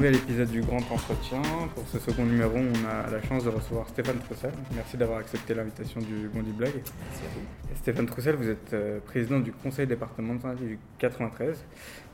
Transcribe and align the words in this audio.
nouvel 0.00 0.16
épisode 0.16 0.48
du 0.48 0.62
Grand 0.62 0.78
Entretien. 0.90 1.42
Pour 1.74 1.86
ce 1.86 1.98
second 1.98 2.24
numéro, 2.24 2.56
on 2.56 2.88
a 2.88 3.10
la 3.10 3.20
chance 3.20 3.44
de 3.44 3.50
recevoir 3.50 3.86
Stéphane 3.86 4.18
Troussel. 4.20 4.50
Merci 4.74 4.96
d'avoir 4.96 5.18
accepté 5.18 5.52
l'invitation 5.52 6.00
du 6.00 6.30
Bondi 6.32 6.52
Blog. 6.52 6.70
Merci 6.72 7.22
à 7.26 7.28
vous. 7.34 7.76
Stéphane 7.76 8.06
Troussel, 8.06 8.34
vous 8.36 8.48
êtes 8.48 8.72
euh, 8.72 8.98
président 9.00 9.40
du 9.40 9.52
conseil 9.52 9.86
départemental 9.86 10.56
du 10.56 10.78
93. 11.00 11.62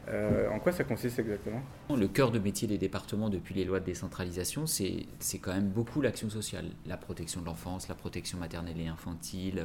Euh, 0.09 0.49
en 0.51 0.59
quoi 0.59 0.73
ça 0.73 0.85
consiste 0.85 1.19
exactement? 1.19 1.61
Le 1.95 2.07
cœur 2.07 2.31
de 2.31 2.39
métier 2.39 2.69
des 2.69 2.79
départements 2.79 3.29
depuis 3.29 3.55
les 3.55 3.65
lois 3.65 3.81
de 3.81 3.85
décentralisation, 3.85 4.67
c'est 4.67 5.07
quand 5.41 5.53
même 5.53 5.69
beaucoup 5.69 6.01
l'action 6.01 6.31
sociale, 6.31 6.67
la 6.87 6.97
protection 6.97 7.41
de 7.41 7.47
l'enfance, 7.47 7.89
la 7.89 7.95
protection 7.95 8.39
maternelle 8.39 8.81
et 8.81 8.87
infantile. 8.87 9.65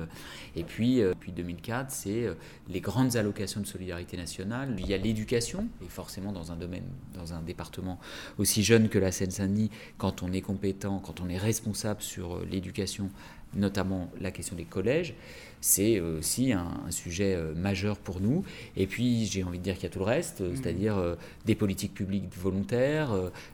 Et 0.56 0.64
puis, 0.64 1.02
euh, 1.02 1.14
depuis 1.14 1.32
2004, 1.32 1.92
c'est 1.92 2.26
euh, 2.26 2.34
les 2.68 2.82
grandes 2.82 3.16
allocations 3.16 3.62
de 3.62 3.68
solidarité 3.68 4.18
nationale. 4.18 4.76
Il 4.80 4.88
y 4.88 4.94
a 4.94 4.98
l'éducation, 4.98 5.68
et 5.84 5.90
forcément 5.90 6.32
dans 6.32 6.52
un 6.52 6.56
domaine, 6.56 6.88
dans 7.14 7.34
un 7.34 7.42
département 7.42 8.00
aussi 8.38 8.64
jeune 8.64 8.90
que 8.90 9.00
la 9.00 9.12
Seine-Saint-Denis, 9.12 9.70
quand 9.98 10.24
on 10.24 10.32
est 10.34 10.42
compétent, 10.42 11.00
quand 11.00 11.22
on 11.22 11.30
est 11.30 11.38
responsable 11.38 12.02
sur 12.02 12.44
l'éducation, 12.46 13.10
notamment 13.56 14.12
la 14.20 14.32
question 14.32 14.56
des 14.56 14.66
collèges 14.66 15.16
c'est 15.62 16.00
aussi 16.00 16.52
un, 16.52 16.72
sujet 16.90 17.36
euh, 17.36 17.54
majeur 17.54 17.98
pour 17.98 18.20
nous. 18.20 18.44
Et 18.76 18.88
puis, 18.88 19.26
j'ai 19.28 19.44
envie 19.44 19.60
de 19.60 19.64
dire 19.64 19.76
qu'il 19.76 19.84
y 19.84 19.88
a 19.88 19.90
tout 19.90 20.00
le 20.00 20.06
reste, 20.06 20.42
euh, 20.42 20.56
c'est-à-dire 20.56 20.98
euh, 20.98 21.16
des 21.46 21.56
politiques 21.56 21.94
publiques 21.94 22.26
volontaires 22.36 23.10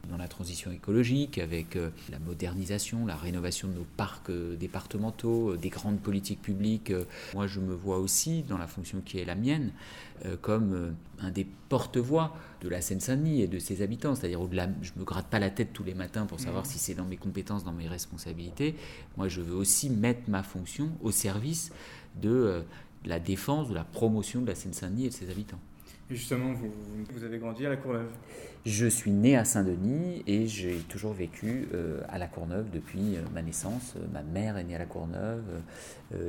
dans 0.10 0.18
la 0.18 0.28
transition 0.28 0.72
écologique, 0.72 1.38
avec 1.38 1.78
la 2.10 2.20
modernisation, 2.20 3.06
la 3.06 3.16
rénovation 3.16 3.68
de 3.68 3.74
nos 3.74 3.86
parcs 3.98 4.32
départementaux, 4.58 5.58
des 5.58 5.70
grandes 5.70 6.00
politiques 6.00 6.42
publiques. 6.42 6.94
Moi, 7.34 7.48
je 7.48 7.60
me 7.60 7.74
vois 7.74 7.98
aussi, 7.98 8.44
dans 8.44 8.58
la 8.58 8.68
fonction 8.68 9.02
qui 9.04 9.20
est 9.20 9.26
la 9.26 9.36
mienne, 9.36 9.72
comme 10.42 10.96
un 11.20 11.32
des 11.32 11.46
porte-voix 11.68 12.36
de 12.62 12.70
la 12.70 12.82
Seine-Saint-Denis 12.82 13.42
et 13.42 13.48
de 13.48 13.60
ses 13.60 13.82
habitants. 13.82 14.16
C'est-à-dire, 14.16 14.42
au-delà, 14.42 14.68
je 14.82 14.92
ne 14.96 15.00
me 15.00 15.06
gratte 15.06 15.28
pas 15.28 15.40
la 15.40 15.50
tête 15.50 15.74
tous 15.74 15.84
les 15.84 15.94
matins 15.94 16.26
pour 16.26 16.40
savoir 16.40 16.66
si 16.66 16.80
c'est 16.80 16.96
dans 16.96 17.06
mes 17.06 17.18
compétences, 17.18 17.64
dans 17.64 17.74
mes 17.74 17.88
responsabilités. 17.88 18.76
Moi, 19.16 19.28
je 19.28 19.42
veux 19.42 19.56
aussi 19.56 19.90
mettre 19.90 20.22
ma 20.28 20.44
fonction 20.44 20.90
au 21.02 21.12
service 21.12 21.72
de 22.22 22.30
euh, 22.30 22.62
la 23.06 23.20
défense, 23.20 23.70
de 23.70 23.76
la 23.76 23.84
promotion 23.84 24.42
de 24.42 24.48
la 24.48 24.56
Seine-Saint-Denis 24.56 25.06
et 25.06 25.10
de 25.10 25.14
ses 25.14 25.30
habitants. 25.30 25.60
Et 26.10 26.16
justement, 26.16 26.54
vous, 26.54 26.72
vous, 27.12 27.24
avez 27.24 27.38
grandi 27.38 27.66
à 27.66 27.70
La 27.70 27.76
Courneuve? 27.76 28.10
Je 28.66 28.88
suis 28.88 29.12
né 29.12 29.36
à 29.36 29.44
Saint-Denis 29.44 30.24
et 30.26 30.48
j'ai 30.48 30.78
toujours 30.90 31.14
vécu 31.14 31.68
euh, 31.74 32.02
à 32.08 32.18
La 32.18 32.28
Courneuve 32.28 32.70
depuis 32.72 33.18
euh, 33.18 33.22
ma 33.34 33.42
naissance. 33.42 33.96
Ma 34.14 34.24
mère 34.24 34.58
est 34.58 34.64
née 34.64 34.76
à 34.76 34.80
La 34.80 34.86
Courneuve, 34.86 35.44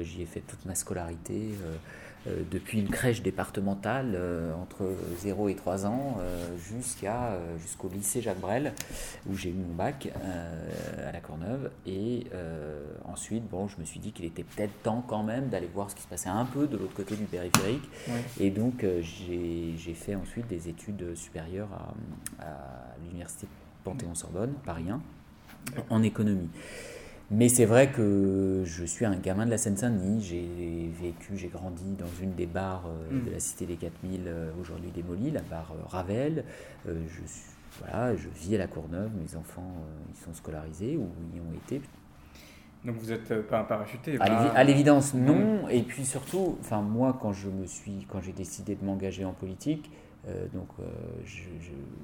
j'y 0.00 0.22
ai 0.22 0.26
fait 0.26 0.40
toute 0.40 0.64
ma 0.66 0.74
scolarité. 0.74 1.50
Euh, 2.26 2.42
depuis 2.50 2.80
une 2.80 2.88
crèche 2.88 3.22
départementale 3.22 4.12
euh, 4.14 4.52
entre 4.54 4.92
0 5.18 5.48
et 5.48 5.54
3 5.54 5.86
ans 5.86 6.18
euh, 6.20 6.48
jusqu'à, 6.58 7.38
jusqu'au 7.60 7.88
lycée 7.88 8.20
Jacques 8.20 8.40
Brel, 8.40 8.72
où 9.28 9.34
j'ai 9.34 9.50
eu 9.50 9.54
mon 9.54 9.74
bac 9.74 10.08
à 11.06 11.12
la 11.12 11.20
Courneuve. 11.20 11.70
Et 11.86 12.26
ensuite, 13.04 13.48
bon, 13.48 13.68
je 13.68 13.78
me 13.78 13.84
suis 13.84 14.00
dit 14.00 14.12
qu'il 14.12 14.24
était 14.24 14.42
peut-être 14.42 14.82
temps 14.82 15.04
quand 15.06 15.22
même 15.22 15.48
d'aller 15.48 15.68
voir 15.72 15.90
ce 15.90 15.94
qui 15.94 16.02
se 16.02 16.08
passait 16.08 16.28
un 16.28 16.44
peu 16.44 16.66
de 16.66 16.76
l'autre 16.76 16.94
côté 16.94 17.16
du 17.16 17.24
périphérique. 17.24 17.88
Et 18.40 18.50
donc, 18.50 18.84
j'ai, 19.00 19.74
j'ai 19.76 19.94
fait 19.94 20.14
ensuite 20.14 20.46
des 20.48 20.68
études 20.68 21.14
supérieures 21.14 21.68
à, 21.72 22.44
à 22.44 22.96
l'université 23.02 23.46
Panthéon-Sorbonne, 23.84 24.54
Paris 24.64 24.86
1, 24.90 25.00
en 25.90 26.02
économie. 26.02 26.50
Mais 27.30 27.50
c'est 27.50 27.66
vrai 27.66 27.90
que 27.90 28.62
je 28.64 28.84
suis 28.84 29.04
un 29.04 29.16
gamin 29.16 29.44
de 29.44 29.50
la 29.50 29.58
Seine-Saint-Denis. 29.58 30.22
J'ai 30.22 30.90
vécu, 31.02 31.36
j'ai 31.36 31.48
grandi 31.48 31.94
dans 31.98 32.06
une 32.22 32.32
des 32.32 32.46
bars 32.46 32.84
euh, 32.86 33.14
mm. 33.14 33.26
de 33.26 33.30
la 33.32 33.40
Cité 33.40 33.66
des 33.66 33.76
4000, 33.76 34.22
euh, 34.26 34.50
aujourd'hui 34.60 34.90
démolie, 34.90 35.30
la 35.30 35.42
barre 35.42 35.72
euh, 35.72 35.86
Ravel. 35.88 36.44
je, 36.86 36.92
voilà, 37.80 38.16
je 38.16 38.28
vis 38.28 38.54
à 38.54 38.58
la 38.58 38.66
Courneuve. 38.66 39.10
Mes 39.22 39.36
enfants, 39.36 39.74
ils 40.10 40.24
sont 40.24 40.32
scolarisés 40.32 40.96
ou 40.96 41.08
y 41.34 41.40
ont 41.40 41.54
été. 41.66 41.82
Donc 42.84 42.96
vous 42.96 43.10
n'êtes 43.10 43.46
pas 43.46 43.60
un 43.60 43.64
parachuté 43.64 44.16
À 44.20 44.64
l'évidence, 44.64 45.12
non. 45.12 45.68
Et 45.68 45.82
puis 45.82 46.06
surtout, 46.06 46.56
moi, 46.70 47.18
quand 47.20 47.34
je 47.34 47.48
me 47.48 47.66
suis, 47.66 48.06
quand 48.08 48.22
j'ai 48.22 48.32
décidé 48.32 48.74
de 48.74 48.84
m'engager 48.84 49.26
en 49.26 49.32
politique, 49.32 49.90
donc 50.52 50.68
euh, 50.80 50.84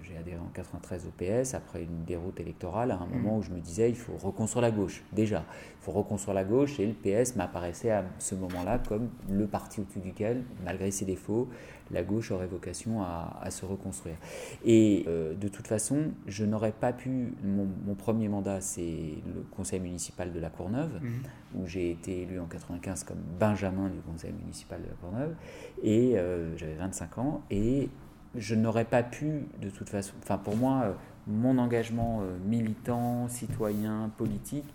j'ai 0.02 0.16
adhéré 0.16 0.38
en 0.38 0.50
93 0.54 1.06
au 1.06 1.10
PS 1.10 1.54
après 1.54 1.82
une 1.82 2.04
déroute 2.04 2.40
électorale 2.40 2.90
à 2.90 2.96
un 2.96 3.06
moment 3.06 3.36
mm. 3.36 3.38
où 3.38 3.42
je 3.42 3.50
me 3.50 3.60
disais 3.60 3.90
il 3.90 3.96
faut 3.96 4.16
reconstruire 4.16 4.62
la 4.62 4.70
gauche 4.70 5.02
déjà 5.12 5.44
il 5.80 5.84
faut 5.84 5.92
reconstruire 5.92 6.34
la 6.34 6.44
gauche 6.44 6.80
et 6.80 6.86
le 6.86 6.92
PS 6.94 7.36
m'apparaissait 7.36 7.90
à 7.90 8.04
ce 8.18 8.34
moment-là 8.34 8.78
comme 8.78 9.08
le 9.28 9.46
parti 9.46 9.80
au-dessus 9.80 10.00
duquel 10.00 10.42
malgré 10.64 10.90
ses 10.90 11.04
défauts 11.04 11.48
la 11.90 12.02
gauche 12.02 12.30
aurait 12.30 12.46
vocation 12.46 13.02
à, 13.02 13.50
se 13.50 13.66
reconstruire 13.66 14.16
et 14.64 15.04
euh, 15.06 15.34
de 15.34 15.48
toute 15.48 15.66
façon 15.66 16.12
je 16.26 16.44
n'aurais 16.44 16.72
pas 16.72 16.94
pu 16.94 17.34
mon, 17.42 17.94
premier 17.94 18.28
mandat 18.28 18.60
c'est 18.60 18.82
le 19.26 19.42
conseil 19.54 19.80
municipal 19.80 20.32
de 20.32 20.40
la 20.40 20.48
Courneuve 20.48 21.00
mm. 21.02 21.58
où 21.60 21.66
j'ai 21.66 21.90
été 21.90 22.22
élu 22.22 22.40
en 22.40 22.46
95 22.46 23.04
comme 23.04 23.20
Benjamin 23.38 23.90
du 23.90 24.00
conseil 24.00 24.32
municipal 24.32 24.80
de 24.80 24.88
la 24.88 24.94
Courneuve 24.94 25.34
et 25.82 26.16
j'avais 26.56 26.74
25 26.74 27.18
ans 27.18 27.42
et 27.50 27.90
je 28.36 28.54
n'aurais 28.54 28.84
pas 28.84 29.02
pu, 29.02 29.46
de 29.60 29.70
toute 29.70 29.88
façon, 29.88 30.12
enfin 30.22 30.38
pour 30.38 30.56
moi, 30.56 30.82
euh, 30.84 30.92
mon 31.26 31.58
engagement 31.58 32.20
euh, 32.22 32.36
militant, 32.46 33.28
citoyen, 33.28 34.10
politique, 34.16 34.66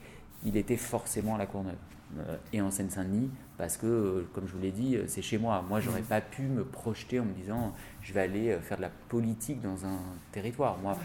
il 0.46 0.58
était 0.58 0.78
forcément 0.78 1.36
à 1.36 1.38
la 1.38 1.46
Courneuve 1.46 1.75
euh, 2.18 2.38
et 2.53 2.62
en 2.62 2.72
Seine-Saint-Denis, 2.72 3.30
parce 3.58 3.75
que, 3.75 4.25
comme 4.34 4.47
je 4.47 4.53
vous 4.53 4.62
l'ai 4.62 4.72
dit, 4.72 4.97
c'est 5.08 5.22
chez 5.22 5.38
moi. 5.38 5.64
Moi, 5.68 5.81
j'aurais 5.81 6.02
pas 6.02 6.22
pu 6.22 6.44
me 6.44 6.64
projeter 6.64 7.20
en 7.20 7.25
me 7.25 7.34
disant, 7.34 7.74
je 8.02 8.14
vais 8.14 8.22
aller 8.22 8.58
faire 8.62 8.78
de 8.78 8.84
la 8.84 8.92
politique 9.09 9.62
dans 9.62 9.86
un 9.86 10.00
territoire. 10.31 10.78
Moi, 10.78 10.97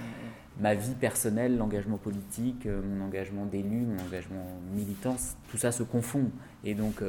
ma 0.60 0.76
vie 0.76 0.94
personnelle, 0.94 1.56
l'engagement 1.56 1.96
politique, 1.96 2.66
mon 2.66 3.04
engagement 3.04 3.44
d'élu, 3.44 3.80
mon 3.80 4.00
engagement 4.06 4.46
militant, 4.72 5.16
tout 5.50 5.56
ça 5.56 5.72
se 5.72 5.82
confond. 5.82 6.30
Et 6.62 6.76
donc, 6.76 7.02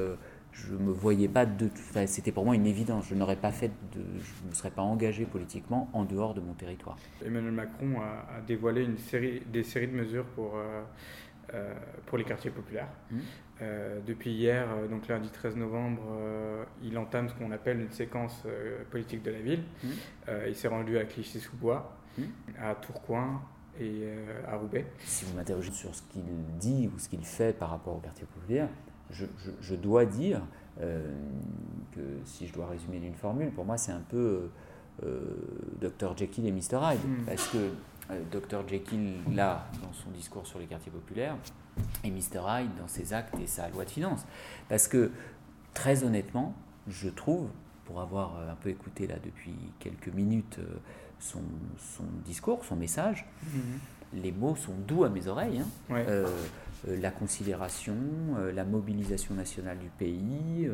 je 0.56 0.74
me 0.74 0.92
voyais 0.92 1.28
pas 1.28 1.46
de 1.46 1.70
c'était 2.06 2.32
pour 2.32 2.46
moi 2.46 2.56
une 2.56 2.66
évidence 2.66 3.08
je 3.10 3.16
n'aurais 3.16 3.36
pas 3.36 3.52
fait 3.52 3.72
de 3.94 4.02
je 4.20 4.44
ne 4.44 4.50
me 4.50 4.56
serais 4.56 4.72
pas 4.72 4.82
engagé 4.82 5.26
politiquement 5.26 5.90
en 5.94 6.06
dehors 6.06 6.34
de 6.34 6.42
mon 6.42 6.54
territoire 6.54 6.98
Emmanuel 7.24 7.52
Macron 7.52 8.02
a, 8.02 8.42
dévoilé 8.42 8.84
une 8.84 8.98
série 8.98 9.42
des 9.52 9.64
séries 9.64 9.88
de 9.88 9.96
mesures 9.96 10.26
pour 10.26 10.56
euh, 10.56 10.82
euh, 11.54 11.74
pour 12.06 12.18
les 12.18 12.24
quartiers 12.24 12.52
populaires 12.52 12.88
mmh. 13.12 13.18
euh, 13.62 14.00
depuis 14.06 14.32
hier 14.32 14.68
donc 14.90 15.08
lundi 15.08 15.30
13 15.30 15.58
novembre 15.58 16.02
il 16.82 16.98
entame 16.98 17.28
ce 17.30 17.34
qu'on 17.34 17.52
appelle 17.52 17.82
une 17.82 17.92
séquence 17.92 18.44
politique 18.92 19.24
de 19.24 19.32
la 19.32 19.40
ville 19.40 19.64
mmh. 19.84 19.88
il 20.48 20.56
s'est 20.56 20.70
rendu 20.70 20.98
à 20.98 21.04
Clichy-sous-Bois 21.04 21.98
mmh. 22.18 22.24
à 22.62 22.76
Tourcoing 22.76 23.42
et 23.78 24.08
à 24.48 24.56
Roubaix. 24.56 24.86
Si 25.04 25.26
vous 25.26 25.36
m'interrogez 25.36 25.72
sur 25.74 25.94
ce 25.94 26.02
qu'il 26.04 26.24
dit 26.58 26.90
ou 26.96 26.98
ce 26.98 27.10
qu'il 27.10 27.26
fait 27.26 27.52
par 27.52 27.72
rapport 27.72 27.98
aux 27.98 28.00
quartiers 28.00 28.26
populaires, 28.26 28.70
je, 29.12 29.76
dois 29.76 30.06
dire 30.06 30.42
euh, 30.82 31.14
que 31.94 32.02
si 32.26 32.48
je 32.48 32.54
dois 32.54 32.68
résumer 32.68 33.00
d'une 33.00 33.16
formule, 33.16 33.52
pour 33.52 33.66
moi 33.66 33.78
c'est 33.78 33.92
un 33.92 34.04
peu 34.10 34.50
euh, 35.04 35.20
Dr 35.82 36.18
Jekyll 36.18 36.46
et 36.48 36.52
Mr 36.52 36.80
Hyde, 36.82 37.00
hmm. 37.06 37.26
parce 37.26 37.48
que 37.48 37.72
euh, 38.12 38.22
Dr 38.32 38.68
Jekyll 38.68 39.16
là 39.34 39.68
dans 39.82 39.94
son 39.94 40.12
discours 40.12 40.46
sur 40.46 40.60
les 40.60 40.66
quartiers 40.66 40.92
populaires 40.92 41.36
et 42.04 42.12
Mr 42.12 42.42
Hyde 42.48 42.72
dans 42.80 42.88
ses 42.88 43.14
actes 43.14 43.36
et 43.40 43.48
sa 43.48 43.70
loi 43.70 43.86
de 43.86 43.90
finances, 43.90 44.26
parce 44.70 44.88
que 44.88 45.12
très 45.74 46.04
honnêtement, 46.04 46.54
je 46.88 47.10
trouve, 47.10 47.50
pour 47.86 48.00
avoir 48.00 48.38
un 48.50 48.56
peu 48.56 48.70
écouté 48.70 49.08
là 49.08 49.16
depuis 49.24 49.56
quelques 49.80 50.08
minutes 50.08 50.60
son, 51.20 51.42
discours, 52.24 52.64
son 52.66 52.76
message, 52.76 53.26
hmm. 53.44 53.60
les 54.14 54.32
mots 54.32 54.56
sont 54.56 54.76
doux 54.88 55.04
à 55.04 55.10
mes 55.10 55.28
oreilles. 55.28 55.60
Hein. 55.60 55.96
Euh, 56.08 56.28
la 56.88 57.12
considération, 57.12 57.96
euh, 58.38 58.52
la 58.52 58.64
mobilisation 58.64 59.34
nationale 59.36 59.78
du 59.80 59.90
pays, 59.90 60.70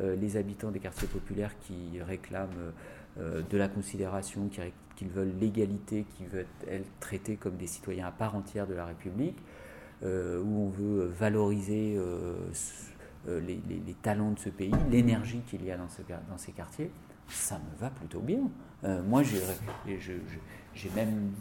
euh, 0.00 0.16
les 0.16 0.36
habitants 0.36 0.70
des 0.70 0.80
quartiers 0.80 1.08
populaires 1.08 1.58
qui 1.60 2.00
réclament 2.00 2.72
de 3.18 3.58
la 3.58 3.68
considération, 3.68 4.48
qui, 4.96 5.04
veulent 5.04 5.34
l'égalité, 5.38 6.06
qui 6.16 6.24
veulent 6.24 6.46
être 6.66 6.88
traités 6.98 7.36
comme 7.36 7.56
des 7.56 7.66
citoyens 7.66 8.06
à 8.06 8.10
part 8.10 8.34
entière 8.34 8.66
de 8.66 8.72
la 8.72 8.86
République, 8.86 9.36
où 10.02 10.06
on 10.06 10.70
veut 10.70 11.04
valoriser 11.08 12.00
les, 13.28 13.96
talents 14.00 14.30
de 14.30 14.38
ce 14.38 14.48
pays, 14.48 14.72
l'énergie 14.90 15.42
qu'il 15.46 15.62
y 15.62 15.70
a 15.70 15.76
dans, 15.76 16.38
ces 16.38 16.52
quartiers, 16.52 16.90
ça 17.28 17.58
me 17.58 17.78
va 17.78 17.90
plutôt 17.90 18.20
bien. 18.20 18.40
moi, 19.04 19.22
j'ai 20.74 20.90
même, 20.90 21.32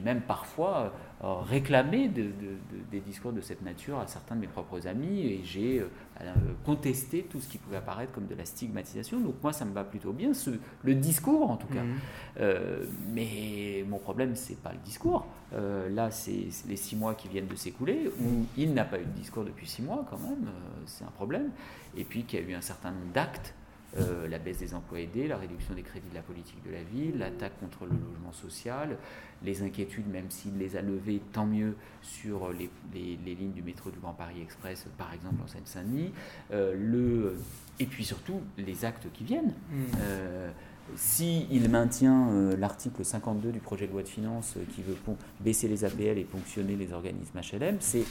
même 0.00 0.20
parfois 0.20 0.92
euh, 1.24 1.36
réclamer 1.36 2.08
des 2.08 3.00
discours 3.00 3.32
de 3.32 3.40
cette 3.40 3.62
nature 3.62 3.98
à 3.98 4.06
certains 4.06 4.36
de 4.36 4.42
mes 4.42 4.46
propres 4.46 4.86
amis 4.86 5.20
et 5.20 5.40
j'ai 5.44 5.80
euh, 5.80 5.88
euh, 6.20 6.34
contesté 6.62 7.22
tout 7.22 7.40
ce 7.40 7.48
qui 7.48 7.56
pouvait 7.56 7.78
apparaître 7.78 8.12
comme 8.12 8.26
de 8.26 8.34
la 8.34 8.44
stigmatisation. 8.44 9.20
Donc 9.20 9.36
moi, 9.42 9.54
ça 9.54 9.64
me 9.64 9.72
va 9.72 9.82
plutôt 9.82 10.12
bien, 10.12 10.34
ce, 10.34 10.50
le 10.82 10.94
discours 10.94 11.50
en 11.50 11.56
tout 11.56 11.68
cas. 11.68 11.82
Mhm. 11.82 12.86
mais 13.14 13.84
mon 13.88 13.98
problème, 13.98 14.36
c'est 14.36 14.60
pas 14.60 14.72
le 14.72 14.78
discours. 14.84 15.26
là, 15.52 16.10
c'est 16.10 16.48
les 16.68 16.76
six 16.76 16.96
mois 16.96 17.14
qui 17.14 17.28
viennent 17.28 17.46
de 17.46 17.56
s'écouler, 17.56 18.10
où 18.20 18.44
il 18.56 18.74
n'a 18.74 18.84
pas 18.84 18.98
eu 18.98 19.04
de 19.04 19.18
discours 19.18 19.44
depuis 19.44 19.66
six 19.66 19.82
mois 19.82 20.04
quand 20.10 20.18
même, 20.18 20.50
c'est 20.84 21.04
un 21.04 21.10
problème. 21.10 21.50
Et 21.96 22.04
puis 22.04 22.24
qu'il 22.24 22.40
y 22.40 22.42
a 22.42 22.46
eu 22.46 22.54
un 22.54 22.60
certain 22.60 22.90
nombre 22.90 23.12
d'actes 23.14 23.54
euh, 23.98 24.28
la 24.28 24.38
baisse 24.38 24.58
des 24.58 24.74
emplois 24.74 25.00
aidés, 25.00 25.28
la 25.28 25.36
réduction 25.36 25.74
des 25.74 25.82
crédits 25.82 26.08
de 26.08 26.14
la 26.14 26.22
politique 26.22 26.62
de 26.66 26.72
la 26.72 26.82
ville, 26.82 27.18
l'attaque 27.18 27.58
contre 27.60 27.84
le 27.84 27.92
logement 27.92 28.32
social, 28.32 28.96
les 29.42 29.62
inquiétudes, 29.62 30.08
même 30.08 30.30
s'il 30.30 30.58
les 30.58 30.76
a 30.76 30.82
levées, 30.82 31.22
tant 31.32 31.46
mieux 31.46 31.76
sur 32.02 32.52
les, 32.52 32.68
lignes 32.94 33.52
du 33.52 33.62
métro 33.62 33.90
du 33.90 33.98
Grand 33.98 34.12
Paris 34.12 34.42
Express, 34.42 34.86
par 34.98 35.12
exemple 35.14 35.36
en 35.42 35.46
Seine-Saint-Denis, 35.46 36.12
euh, 36.52 37.32
et 37.78 37.86
puis 37.86 38.04
surtout 38.04 38.40
les 38.58 38.84
actes 38.84 39.06
qui 39.12 39.24
viennent. 39.24 39.54
Mmh. 39.70 39.74
Euh, 40.00 40.50
s'il 40.94 41.68
maintient 41.68 42.54
l'article 42.56 43.04
52 43.04 43.50
du 43.50 43.58
projet 43.58 43.88
de 43.88 43.92
loi 43.92 44.02
de 44.02 44.08
finances 44.08 44.54
qui 44.74 44.82
veut 44.82 44.96
baisser 45.40 45.66
les 45.66 45.84
APL 45.84 46.16
et 46.16 46.24
ponctionner 46.24 46.76
les 46.76 46.92
organismes 46.92 47.40
HLM, 47.40 47.78
c'est 47.80 48.04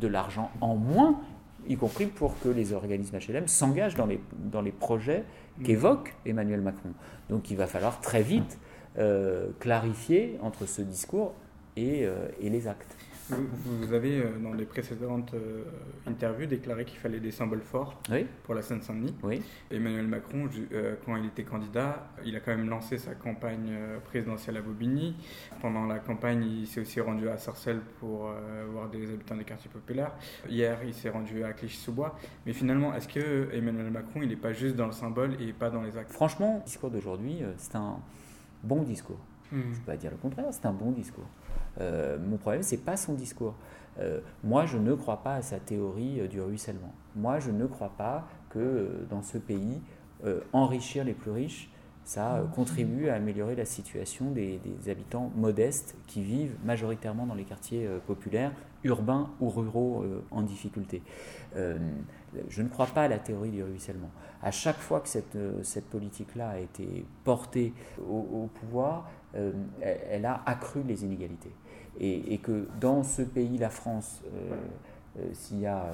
de 0.00 0.06
l'argent 0.06 0.50
en 0.60 0.76
moins 0.76 1.20
y 1.68 1.76
compris 1.76 2.06
pour 2.06 2.38
que 2.40 2.48
les 2.48 2.72
organismes 2.72 3.18
HLM 3.18 3.46
s'engagent 3.46 3.94
dans 3.94 4.06
les, 4.62 4.72
projets 4.72 5.24
qu'évoque 5.64 6.14
Emmanuel 6.26 6.60
Macron. 6.60 6.90
Donc 7.28 7.50
il 7.50 7.56
va 7.56 7.66
falloir 7.66 8.00
très 8.00 8.22
vite 8.22 8.58
euh, 8.98 9.48
clarifier 9.60 10.38
entre 10.42 10.66
ce 10.66 10.82
discours 10.82 11.34
et, 11.76 12.04
euh, 12.04 12.28
et 12.40 12.50
les 12.50 12.68
actes. 12.68 12.96
Vous, 13.64 13.92
avez, 13.92 14.20
euh, 14.20 14.38
dans 14.42 14.52
les 14.52 14.64
précédentes 14.64 15.34
euh, 15.34 15.64
interviews, 16.06 16.46
déclaré 16.46 16.84
qu'il 16.84 16.98
fallait 16.98 17.20
des 17.20 17.30
symboles 17.30 17.62
forts 17.62 18.00
pour 18.44 18.54
la 18.54 18.62
Seine-Saint-Denis. 18.62 19.14
Emmanuel 19.70 20.06
Macron, 20.06 20.48
euh, 20.72 20.96
quand 21.04 21.16
il 21.16 21.26
était 21.26 21.44
candidat, 21.44 22.08
il 22.24 22.36
a 22.36 22.40
quand 22.40 22.56
même 22.56 22.68
lancé 22.68 22.98
sa 22.98 23.14
campagne 23.14 23.72
présidentielle 24.04 24.56
à 24.56 24.62
Bobigny. 24.62 25.16
Pendant 25.60 25.86
la 25.86 25.98
campagne, 25.98 26.44
il 26.44 26.66
s'est 26.66 26.80
aussi 26.80 27.00
rendu 27.00 27.28
à 27.28 27.36
Sarcelles 27.36 27.80
pour 28.00 28.30
voir 28.72 28.88
des 28.90 29.12
habitants 29.12 29.36
des 29.36 29.44
quartiers 29.44 29.70
populaires. 29.70 30.12
Hier, 30.48 30.78
il 30.84 30.94
s'est 30.94 31.10
rendu 31.10 31.44
à 31.44 31.52
Clichy-sous-Bois. 31.52 32.16
Mais 32.46 32.52
finalement, 32.52 32.94
est-ce 32.94 33.08
que 33.08 33.48
Emmanuel 33.52 33.90
Macron, 33.90 34.20
il 34.22 34.28
n'est 34.28 34.36
pas 34.36 34.52
juste 34.52 34.76
dans 34.76 34.86
le 34.86 34.92
symbole 34.92 35.40
et 35.40 35.52
pas 35.52 35.70
dans 35.70 35.82
les 35.82 35.96
actes? 35.96 36.12
Franchement, 36.12 36.58
le 36.58 36.64
discours 36.64 36.90
d'aujourd'hui, 36.90 37.42
c'est 37.56 37.76
un 37.76 37.98
bon 38.62 38.82
discours. 38.82 39.20
Hmm. 39.50 39.60
Je 39.60 39.68
ne 39.68 39.74
peux 39.74 39.92
pas 39.92 39.96
dire 39.96 40.10
le 40.10 40.16
contraire, 40.16 40.46
c'est 40.50 40.66
un 40.66 40.72
bon 40.72 40.92
discours. 40.92 41.28
Euh, 41.80 42.18
mon 42.18 42.36
problème, 42.36 42.62
c'est 42.62 42.84
pas 42.84 42.96
son 42.96 43.14
discours. 43.14 43.54
Euh, 43.98 44.20
moi, 44.42 44.66
je 44.66 44.78
ne 44.78 44.94
crois 44.94 45.22
pas 45.22 45.34
à 45.34 45.42
sa 45.42 45.58
théorie 45.58 46.20
euh, 46.20 46.28
du 46.28 46.40
ruissellement. 46.40 46.92
Moi, 47.16 47.40
je 47.40 47.50
ne 47.50 47.66
crois 47.66 47.92
pas 47.96 48.26
que 48.50 49.06
dans 49.10 49.22
ce 49.22 49.38
pays, 49.38 49.80
enrichir 50.52 51.02
les 51.02 51.14
plus 51.14 51.32
riches, 51.32 51.68
ça 52.04 52.44
contribue 52.54 53.08
à 53.08 53.14
améliorer 53.14 53.56
la 53.56 53.64
situation 53.64 54.30
des, 54.30 54.60
habitants 54.88 55.32
modestes 55.34 55.96
qui 56.06 56.22
vivent 56.22 56.54
majoritairement 56.64 57.26
dans 57.26 57.34
les 57.34 57.42
quartiers 57.42 57.88
populaires, 58.06 58.52
urbains 58.84 59.30
ou 59.40 59.48
ruraux 59.48 60.04
en 60.30 60.42
difficulté. 60.42 61.02
je 61.56 62.62
ne 62.62 62.68
crois 62.68 62.86
pas 62.86 63.02
à 63.02 63.08
la 63.08 63.18
théorie 63.18 63.50
du 63.50 63.64
ruissellement. 63.64 64.12
À 64.42 64.52
chaque 64.52 64.78
fois 64.78 65.00
que 65.00 65.08
cette, 65.08 65.36
cette 65.62 65.86
politique-là 65.86 66.50
a 66.50 66.58
été 66.58 67.04
portée 67.24 67.74
au 68.08 68.48
pouvoir, 68.60 69.10
elle 69.34 70.24
a 70.24 70.40
accru 70.46 70.84
les 70.84 71.04
inégalités 71.04 71.52
et, 72.00 72.38
que 72.38 72.66
dans 72.80 73.02
ce 73.02 73.22
pays, 73.22 73.58
la 73.58 73.70
France, 73.70 74.22
euh, 74.24 74.54
euh, 75.18 75.28
s'il 75.34 75.60
y 75.60 75.66
a, 75.66 75.84
euh, 75.84 75.92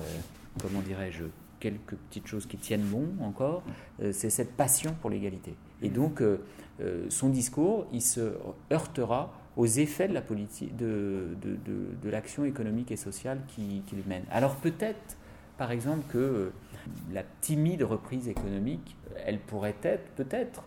comment 0.61 0.81
dirais-je, 0.81 1.25
quelques 1.61 1.97
petites 1.97 2.27
choses 2.27 2.47
qui 2.47 2.56
tiennent 2.56 2.87
bon 2.87 3.09
encore, 3.21 3.65
c'est 4.12 4.31
cette 4.31 4.53
passion 4.53 4.95
pour 5.00 5.11
l'égalité. 5.11 5.56
Et 5.83 5.89
donc, 5.89 6.23
son 7.09 7.31
discours, 7.31 7.89
il 7.93 8.00
se 8.00 8.35
heurtera 8.71 9.33
aux 9.56 9.67
effets 9.67 10.06
de 10.06 11.35
l'action 12.05 12.44
économique 12.44 12.93
et 12.93 12.97
sociale 12.97 13.41
qu'il 13.49 14.05
mène. 14.06 14.23
Alors 14.31 14.55
peut-être, 14.55 15.17
par 15.56 15.73
exemple, 15.73 16.05
que 16.09 16.53
la 17.12 17.25
timide 17.41 17.83
reprise 17.83 18.29
économique, 18.29 18.97
elle 19.27 19.41
pourrait 19.41 19.75
être 19.83 20.09
peut-être 20.15 20.62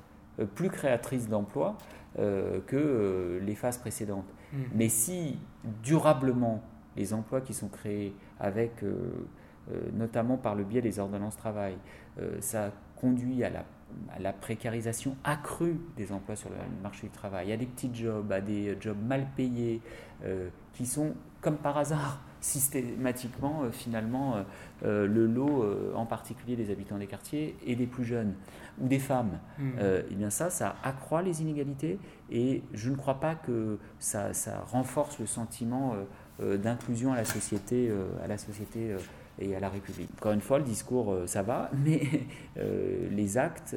plus 0.55 0.69
créatrice 0.69 1.29
d'emplois 1.29 1.77
que 2.17 3.39
les 3.41 3.55
phases 3.55 3.77
précédentes. 3.77 4.27
Mm. 4.53 4.57
Mais 4.75 4.89
si 4.89 5.37
durablement 5.83 6.61
les 6.95 7.13
emplois 7.13 7.41
qui 7.41 7.53
sont 7.53 7.69
créés 7.69 8.13
avec, 8.39 8.83
euh, 8.83 8.95
euh, 9.71 9.81
notamment 9.93 10.37
par 10.37 10.55
le 10.55 10.63
biais 10.63 10.81
des 10.81 10.99
ordonnances 10.99 11.37
travail, 11.37 11.77
euh, 12.19 12.37
ça 12.39 12.71
conduit 12.95 13.43
à 13.43 13.49
la, 13.49 13.63
à 14.15 14.19
la, 14.19 14.33
précarisation 14.33 15.15
accrue 15.23 15.79
des 15.97 16.11
emplois 16.11 16.35
sur 16.35 16.49
le 16.49 16.55
marché 16.83 17.07
du 17.07 17.13
travail, 17.13 17.51
à 17.51 17.57
des 17.57 17.65
petits 17.65 17.91
jobs, 17.93 18.31
à 18.31 18.41
des 18.41 18.77
jobs 18.79 18.97
mal 19.07 19.27
payés, 19.35 19.81
qui 20.73 20.85
sont, 20.85 21.15
comme 21.41 21.57
par 21.57 21.77
hasard, 21.77 22.21
systématiquement 22.41 23.63
finalement 23.71 24.43
le 24.83 25.27
lot 25.27 25.65
en 25.95 26.05
particulier 26.07 26.55
des 26.55 26.71
habitants 26.71 26.97
des 26.97 27.05
quartiers 27.05 27.55
et 27.65 27.75
des 27.75 27.85
plus 27.85 28.03
jeunes 28.03 28.33
ou 28.79 28.87
des 28.87 28.99
femmes, 28.99 29.39
mm. 29.59 29.63
et 29.79 30.03
eh 30.11 30.15
bien 30.15 30.29
ça, 30.29 30.49
ça 30.49 30.75
accroît 30.83 31.21
les 31.21 31.41
inégalités 31.41 31.99
et 32.31 32.63
je 32.73 32.89
ne 32.89 32.95
crois 32.95 33.19
pas 33.19 33.35
que 33.35 33.77
ça, 33.99 34.31
renforce 34.71 35.19
le 35.19 35.25
sentiment 35.25 35.93
euh, 35.93 36.03
euh, 36.41 36.57
d'inclusion 36.57 37.11
à 37.11 37.17
la 37.17 37.25
société, 37.25 37.89
euh, 37.89 38.05
à 38.23 38.27
la 38.27 38.37
société 38.37 38.95
et 39.39 39.55
à 39.55 39.59
la 39.59 39.69
République. 39.69 40.09
Encore 40.17 40.31
une 40.31 40.41
fois, 40.41 40.57
le 40.57 40.63
discours, 40.63 41.15
ça 41.25 41.43
va, 41.43 41.69
mais 41.85 42.01
les 43.11 43.37
actes 43.37 43.75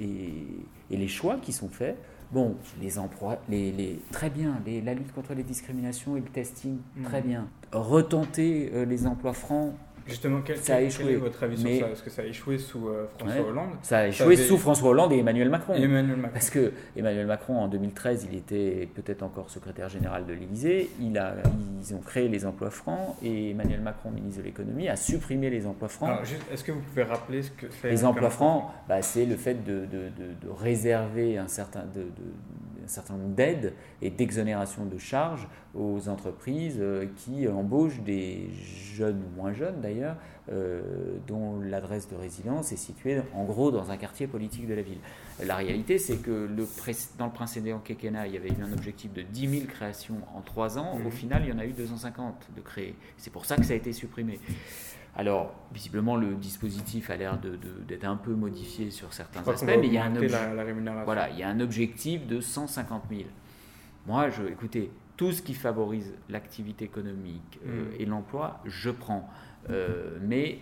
et, 0.00 0.96
les 0.96 1.08
choix 1.08 1.38
qui 1.40 1.52
sont 1.52 1.68
faits, 1.68 1.96
bon, 2.30 2.56
les 2.80 2.98
emplois, 2.98 3.38
les, 3.48 4.00
très 4.12 4.30
bien, 4.30 4.60
la 4.66 4.94
lutte 4.94 5.12
contre 5.12 5.34
les 5.34 5.42
discriminations 5.42 6.16
et 6.16 6.20
le 6.20 6.26
testing, 6.26 6.78
très 7.04 7.20
mm. 7.20 7.26
bien. 7.26 7.48
Retenter 7.72 8.84
les 8.86 9.06
emplois 9.06 9.32
francs, 9.32 9.74
Justement, 10.06 10.40
quel, 10.44 10.58
ça 10.58 10.76
a 10.76 10.80
échoué. 10.80 11.12
est 11.12 11.16
votre 11.16 11.42
avis 11.42 11.56
sur 11.56 11.68
ça 11.68 11.92
Est-ce 11.92 12.02
que 12.02 12.10
ça 12.10 12.22
a 12.22 12.24
échoué 12.26 12.58
sous 12.58 12.88
euh, 12.88 13.06
François 13.18 13.48
Hollande 13.48 13.70
Ça 13.82 13.98
a 13.98 14.06
échoué 14.08 14.36
sous 14.36 14.58
François 14.58 14.90
Hollande 14.90 15.12
et 15.12 15.18
Emmanuel 15.18 15.48
Macron. 15.48 15.74
Emmanuel 15.74 16.16
Macron. 16.16 16.34
Parce 16.34 16.50
que 16.50 16.72
Emmanuel 16.96 17.26
Macron, 17.26 17.58
en 17.58 17.68
2013, 17.68 18.28
il 18.30 18.38
était 18.38 18.88
peut-être 18.94 19.22
encore 19.22 19.50
secrétaire 19.50 19.88
général 19.88 20.26
de 20.26 20.34
l'Élysée. 20.34 20.90
Il 21.00 21.16
a, 21.18 21.36
ils 21.80 21.94
ont 21.94 22.00
créé 22.00 22.28
les 22.28 22.44
emplois 22.44 22.70
francs 22.70 23.16
et 23.22 23.50
Emmanuel 23.50 23.80
Macron, 23.80 24.10
ministre 24.10 24.40
de 24.40 24.46
l'économie, 24.46 24.88
a 24.88 24.96
supprimé 24.96 25.48
les 25.50 25.66
emplois 25.66 25.88
francs. 25.88 26.18
Est-ce 26.52 26.64
que 26.64 26.72
vous 26.72 26.80
pouvez 26.80 27.04
rappeler 27.04 27.42
ce 27.42 27.50
que 27.50 27.66
c'est 27.80 27.90
Les 27.90 28.04
emplois 28.04 28.30
francs, 28.30 28.64
bah, 28.88 29.00
c'est 29.02 29.24
le 29.24 29.36
fait 29.36 29.64
de, 29.64 29.86
de, 29.86 30.10
de, 30.18 30.50
réserver 30.50 31.38
un 31.38 31.48
certain, 31.48 31.84
un 32.84 32.88
certain 32.88 33.14
nombre 33.14 33.34
d'aides 33.34 33.72
et 34.02 34.10
d'exonération 34.10 34.84
de 34.84 34.98
charges 34.98 35.48
aux 35.74 36.08
entreprises 36.08 36.78
euh, 36.78 37.06
qui 37.16 37.48
embauchent 37.48 38.00
des 38.00 38.48
jeunes 38.94 39.22
ou 39.22 39.36
moins 39.40 39.52
jeunes 39.52 39.80
d'ailleurs, 39.80 40.16
euh, 40.52 40.82
dont 41.26 41.58
l'adresse 41.60 42.08
de 42.08 42.16
résidence 42.16 42.70
est 42.70 42.76
située 42.76 43.22
en 43.34 43.44
gros 43.44 43.70
dans 43.70 43.90
un 43.90 43.96
quartier 43.96 44.26
politique 44.26 44.68
de 44.68 44.74
la 44.74 44.82
ville. 44.82 44.98
La 45.44 45.56
réalité, 45.56 45.98
c'est 45.98 46.18
que 46.18 46.30
le 46.30 46.66
dans 47.18 47.26
le 47.26 47.32
précédent 47.32 47.80
quinquennat, 47.82 48.26
il 48.26 48.34
y 48.34 48.36
avait 48.36 48.50
eu 48.50 48.62
un 48.62 48.72
objectif 48.72 49.12
de 49.12 49.22
10 49.22 49.48
000 49.48 49.62
créations 49.66 50.16
en 50.34 50.42
3 50.42 50.78
ans. 50.78 50.94
Au 50.94 51.08
mmh. 51.08 51.12
final, 51.12 51.42
il 51.44 51.48
y 51.48 51.52
en 51.52 51.58
a 51.58 51.64
eu 51.64 51.72
250 51.72 52.48
de 52.54 52.60
créés. 52.60 52.94
C'est 53.16 53.32
pour 53.32 53.46
ça 53.46 53.56
que 53.56 53.64
ça 53.64 53.72
a 53.72 53.76
été 53.76 53.92
supprimé. 53.92 54.38
Alors, 55.16 55.54
visiblement, 55.72 56.16
le 56.16 56.34
dispositif 56.34 57.08
a 57.10 57.16
l'air 57.16 57.38
d'être 57.38 57.86
de, 57.86 58.06
un 58.06 58.16
peu 58.16 58.32
modifié 58.32 58.90
sur 58.90 59.12
certains 59.12 59.46
aspects, 59.48 59.64
mais 59.66 59.86
il 59.86 59.92
y, 59.92 59.98
a 59.98 60.04
un 60.04 61.04
voilà, 61.04 61.30
il 61.30 61.38
y 61.38 61.42
a 61.42 61.48
un 61.48 61.60
objectif 61.60 62.26
de 62.26 62.40
150 62.40 63.04
000. 63.10 63.22
Moi, 64.06 64.30
je, 64.30 64.42
écoutez, 64.42 64.90
tout 65.16 65.30
ce 65.30 65.40
qui 65.42 65.54
favorise 65.54 66.14
l'activité 66.28 66.84
économique 66.84 67.60
euh, 67.66 67.84
mm. 67.84 68.00
et 68.00 68.06
l'emploi, 68.06 68.60
je 68.64 68.90
prends. 68.90 69.28
Euh, 69.70 70.18
mais 70.20 70.58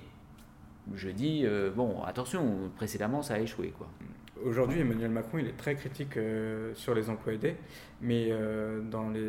je 0.94 1.08
dis, 1.08 1.42
euh, 1.44 1.70
bon, 1.70 2.02
attention, 2.02 2.70
précédemment, 2.76 3.22
ça 3.22 3.34
a 3.34 3.38
échoué. 3.38 3.72
quoi. 3.76 3.88
Aujourd'hui, 4.44 4.80
Emmanuel 4.80 5.10
Macron, 5.10 5.38
il 5.38 5.46
est 5.46 5.56
très 5.56 5.74
critique 5.74 6.18
sur 6.74 6.94
les 6.94 7.10
emplois 7.10 7.34
aidés, 7.34 7.56
mais 8.00 8.30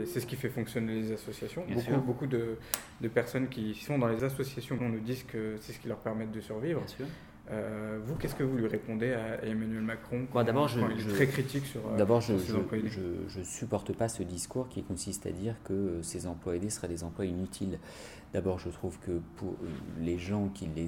c'est 0.05 0.19
ce 0.19 0.25
qui 0.25 0.35
fait 0.35 0.49
fonctionner 0.49 0.93
les 0.95 1.11
associations. 1.11 1.65
beaucoup, 1.67 2.01
beaucoup 2.05 2.27
de, 2.27 2.57
de, 3.01 3.07
personnes 3.07 3.47
qui 3.47 3.75
sont 3.75 3.97
dans 3.97 4.07
les 4.07 4.23
associations 4.23 4.77
nous 4.79 4.99
disent 4.99 5.23
que 5.23 5.55
c'est 5.61 5.73
ce 5.73 5.79
qui 5.79 5.87
leur 5.87 5.99
permet 5.99 6.25
de 6.25 6.41
survivre. 6.41 6.79
Bien 6.79 6.87
sûr. 6.87 7.05
Euh, 7.51 7.99
vous, 8.05 8.15
qu'est-ce 8.15 8.35
que 8.35 8.43
vous 8.43 8.55
lui 8.55 8.67
répondez 8.67 9.11
à 9.11 9.43
Emmanuel 9.43 9.81
Macron 9.81 10.25
quand, 10.31 10.43
D'abord, 10.43 10.69
je, 10.69 10.79
il 10.79 11.09
est 11.09 11.13
très 11.13 11.27
critique 11.27 11.65
sur. 11.65 11.81
Euh, 11.85 11.97
d'abord, 11.97 12.21
je 12.21 12.33
ne 12.33 13.43
supporte 13.43 13.91
pas 13.91 14.07
ce 14.07 14.23
discours 14.23 14.69
qui 14.69 14.81
consiste 14.81 15.25
à 15.25 15.31
dire 15.31 15.55
que 15.65 15.99
ces 16.01 16.25
emplois 16.25 16.55
aidés 16.55 16.69
seraient 16.69 16.87
des 16.87 17.03
emplois 17.03 17.25
inutiles. 17.25 17.79
D'abord, 18.33 18.59
je 18.59 18.69
trouve 18.69 18.97
que 18.99 19.19
pour 19.35 19.55
les 19.99 20.17
gens 20.17 20.47
qui 20.49 20.67
les, 20.75 20.87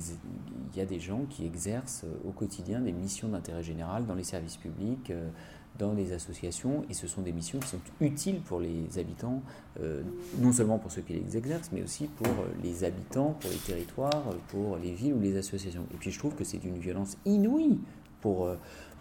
il 0.71 0.77
y 0.77 0.81
a 0.81 0.85
des 0.85 0.99
gens 0.99 1.25
qui 1.29 1.45
exercent 1.45 2.05
au 2.25 2.31
quotidien 2.31 2.79
des 2.79 2.93
missions 2.93 3.27
d'intérêt 3.27 3.61
général 3.61 4.05
dans 4.05 4.15
les 4.15 4.23
services 4.23 4.57
publics, 4.57 5.11
euh, 5.11 5.29
dans 5.77 5.93
les 5.93 6.13
associations 6.13 6.85
et 6.89 6.93
ce 6.93 7.07
sont 7.07 7.21
des 7.21 7.31
missions 7.31 7.59
qui 7.59 7.67
sont 7.67 7.79
utiles 7.99 8.39
pour 8.41 8.59
les 8.59 8.97
habitants, 8.97 9.41
euh, 9.81 10.03
non 10.39 10.51
seulement 10.51 10.77
pour 10.77 10.91
ceux 10.91 11.01
qui 11.01 11.13
les 11.13 11.37
exercent, 11.37 11.71
mais 11.71 11.83
aussi 11.83 12.07
pour 12.07 12.27
euh, 12.27 12.47
les 12.63 12.83
habitants, 12.83 13.35
pour 13.39 13.49
les 13.49 13.57
territoires, 13.57 14.23
euh, 14.29 14.35
pour 14.47 14.77
les 14.77 14.91
villes 14.91 15.13
ou 15.13 15.19
les 15.19 15.37
associations. 15.37 15.85
Et 15.93 15.97
puis 15.97 16.11
je 16.11 16.19
trouve 16.19 16.35
que 16.35 16.43
c'est 16.43 16.57
d'une 16.57 16.77
violence 16.77 17.17
inouïe 17.25 17.79
pour, 18.21 18.49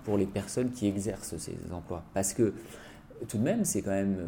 pour 0.05 0.19
les 0.19 0.27
personnes 0.27 0.71
qui 0.71 0.87
exercent 0.87 1.37
ces 1.37 1.57
emplois. 1.73 2.03
Parce 2.13 2.35
que 2.35 2.53
tout 3.29 3.39
de 3.39 3.43
même, 3.43 3.65
c'est 3.65 3.81
quand 3.81 3.91
même 3.91 4.19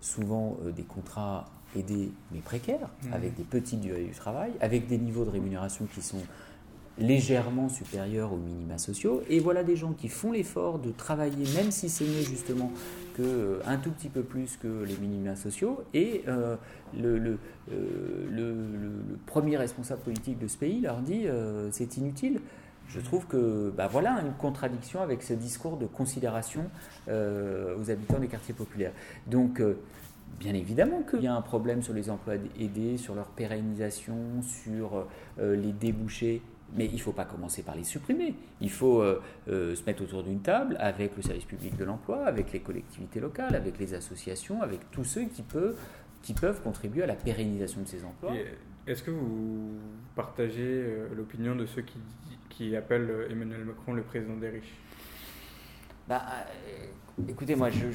souvent 0.00 0.58
des 0.74 0.82
contrats 0.82 1.48
aidés 1.76 2.10
mais 2.32 2.40
précaires, 2.40 2.88
mmh. 3.04 3.12
avec 3.12 3.36
des 3.36 3.44
petites 3.44 3.80
durées 3.80 4.04
du 4.04 4.14
travail, 4.14 4.50
avec 4.60 4.88
des 4.88 4.98
niveaux 4.98 5.24
de 5.24 5.30
rémunération 5.30 5.86
qui 5.94 6.02
sont 6.02 6.22
légèrement 7.00 7.68
supérieurs 7.68 8.32
aux 8.32 8.36
minima 8.36 8.78
sociaux. 8.78 9.22
Et 9.28 9.40
voilà 9.40 9.64
des 9.64 9.76
gens 9.76 9.92
qui 9.92 10.08
font 10.08 10.32
l'effort 10.32 10.78
de 10.78 10.90
travailler, 10.90 11.44
même 11.56 11.70
si 11.70 11.88
c'est 11.88 12.04
mieux 12.04 12.22
justement 12.22 12.70
que 13.16 13.22
euh, 13.22 13.60
un 13.66 13.78
tout 13.78 13.90
petit 13.90 14.08
peu 14.08 14.22
plus 14.22 14.56
que 14.56 14.84
les 14.84 14.96
minima 14.96 15.34
sociaux. 15.34 15.82
Et 15.94 16.22
euh, 16.28 16.56
le, 16.98 17.18
le, 17.18 17.38
le, 17.70 18.54
premier 19.26 19.56
responsable 19.56 20.02
politique 20.02 20.38
de 20.38 20.46
ce 20.46 20.56
pays 20.56 20.80
leur 20.80 21.00
dit 21.00 21.26
c'est 21.70 21.96
inutile. 21.96 22.40
Je 22.88 22.98
trouve 22.98 23.26
que 23.26 23.72
bah 23.76 23.86
voilà 23.86 24.20
une 24.20 24.32
contradiction 24.32 25.00
avec 25.00 25.22
ce 25.22 25.32
discours 25.32 25.76
de 25.76 25.86
considération 25.86 26.64
aux 27.08 27.90
habitants 27.90 28.18
des 28.18 28.26
quartiers 28.26 28.54
populaires. 28.54 28.92
Donc 29.28 29.62
Bien 30.38 30.54
évidemment 30.54 31.02
qu'il 31.02 31.22
y 31.22 31.26
a 31.26 31.34
un 31.34 31.42
problème 31.42 31.82
sur 31.82 31.92
les 31.92 32.08
emplois 32.08 32.34
aidés, 32.58 32.96
sur 32.96 33.14
leur 33.14 33.28
pérennisation, 33.28 34.42
sur 34.42 35.06
euh, 35.38 35.56
les 35.56 35.72
débouchés, 35.72 36.40
mais 36.74 36.86
il 36.86 36.94
ne 36.94 37.00
faut 37.00 37.12
pas 37.12 37.24
commencer 37.24 37.62
par 37.62 37.74
les 37.74 37.84
supprimer. 37.84 38.34
Il 38.60 38.70
faut 38.70 39.02
euh, 39.02 39.20
euh, 39.48 39.74
se 39.74 39.84
mettre 39.84 40.02
autour 40.02 40.22
d'une 40.22 40.40
table 40.40 40.76
avec 40.80 41.16
le 41.16 41.22
service 41.22 41.44
public 41.44 41.76
de 41.76 41.84
l'emploi, 41.84 42.24
avec 42.24 42.52
les 42.52 42.60
collectivités 42.60 43.20
locales, 43.20 43.54
avec 43.54 43.78
les 43.78 43.92
associations, 43.92 44.62
avec 44.62 44.90
tous 44.90 45.04
ceux 45.04 45.24
qui 45.24 45.42
peuvent, 45.42 45.76
qui 46.22 46.32
peuvent 46.32 46.62
contribuer 46.62 47.02
à 47.02 47.06
la 47.06 47.16
pérennisation 47.16 47.82
de 47.82 47.88
ces 47.88 48.04
emplois. 48.04 48.32
Est-ce 48.86 49.02
que 49.02 49.10
vous 49.10 49.78
partagez 50.16 50.86
l'opinion 51.14 51.54
de 51.54 51.66
ceux 51.66 51.82
qui, 51.82 51.98
qui 52.48 52.74
appellent 52.74 53.26
Emmanuel 53.30 53.64
Macron 53.64 53.92
le 53.92 54.02
président 54.02 54.36
des 54.36 54.48
riches? 54.48 54.74
Bah, 56.08 56.22
Écoutez, 57.28 57.54
moi, 57.54 57.70
je, 57.70 57.86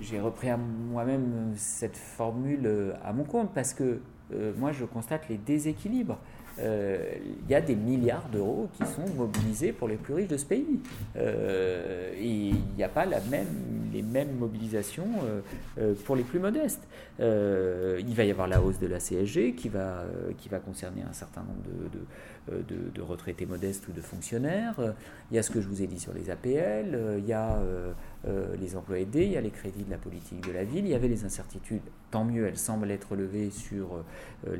j'ai 0.00 0.20
repris 0.20 0.48
moi-même 0.90 1.52
cette 1.56 1.96
formule 1.96 2.66
euh, 2.66 2.92
à 3.04 3.12
mon 3.12 3.24
compte 3.24 3.52
parce 3.54 3.74
que 3.74 4.00
euh, 4.32 4.52
moi 4.58 4.72
je 4.72 4.84
constate 4.84 5.28
les 5.28 5.36
déséquilibres. 5.36 6.18
Euh, 6.60 7.14
il 7.44 7.50
y 7.50 7.54
a 7.54 7.60
des 7.60 7.74
milliards 7.74 8.28
d'euros 8.28 8.68
qui 8.74 8.86
sont 8.86 9.12
mobilisés 9.16 9.72
pour 9.72 9.88
les 9.88 9.96
plus 9.96 10.14
riches 10.14 10.28
de 10.28 10.36
ce 10.36 10.44
pays. 10.46 10.80
et 11.16 12.22
il 12.22 12.62
n'y 12.76 12.84
a 12.84 12.88
pas 12.88 13.06
la 13.06 13.20
même, 13.22 13.48
les 13.92 14.02
mêmes 14.02 14.36
mobilisations 14.38 15.08
pour 16.04 16.14
les 16.14 16.22
plus 16.22 16.38
modestes. 16.38 16.86
il 17.18 18.14
va 18.14 18.24
y 18.24 18.30
avoir 18.30 18.46
la 18.46 18.62
hausse 18.62 18.78
de 18.78 18.86
la 18.86 19.00
CSG 19.00 19.56
qui 19.56 19.68
va, 19.68 20.04
qui 20.38 20.48
va 20.48 20.60
concerner 20.60 21.02
un 21.02 21.12
certain 21.12 21.40
nombre 21.40 21.90
de 21.92 21.98
euh, 22.52 22.60
de, 22.94 23.00
retraités 23.00 23.46
modestes 23.46 23.88
ou 23.88 23.92
de 23.92 24.00
fonctionnaires. 24.02 24.74
Il 25.30 25.34
y 25.34 25.38
a 25.38 25.42
ce 25.42 25.50
que 25.50 25.60
je 25.60 25.68
vous 25.68 25.82
ai 25.82 25.86
dit 25.86 25.98
sur 25.98 26.12
les 26.12 26.30
APL, 26.30 26.94
euh, 26.94 27.18
il 27.18 27.26
y 27.26 27.32
a 27.32 27.56
euh, 27.56 28.54
les 28.60 28.76
emplois 28.76 28.98
aidés, 28.98 29.24
il 29.24 29.32
y 29.32 29.36
a 29.36 29.40
les 29.40 29.50
crédits 29.50 29.84
de 29.84 29.90
la 29.90 29.96
politique 29.96 30.46
de 30.46 30.52
la 30.52 30.64
ville, 30.64 30.84
il 30.84 30.90
y 30.90 30.94
avait 30.94 31.08
les 31.08 31.24
incertitudes, 31.24 31.82
tant 32.10 32.24
mieux, 32.24 32.46
elles 32.46 32.58
semblent 32.58 32.90
être 32.90 33.16
levées 33.16 33.50
sur 33.50 34.04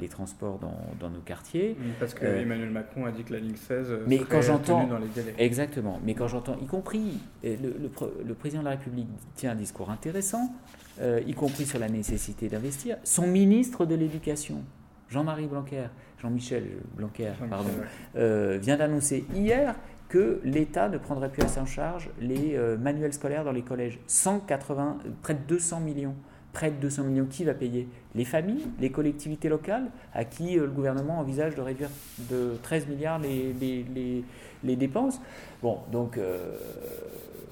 les 0.01 0.09
transports 0.09 0.59
dans, 0.59 1.11
nos 1.11 1.21
quartiers. 1.21 1.77
Parce 2.01 2.15
que 2.15 2.25
Emmanuel 2.25 2.71
Macron 2.71 3.05
a 3.05 3.13
dit 3.13 3.23
que 3.23 3.35
la 3.35 3.41
ligne 3.41 3.57
16 3.57 3.99
mais 4.07 4.19
quand 4.19 4.41
j'entends 4.41 4.87
dans 4.87 4.99
les 4.99 5.09
délais. 5.09 5.35
Exactement, 5.39 6.01
mais 6.05 6.15
quand 6.15 6.29
j'entends, 6.29 6.57
y 6.63 6.67
compris 6.67 7.21
le, 7.43 7.91
le, 8.27 8.35
président 8.35 8.61
de 8.61 8.67
la 8.67 8.73
République 8.73 9.09
tient 9.37 9.53
un 9.53 9.57
discours 9.57 9.91
intéressant, 9.91 10.55
y 11.01 11.35
compris 11.35 11.67
sur 11.67 11.79
la 11.79 11.89
nécessité 11.89 12.49
d'investir, 12.49 12.97
son 13.05 13.27
ministre 13.27 13.87
de 13.87 13.95
l'Éducation, 13.95 14.63
Jean-Marie 15.09 15.47
Blanquer, 15.47 15.87
Jean-Michel 16.25 16.65
Blanquer, 16.97 17.33
pardon, 17.51 17.69
euh, 18.17 18.57
vient 18.59 18.79
d'annoncer 18.79 19.27
hier 19.35 19.75
que 20.09 20.41
l'État 20.43 20.89
ne 20.89 20.97
prendrait 20.97 21.29
plus 21.29 21.43
à 21.43 21.49
sa 21.49 21.67
charge 21.67 22.09
les 22.19 22.55
euh, 22.55 22.79
manuels 22.79 23.13
scolaires 23.13 23.45
dans 23.45 23.53
les 23.53 23.63
collèges. 23.63 23.99
180, 24.07 24.99
près 25.23 25.35
de 25.35 25.41
200 25.47 25.81
millions. 25.81 26.15
Près 26.55 26.71
de 26.71 26.77
200 26.77 27.05
millions, 27.05 27.27
qui 27.27 27.45
va 27.45 27.53
payer? 27.53 27.89
Les 28.15 28.25
familles, 28.25 28.65
les 28.81 28.91
collectivités 28.91 29.51
locales, 29.51 29.91
à 30.15 30.25
qui 30.25 30.59
euh, 30.59 30.63
le 30.65 30.71
gouvernement 30.71 31.19
envisage 31.19 31.57
de 31.57 31.61
réduire 31.61 31.91
de 32.31 32.57
13 32.63 32.87
milliards 32.87 33.19
les, 33.19 33.53
les, 33.53 34.25
les, 34.63 34.77
dépenses. 34.77 35.21
Bon, 35.63 35.81
donc 35.93 36.19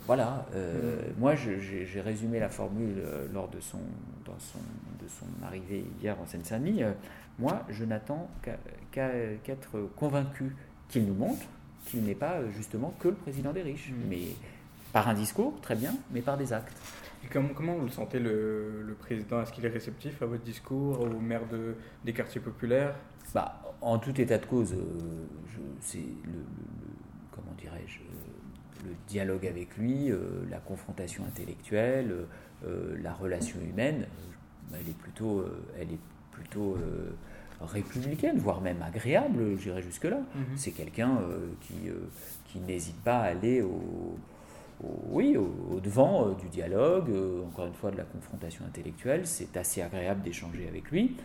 voilà, 0.07 0.47
mm. 0.55 1.21
moi 1.21 1.35
j'ai 1.35 2.01
résumé 2.01 2.41
la 2.41 2.49
formule 2.49 3.03
lors 3.35 3.49
de 3.49 3.61
son, 3.61 3.79
dans 4.25 4.39
son, 4.39 4.59
de 5.03 5.09
son 5.09 5.27
arrivée 5.45 5.85
hier 6.01 6.17
en 6.21 6.27
Seine-Saint-Denis. 6.27 6.85
Moi, 7.39 7.65
je 7.69 7.85
n'attends 7.85 8.29
qu'être 8.93 9.79
convaincu 9.97 10.55
qu'il 10.89 11.07
nous 11.07 11.15
montre 11.15 11.47
qu'il 11.85 12.03
n'est 12.05 12.15
pas 12.15 12.49
justement 12.51 12.95
que 12.99 13.09
le 13.09 13.15
président 13.15 13.53
des 13.53 13.63
riches. 13.63 13.91
Mm. 13.91 14.09
Mais 14.09 14.23
par 14.93 15.09
un 15.09 15.15
discours, 15.15 15.59
très 15.61 15.75
bien, 15.75 15.95
mais 16.11 16.21
par 16.21 16.37
des 16.37 16.53
actes. 16.53 16.77
Et 17.25 17.29
comment, 17.29 17.51
comment 17.55 17.75
vous 17.75 17.87
le 17.87 17.91
sentez, 17.91 18.19
le, 18.19 18.97
président? 18.99 19.41
Est-ce 19.43 19.53
qu'il 19.53 19.65
est 19.65 19.71
réceptif 19.71 20.21
à 20.23 20.27
votre 20.27 20.43
discours, 20.43 21.01
au 21.01 21.21
maire 21.21 21.47
de, 21.51 21.77
des 22.05 22.13
quartiers 22.13 22.41
populaires? 22.41 22.95
Bah, 23.35 23.63
En 23.81 23.99
tout 23.99 24.21
état 24.21 24.39
de 24.39 24.47
cause, 24.47 24.75
euh, 24.75 25.27
c'est 25.81 25.99
le, 25.99 26.45
comment 27.31 27.55
dirais-je, 27.59 28.01
le 28.87 28.95
dialogue 29.07 29.47
avec 29.47 29.77
lui, 29.77 30.11
euh, 30.11 30.45
la 30.51 30.59
confrontation 30.59 31.25
intellectuelle, 31.25 32.27
euh, 32.67 32.97
la 33.01 33.13
relation 33.15 33.61
humaine, 33.61 34.07
elle 34.75 34.89
est 34.89 34.99
plutôt, 34.99 35.45
elle 35.79 35.93
est 35.93 36.01
plutôt 36.33 36.77
euh, 36.77 37.13
républicaine, 37.61 38.39
voire 38.39 38.61
même 38.61 38.83
agréable, 38.83 39.57
j'irais 39.59 39.83
jusque-là. 39.83 40.19
Mhm. 40.35 40.45
C'est 40.57 40.73
quelqu'un 40.73 41.19
euh, 41.19 41.47
qui, 41.61 41.89
euh, 41.89 42.09
qui 42.47 42.59
n'hésite 42.59 43.01
pas 43.03 43.19
à 43.19 43.25
aller 43.27 43.63
au, 43.63 44.19
oui, 45.11 45.37
au, 45.37 45.79
devant 45.81 46.31
du 46.31 46.49
dialogue, 46.49 47.11
encore 47.47 47.67
une 47.67 47.75
fois 47.75 47.93
de 47.93 47.97
la 47.97 48.05
confrontation 48.05 48.65
intellectuelle. 48.65 49.27
C'est 49.27 49.57
assez 49.57 49.81
agréable 49.81 50.23
d'échanger 50.23 50.67
avec 50.67 50.91
lui. 50.91 51.17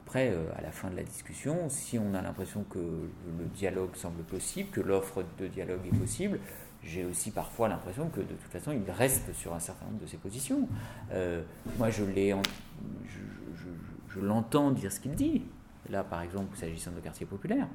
après, 0.00 0.34
à 0.56 0.60
la 0.62 0.72
fin 0.72 0.90
de 0.90 0.96
la 0.96 1.04
discussion, 1.04 1.68
si 1.68 1.96
on 1.96 2.12
a 2.14 2.22
l'impression 2.22 2.64
que 2.68 2.80
le 2.80 3.44
dialogue 3.54 3.94
semble 3.94 4.24
possible, 4.24 4.70
que 4.70 4.80
l'offre 4.80 5.22
de 5.38 5.46
dialogue 5.46 5.86
est 5.86 5.96
possible, 5.96 6.40
j'ai 6.82 7.04
aussi 7.04 7.30
parfois 7.30 7.68
l'impression 7.68 8.08
que 8.08 8.20
de 8.20 8.34
toute 8.34 8.50
façon, 8.50 8.72
il 8.72 8.90
reste 8.90 9.32
sur 9.34 9.54
un 9.54 9.60
certain 9.60 9.84
nombre 9.86 10.00
de 10.00 10.06
ses 10.06 10.16
positions. 10.16 10.68
Euh, 11.12 11.42
moi, 11.78 11.90
je 11.90 12.04
l'ai, 12.04 12.34
l'entends 14.16 14.70
dire 14.70 14.90
ce 14.90 15.00
qu'il 15.00 15.14
dit. 15.14 15.42
Là, 15.88 16.04
par 16.04 16.22
exemple, 16.22 16.56
s'agissant 16.56 16.92
de 16.92 17.00
quartier 17.00 17.26
populaire. 17.26 17.66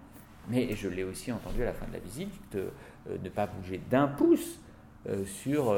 Mais 0.49 0.75
je 0.75 0.87
l'ai 0.87 1.03
aussi 1.03 1.31
entendu 1.31 1.61
à 1.63 1.65
la 1.65 1.73
fin 1.73 1.87
de 1.87 1.93
la 1.93 1.99
visite 1.99 2.31
de 2.51 2.69
euh, 3.09 3.17
ne 3.23 3.29
pas 3.29 3.47
bouger 3.47 3.81
d'un 3.89 4.07
pouce 4.07 4.59
euh, 5.07 5.25
sur 5.25 5.75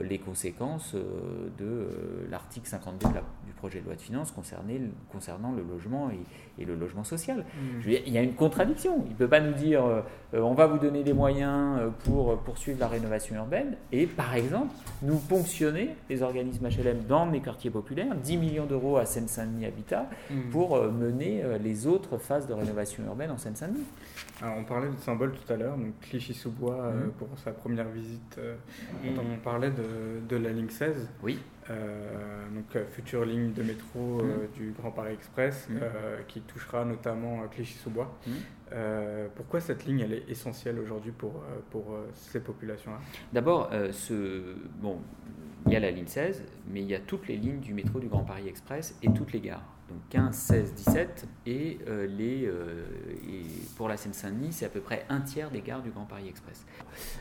les 0.00 0.18
conséquences 0.18 0.94
de 0.94 1.88
l'article 2.30 2.68
52 2.68 3.08
du 3.41 3.41
projet 3.62 3.78
de 3.78 3.84
loi 3.84 3.94
de 3.94 4.00
finances 4.00 4.32
concernant 4.32 5.52
le 5.52 5.62
logement 5.62 6.10
et, 6.58 6.64
le 6.64 6.74
logement 6.74 7.04
social. 7.04 7.38
Mmh. 7.38 7.90
il 8.06 8.12
y 8.12 8.18
a 8.18 8.22
une 8.22 8.34
contradiction. 8.34 9.04
Il 9.06 9.12
ne 9.12 9.16
peut 9.16 9.28
pas 9.28 9.40
nous 9.40 9.52
dire 9.52 9.82
on 10.32 10.54
va 10.54 10.66
vous 10.66 10.78
donner 10.78 11.04
des 11.04 11.12
moyens 11.12 11.80
pour 12.04 12.38
poursuivre 12.38 12.80
la 12.80 12.88
rénovation 12.88 13.36
urbaine 13.36 13.76
et 13.90 14.06
par 14.06 14.34
exemple 14.34 14.74
nous 15.02 15.16
ponctionner 15.16 15.94
les 16.10 16.22
organismes 16.22 16.68
HLM 16.68 17.04
dans 17.08 17.26
les 17.26 17.40
quartiers 17.40 17.70
populaires, 17.70 18.14
10 18.16 18.36
millions 18.36 18.66
d'euros 18.66 18.96
à 18.96 19.06
Seine-Saint-Denis 19.06 19.66
Habitat 19.66 20.08
mmh. 20.30 20.50
pour 20.50 20.82
mener 20.82 21.42
les 21.62 21.86
autres 21.86 22.18
phases 22.18 22.46
de 22.48 22.54
rénovation 22.54 23.04
urbaine 23.04 23.30
en 23.30 23.38
Seine-Saint-Denis. 23.38 23.86
on 24.42 24.64
parlait 24.64 24.88
de 24.88 24.96
symbole 25.00 25.32
tout 25.32 25.52
à 25.52 25.56
l'heure, 25.56 25.76
donc 25.76 25.98
Clichy-sous-Bois 26.02 26.92
mmh. 26.92 27.10
pour 27.18 27.28
sa 27.38 27.52
première 27.52 27.88
visite. 27.88 28.40
on 29.04 29.38
parlait 29.42 29.70
de, 30.28 30.36
la 30.36 30.50
ligne 30.50 30.68
16. 30.68 31.08
Oui. 31.22 31.38
Euh, 31.72 32.48
donc 32.54 32.76
euh, 32.76 32.84
future 32.90 33.24
ligne 33.24 33.52
de 33.52 33.62
métro 33.62 34.20
euh, 34.20 34.46
mm. 34.46 34.52
du 34.56 34.70
Grand 34.72 34.90
Paris 34.90 35.14
Express 35.14 35.68
mm. 35.70 35.80
qui 36.28 36.40
touchera 36.40 36.84
notamment 36.84 37.46
Clichy-sous-Bois. 37.48 38.12
Mm. 38.26 38.30
pourquoi 39.34 39.60
cette 39.60 39.84
ligne 39.84 40.00
elle 40.00 40.12
est 40.12 40.28
essentielle 40.28 40.78
aujourd'hui 40.78 41.12
pour, 41.12 41.42
pour 41.70 41.96
ces 42.14 42.40
populations-là? 42.40 42.98
D'abord, 43.32 43.70
ce, 43.92 44.56
bon, 44.80 44.98
il 45.66 45.72
y 45.72 45.76
a 45.76 45.80
la 45.80 45.90
ligne 45.90 46.06
16, 46.06 46.44
mais 46.70 46.80
il 46.80 46.88
y 46.88 46.94
a 46.94 47.00
toutes 47.00 47.28
les 47.28 47.36
lignes 47.36 47.60
du 47.60 47.74
métro 47.74 48.00
du 48.00 48.08
Grand 48.08 48.24
Paris 48.24 48.48
Express 48.48 48.96
et 49.02 49.12
toutes 49.12 49.32
les 49.32 49.40
gares. 49.40 49.64
Donc 49.92 50.08
15, 50.10 50.34
16, 50.34 50.74
17 50.74 51.28
et, 51.46 51.78
les, 52.16 52.44
et 52.44 53.44
pour 53.76 53.88
la 53.88 53.96
Seine-Saint-Denis, 53.96 54.52
c'est 54.52 54.66
à 54.66 54.68
peu 54.68 54.80
près 54.80 55.04
un 55.08 55.20
tiers 55.20 55.50
des 55.50 55.60
gares 55.60 55.82
du 55.82 55.90
Grand 55.90 56.04
Paris 56.04 56.28
Express. 56.28 56.64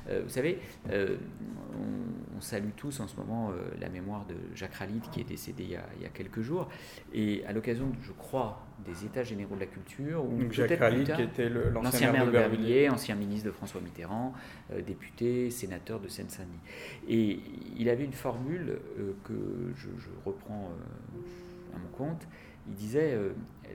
vous 0.07 0.29
savez, 0.29 0.59
on, 0.89 2.39
salue 2.39 2.71
tous 2.75 2.99
en 2.99 3.07
ce 3.07 3.15
moment 3.17 3.51
la 3.79 3.89
mémoire 3.89 4.25
de 4.25 4.35
Jacques 4.55 4.75
Ralit 4.75 5.01
qui 5.11 5.21
est 5.21 5.25
décédé 5.25 5.63
il 5.63 5.71
y 5.71 6.05
a, 6.05 6.09
quelques 6.09 6.41
jours. 6.41 6.69
Et 7.13 7.43
à 7.45 7.53
l'occasion, 7.53 7.91
je 8.01 8.11
crois, 8.11 8.65
des 8.85 9.05
États 9.05 9.23
généraux 9.23 9.55
de 9.55 9.61
la 9.61 9.65
culture. 9.65 10.23
Ou 10.25 10.51
Jacques 10.51 10.79
Ralit, 10.79 11.03
qui 11.03 11.21
était 11.21 11.49
l'ancien 11.49 12.11
maire, 12.11 12.25
de 12.25 12.31
Bervilliers, 12.31 12.89
ancien 12.89 13.15
ministre 13.15 13.47
de 13.47 13.51
François 13.51 13.81
Mitterrand, 13.81 14.33
euh, 14.71 14.81
député, 14.81 15.49
sénateur 15.49 15.99
de 15.99 16.07
Seine-Saint-Denis. 16.07 16.59
Et 17.07 17.39
il 17.77 17.89
avait 17.89 18.05
une 18.05 18.13
formule 18.13 18.79
euh, 18.99 19.13
que 19.23 19.73
je, 19.75 19.87
reprends 20.25 20.71
euh, 20.71 21.75
à 21.75 21.79
mon 21.79 21.89
compte. 21.97 22.27
Il 22.67 22.75
disait 22.75 23.17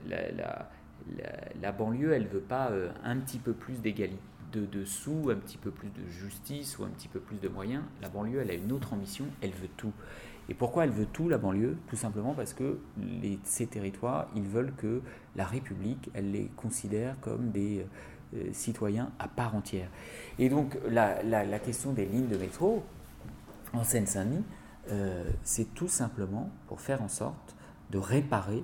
la, 0.07 0.69
la, 1.61 1.71
banlieue, 1.71 2.13
elle 2.13 2.27
veut 2.27 2.39
pas 2.39 2.71
un 3.03 3.17
petit 3.17 3.39
peu 3.39 3.53
plus 3.53 3.81
d'égalité 3.81 4.21
de 4.51 4.65
dessous, 4.65 5.29
un 5.29 5.35
petit 5.35 5.57
peu 5.57 5.71
plus 5.71 5.89
de 5.89 6.07
justice 6.09 6.79
ou 6.79 6.83
un 6.83 6.89
petit 6.89 7.07
peu 7.07 7.19
plus 7.19 7.37
de 7.37 7.47
moyens. 7.49 7.83
La 8.01 8.09
banlieue, 8.09 8.39
elle 8.41 8.51
a 8.51 8.53
une 8.53 8.71
autre 8.71 8.93
ambition, 8.93 9.25
elle 9.41 9.51
veut 9.51 9.69
tout. 9.77 9.91
Et 10.49 10.53
pourquoi 10.53 10.85
elle 10.85 10.91
veut 10.91 11.05
tout, 11.05 11.27
la 11.27 11.37
banlieue? 11.37 11.75
Tout 11.89 11.97
simplement 11.97 12.33
parce 12.33 12.53
que 12.53 12.79
les, 12.97 13.37
ces 13.43 13.67
territoires, 13.67 14.27
ils 14.35 14.47
veulent 14.47 14.73
que 14.77 15.01
la 15.35 15.45
République, 15.45 16.09
elle 16.13 16.31
les 16.31 16.45
considère 16.55 17.19
comme 17.19 17.51
des 17.51 17.85
euh, 18.35 18.49
citoyens 18.53 19.11
à 19.19 19.27
part 19.27 19.55
entière. 19.55 19.89
Et 20.39 20.49
donc 20.49 20.77
la, 20.89 21.21
la, 21.23 21.59
question 21.59 21.91
des 21.91 22.05
lignes 22.05 22.27
de 22.27 22.37
métro 22.37 22.83
en 23.73 23.83
Seine-Saint-Denis, 23.83 24.43
euh, 24.89 25.29
c'est 25.43 25.73
tout 25.73 25.89
simplement 25.89 26.49
pour 26.67 26.79
faire 26.79 27.01
en 27.01 27.09
sorte 27.09 27.55
de 27.91 27.97
réparer 27.97 28.63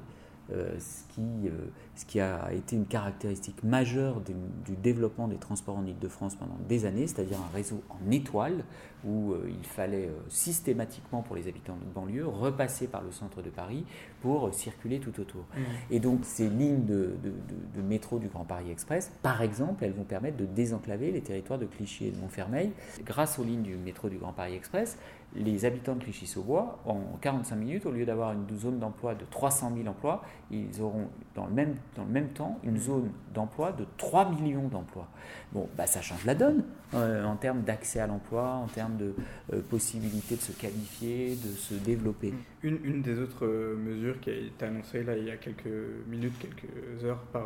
euh, 0.51 0.77
ce, 0.77 1.03
qui, 1.13 1.47
euh, 1.47 1.51
ce 1.95 2.03
qui 2.05 2.19
a 2.19 2.51
été 2.51 2.75
une 2.75 2.85
caractéristique 2.85 3.63
majeure 3.63 4.19
du, 4.19 4.75
développement 4.75 5.29
des 5.29 5.37
transports 5.37 5.77
en 5.77 5.85
Ile-de-France 5.85 6.35
pendant 6.35 6.57
des 6.67 6.85
années, 6.85 7.07
c'est-à-dire 7.07 7.37
un 7.37 7.55
réseau 7.55 7.81
en 7.89 8.11
étoile 8.11 8.65
où 9.05 9.31
euh, 9.31 9.49
il 9.49 9.65
fallait 9.65 10.09
systématiquement 10.27 11.21
pour 11.21 11.37
les 11.37 11.47
habitants 11.47 11.77
de 11.77 11.85
banlieue 11.93 12.27
repasser 12.27 12.87
par 12.87 13.01
le 13.01 13.11
centre 13.11 13.41
de 13.41 13.49
Paris 13.49 13.85
pour 14.21 14.53
circuler 14.53 14.99
tout 14.99 15.17
autour. 15.21 15.45
Mmh. 15.55 15.61
Et 15.91 15.99
donc 16.01 16.19
ces 16.23 16.49
lignes 16.49 16.85
de, 16.85 17.15
de, 17.23 17.81
métro 17.81 18.19
du 18.19 18.27
Grand 18.27 18.43
Paris 18.43 18.69
Express, 18.69 19.11
par 19.21 19.41
exemple, 19.41 19.85
elles 19.85 19.93
vont 19.93 20.03
permettre 20.03 20.37
de 20.37 20.45
désenclaver 20.45 21.11
les 21.11 21.21
territoires 21.21 21.59
de 21.59 21.65
Clichy 21.65 22.07
et 22.07 22.11
de 22.11 22.19
Montfermeil. 22.19 22.71
Grâce 23.05 23.39
aux 23.39 23.43
lignes 23.43 23.61
du 23.61 23.75
métro 23.75 24.09
du 24.09 24.17
Grand 24.17 24.33
Paris 24.33 24.55
Express, 24.55 24.97
les 25.35 25.65
habitants 25.65 25.95
de 25.95 26.03
Clichy-sous-Bois, 26.03 26.79
en 26.85 27.17
45 27.21 27.55
minutes, 27.55 27.85
au 27.85 27.91
lieu 27.91 28.05
d'avoir 28.05 28.33
une 28.33 28.45
zone 28.57 28.79
d'emploi 28.79 29.15
de 29.15 29.25
300 29.29 29.71
000 29.75 29.87
emplois, 29.87 30.23
ils 30.51 30.81
auront 30.81 31.07
dans 31.35 31.45
le 31.47 31.53
même, 31.53 31.75
dans 31.95 32.03
le 32.03 32.11
même 32.11 32.29
temps 32.29 32.59
une 32.63 32.77
zone 32.77 33.09
d'emploi 33.33 33.71
de 33.71 33.85
3 33.97 34.29
millions 34.29 34.67
d'emplois. 34.67 35.07
Bon, 35.51 35.67
bah, 35.75 35.87
ça 35.87 36.01
change 36.01 36.25
la 36.25 36.35
donne 36.35 36.63
euh, 36.93 37.23
en 37.23 37.35
termes 37.35 37.61
d'accès 37.61 37.99
à 37.99 38.07
l'emploi, 38.07 38.43
en 38.47 38.67
termes 38.67 38.97
de 38.97 39.15
euh, 39.53 39.61
possibilité 39.61 40.35
de 40.35 40.41
se 40.41 40.51
qualifier, 40.51 41.35
de 41.35 41.51
se 41.51 41.73
développer. 41.73 42.33
Une, 42.61 42.79
une 42.83 43.01
des 43.01 43.19
autres 43.19 43.45
euh, 43.45 43.75
mesures 43.75 44.19
qui 44.19 44.29
a 44.29 44.33
été 44.33 44.65
annoncée 44.65 45.03
là, 45.03 45.17
il 45.17 45.25
y 45.25 45.31
a 45.31 45.37
quelques 45.37 45.67
minutes, 46.07 46.33
quelques 46.39 47.03
heures 47.03 47.23
par 47.31 47.45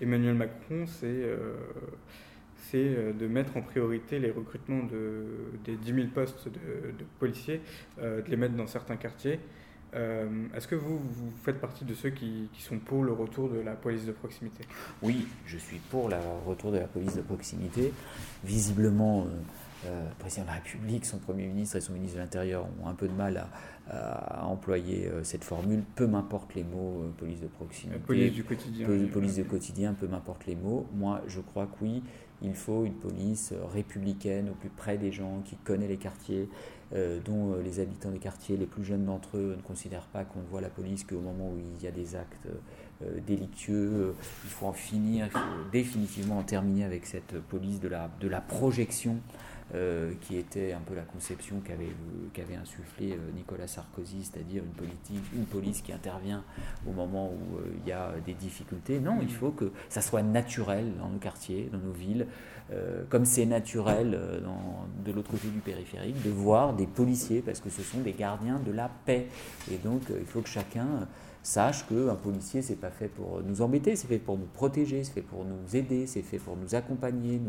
Emmanuel 0.00 0.34
Macron, 0.34 0.86
c'est 0.86 1.24
c'est 2.58 2.78
euh, 2.78 3.12
de 3.12 3.26
mettre 3.26 3.56
en 3.56 3.62
priorité 3.62 4.18
les 4.18 4.30
recrutements 4.30 4.82
de, 4.84 5.24
des 5.64 5.76
10 5.76 5.94
000 5.94 6.06
postes 6.08 6.48
de, 6.48 7.04
policiers, 7.18 7.60
euh, 8.00 8.22
de 8.22 8.30
les 8.30 8.36
mettre 8.36 8.54
dans 8.54 8.66
certains 8.66 8.96
quartiers. 8.96 9.40
Euh, 9.94 10.26
est-ce 10.54 10.68
que 10.68 10.74
vous, 10.74 10.98
vous 10.98 11.32
faites 11.42 11.60
partie 11.60 11.86
de 11.86 11.94
ceux 11.94 12.10
qui, 12.10 12.50
qui, 12.52 12.60
sont 12.60 12.78
pour 12.78 13.04
le 13.04 13.12
retour 13.12 13.48
de 13.48 13.58
la 13.60 13.74
police 13.74 14.04
de 14.04 14.12
proximité? 14.12 14.64
Oui, 15.02 15.26
je 15.46 15.56
suis 15.56 15.78
pour 15.78 16.10
le 16.10 16.16
retour 16.46 16.72
de 16.72 16.78
la 16.78 16.86
police 16.86 17.16
de 17.16 17.22
proximité. 17.22 17.94
Visiblement, 18.44 19.26
le 19.84 19.90
président 20.18 20.42
de 20.42 20.48
la 20.48 20.56
République, 20.56 21.06
son 21.06 21.16
Premier 21.16 21.46
ministre 21.46 21.76
et 21.76 21.80
son 21.80 21.94
ministre 21.94 22.16
de 22.16 22.20
l'Intérieur 22.20 22.66
ont 22.82 22.88
un 22.88 22.92
peu 22.92 23.08
de 23.08 23.14
mal 23.14 23.46
à, 23.88 24.44
employer 24.44 25.10
cette 25.22 25.44
formule. 25.44 25.82
Peu 25.94 26.06
m'importe 26.06 26.54
les 26.54 26.64
mots, 26.64 27.10
police 27.16 27.40
de 27.40 27.46
proximité. 27.46 27.98
police 28.00 28.34
du 28.34 28.44
quotidien. 28.44 28.86
police 29.10 29.36
du 29.36 29.44
quotidien, 29.44 29.94
peu 29.94 30.06
m'importe 30.06 30.44
les 30.44 30.54
mots. 30.56 30.86
Moi, 30.92 31.22
je 31.26 31.40
crois 31.40 31.64
que 31.64 31.82
oui, 31.82 32.02
il 32.42 32.54
faut 32.54 32.84
une 32.84 32.94
police 32.94 33.52
républicaine 33.72 34.50
au 34.50 34.54
plus 34.54 34.68
près 34.68 34.98
des 34.98 35.12
gens, 35.12 35.42
qui 35.44 35.56
connaît 35.56 35.88
les 35.88 35.96
quartiers, 35.96 36.48
euh, 36.94 37.18
dont 37.24 37.52
euh, 37.52 37.62
les 37.62 37.80
habitants 37.80 38.10
des 38.10 38.18
quartiers, 38.18 38.56
les 38.56 38.66
plus 38.66 38.84
jeunes 38.84 39.04
d'entre 39.04 39.36
eux, 39.36 39.54
ne 39.56 39.62
considèrent 39.62 40.06
pas 40.06 40.24
qu'on 40.24 40.40
voit 40.50 40.60
la 40.60 40.70
police 40.70 41.04
qu'au 41.04 41.20
moment 41.20 41.50
où 41.50 41.58
il 41.58 41.84
y 41.84 41.86
a 41.86 41.90
des 41.90 42.16
actes 42.16 42.46
euh, 43.02 43.20
délictueux. 43.26 44.14
Il 44.44 44.50
faut 44.50 44.66
en 44.66 44.72
finir, 44.72 45.26
il 45.26 45.32
faut 45.32 45.70
définitivement 45.70 46.38
en 46.38 46.44
terminer 46.44 46.84
avec 46.84 47.06
cette 47.06 47.38
police 47.40 47.80
de 47.80 47.88
la 47.88 48.40
projection 48.40 49.16
euh, 49.74 50.12
qui 50.22 50.38
était 50.38 50.72
un 50.72 50.80
peu 50.80 50.94
la 50.94 51.02
conception 51.02 51.60
qu'avait, 51.62 51.90
qu'avait 52.32 52.56
insufflé 52.56 53.12
euh, 53.12 53.16
Nicolas 53.36 53.66
Sarkozy, 53.66 54.24
c'est-à-dire 54.24 54.62
une, 54.64 54.70
politique, 54.70 55.22
une 55.34 55.44
police 55.44 55.82
qui 55.82 55.92
intervient 55.92 56.42
au 56.88 56.92
moment 56.92 57.30
où 57.30 57.58
euh, 57.58 57.74
il 57.82 57.86
y 57.86 57.92
a 57.92 58.14
des 58.24 58.32
difficultés. 58.32 58.98
Non, 58.98 59.18
il 59.20 59.30
faut 59.30 59.50
que 59.50 59.70
ça 59.90 60.00
soit 60.00 60.22
naturel 60.22 60.92
dans 60.98 61.10
nos 61.10 61.18
quartiers, 61.18 61.68
dans 61.70 61.78
nos 61.78 61.92
villes, 61.92 62.26
comme 63.08 63.24
c'est 63.24 63.46
naturel 63.46 64.18
de 65.02 65.12
l'autre 65.12 65.30
côté 65.30 65.48
du 65.48 65.60
périphérique, 65.60 66.22
de 66.22 66.28
voir 66.28 66.74
des 66.74 66.86
policiers, 66.86 67.40
parce 67.40 67.60
que 67.60 67.70
ce 67.70 67.82
sont 67.82 68.00
des 68.00 68.12
gardiens 68.12 68.60
de 68.60 68.72
la 68.72 68.90
paix. 69.06 69.28
Et 69.72 69.76
donc, 69.78 70.02
il 70.10 70.26
faut 70.26 70.42
que 70.42 70.50
chacun 70.50 71.08
sache 71.42 71.86
qu'un 71.86 72.14
policier, 72.14 72.60
c'est 72.60 72.76
pas 72.76 72.90
fait 72.90 73.08
pour 73.08 73.42
nous 73.42 73.62
embêter, 73.62 73.96
c'est 73.96 74.06
fait 74.06 74.18
pour 74.18 74.36
nous 74.36 74.46
protéger, 74.46 75.02
c'est 75.02 75.14
fait 75.14 75.22
pour 75.22 75.46
nous 75.46 75.74
aider, 75.74 76.06
c'est 76.06 76.20
fait 76.20 76.38
pour 76.38 76.56
nous 76.56 76.74
accompagner. 76.74 77.40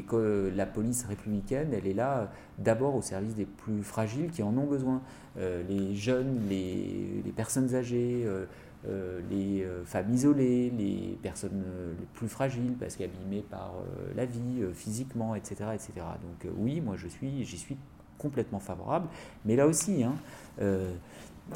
Que 0.00 0.50
la 0.54 0.64
police 0.64 1.04
républicaine, 1.04 1.74
elle 1.74 1.86
est 1.86 1.92
là 1.92 2.32
d'abord 2.58 2.94
au 2.94 3.02
service 3.02 3.34
des 3.34 3.44
plus 3.44 3.82
fragiles 3.82 4.30
qui 4.30 4.42
en 4.42 4.56
ont 4.56 4.66
besoin. 4.66 5.02
Euh, 5.38 5.62
les 5.68 5.94
jeunes, 5.94 6.40
les, 6.48 7.22
personnes 7.36 7.74
âgées, 7.74 8.22
euh, 8.24 8.46
euh, 8.88 9.20
les 9.30 9.66
femmes 9.84 10.12
isolées, 10.12 10.70
les 10.70 11.18
personnes 11.22 11.64
les 11.98 12.06
plus 12.14 12.28
fragiles 12.28 12.74
parce 12.78 12.96
qu'abîmées 12.96 13.44
par 13.48 13.74
la 14.16 14.24
vie 14.24 14.62
physiquement, 14.74 15.34
etc., 15.34 15.56
etc. 15.74 15.92
Donc 15.96 16.52
oui, 16.56 16.80
moi 16.80 16.96
je 16.96 17.08
suis, 17.08 17.44
j'y 17.44 17.58
suis 17.58 17.76
complètement 18.18 18.60
favorable. 18.60 19.08
Mais 19.44 19.56
là 19.56 19.66
aussi, 19.66 20.04
hein, 20.04 20.14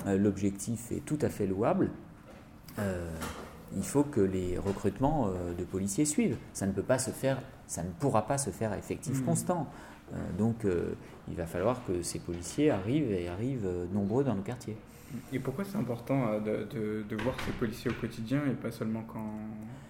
l'objectif 0.06 0.92
est 0.92 1.04
tout 1.04 1.18
à 1.22 1.28
fait 1.28 1.46
louable. 1.46 1.90
Il 3.76 3.82
faut 3.82 4.04
que 4.04 4.20
les 4.20 4.58
recrutements 4.58 5.30
de 5.58 5.64
policiers 5.64 6.04
suivent. 6.04 6.36
Ça 6.52 6.66
ne 6.66 6.72
peut 6.72 6.82
pas 6.82 6.98
se 6.98 7.10
faire, 7.10 7.42
ça 7.66 7.82
ne 7.82 7.90
pourra 7.90 8.26
pas 8.26 8.38
se 8.38 8.50
faire 8.50 8.72
à 8.72 8.78
effectif 8.78 9.20
mmh. 9.20 9.24
constant. 9.24 9.68
donc, 10.38 10.64
il 11.28 11.34
va 11.34 11.46
falloir 11.46 11.84
que 11.84 12.02
ces 12.02 12.20
policiers 12.20 12.70
arrivent 12.70 13.10
et 13.10 13.28
arrivent 13.28 13.68
nombreux 13.92 14.22
dans 14.22 14.34
nos 14.34 14.42
quartiers. 14.42 14.76
Et 15.32 15.38
pourquoi 15.38 15.64
c'est 15.64 15.78
important 15.78 16.38
de, 16.40 16.66
de, 17.08 17.16
voir 17.22 17.34
ces 17.44 17.52
policiers 17.52 17.90
au 17.90 17.94
quotidien 17.94 18.42
et 18.46 18.54
pas 18.54 18.70
seulement 18.70 19.04
quand, 19.12 19.32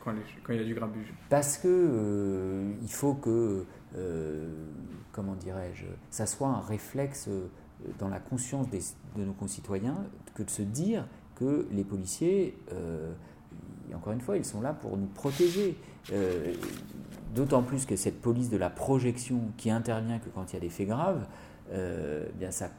quand, 0.01 0.15
quand 0.43 0.53
il 0.53 0.59
y 0.59 0.63
a 0.63 0.65
du 0.65 0.75
grabuge? 0.75 1.13
Parce 1.29 1.59
que 1.59 2.73
il 2.81 2.93
faut 2.93 3.15
que, 3.15 3.65
comment 5.13 5.35
dirais-je, 5.35 5.87
ça 6.11 6.27
soit 6.27 6.49
un 6.49 6.61
réflexe 6.61 7.29
dans 7.99 8.09
la 8.09 8.21
conscience 8.21 8.69
de 8.71 9.25
nos 9.25 9.33
concitoyens 9.33 10.05
que 10.35 10.43
de 10.43 10.51
se 10.51 10.63
dire 10.63 11.07
que 11.35 11.67
les 11.71 11.85
policiers, 11.85 12.57
euh, 12.73 13.13
encore 13.95 14.13
une 14.13 14.21
fois, 14.21 14.37
ils 14.37 14.45
sont 14.45 14.61
là 14.61 14.73
pour 14.73 14.97
nous 14.97 15.07
protéger. 15.07 15.77
Euh, 16.13 16.55
d'autant 17.37 17.63
plus 17.63 17.87
que 17.87 17.95
cette 17.95 18.21
police 18.21 18.51
de 18.51 18.57
la 18.57 18.71
projection 18.71 19.41
qui 19.57 19.71
intervient 19.71 20.19
que 20.19 20.29
quand 20.31 20.53
il 20.53 20.55
y 20.55 20.57
a 20.57 20.61
des 20.61 20.69
faits 20.69 20.89
graves, 20.89 21.25
euh, 21.71 22.27
bien 22.35 22.51
ça, 22.51 22.71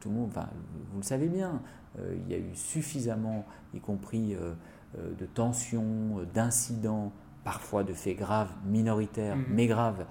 tout 0.00 0.08
le 0.08 0.14
monde, 0.16 0.30
enfin, 0.30 0.48
vous 0.92 0.98
le 0.98 1.04
savez 1.04 1.28
bien, 1.28 1.62
il 1.98 2.32
y 2.32 2.34
a 2.34 2.38
eu 2.38 2.54
suffisamment, 2.54 3.44
y 3.74 3.80
compris 3.80 4.36
de 4.96 5.26
tensions, 5.26 6.24
d'incidents, 6.32 7.12
parfois 7.44 7.84
de 7.84 7.92
faits 7.92 8.16
graves, 8.16 8.50
minoritaires, 8.64 9.36
mmh. 9.36 9.44
mais 9.50 9.66
graves, 9.66 10.06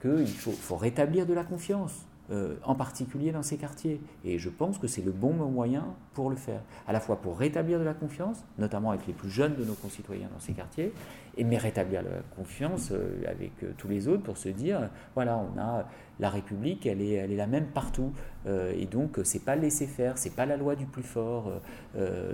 qu'il 0.00 0.28
faut, 0.28 0.52
faut 0.52 0.76
rétablir 0.76 1.26
de 1.26 1.34
la 1.34 1.42
confiance. 1.42 2.06
Euh, 2.30 2.56
en 2.62 2.74
particulier 2.74 3.32
dans 3.32 3.42
ces 3.42 3.56
quartiers. 3.56 4.02
Et 4.22 4.38
je 4.38 4.50
pense 4.50 4.76
que 4.76 4.86
c'est 4.86 5.00
le 5.00 5.12
bon 5.12 5.32
moyen 5.32 5.86
pour 6.12 6.28
le 6.28 6.36
faire, 6.36 6.60
à 6.86 6.92
la 6.92 7.00
fois 7.00 7.16
pour 7.22 7.38
rétablir 7.38 7.78
de 7.78 7.84
la 7.84 7.94
confiance, 7.94 8.44
notamment 8.58 8.90
avec 8.90 9.06
les 9.06 9.14
plus 9.14 9.30
jeunes 9.30 9.54
de 9.54 9.64
nos 9.64 9.72
concitoyens 9.72 10.28
dans 10.34 10.38
ces 10.38 10.52
quartiers, 10.52 10.92
et 11.38 11.44
mais 11.44 11.56
rétablir 11.56 12.02
la 12.02 12.20
confiance 12.36 12.90
euh, 12.92 13.22
avec 13.26 13.52
euh, 13.62 13.72
tous 13.78 13.88
les 13.88 14.08
autres 14.08 14.24
pour 14.24 14.36
se 14.36 14.50
dire, 14.50 14.90
voilà, 15.14 15.38
on 15.38 15.58
a 15.58 15.88
la 16.20 16.28
République, 16.28 16.84
elle 16.84 17.00
est, 17.00 17.12
elle 17.12 17.32
est 17.32 17.36
la 17.36 17.46
même 17.46 17.68
partout, 17.68 18.12
et 18.46 18.86
donc 18.86 19.20
c'est 19.24 19.44
pas 19.44 19.56
laisser 19.56 19.86
faire, 19.86 20.18
c'est 20.18 20.34
pas 20.34 20.46
la 20.46 20.56
loi 20.56 20.74
du 20.74 20.84
plus 20.84 21.02
fort, 21.04 21.52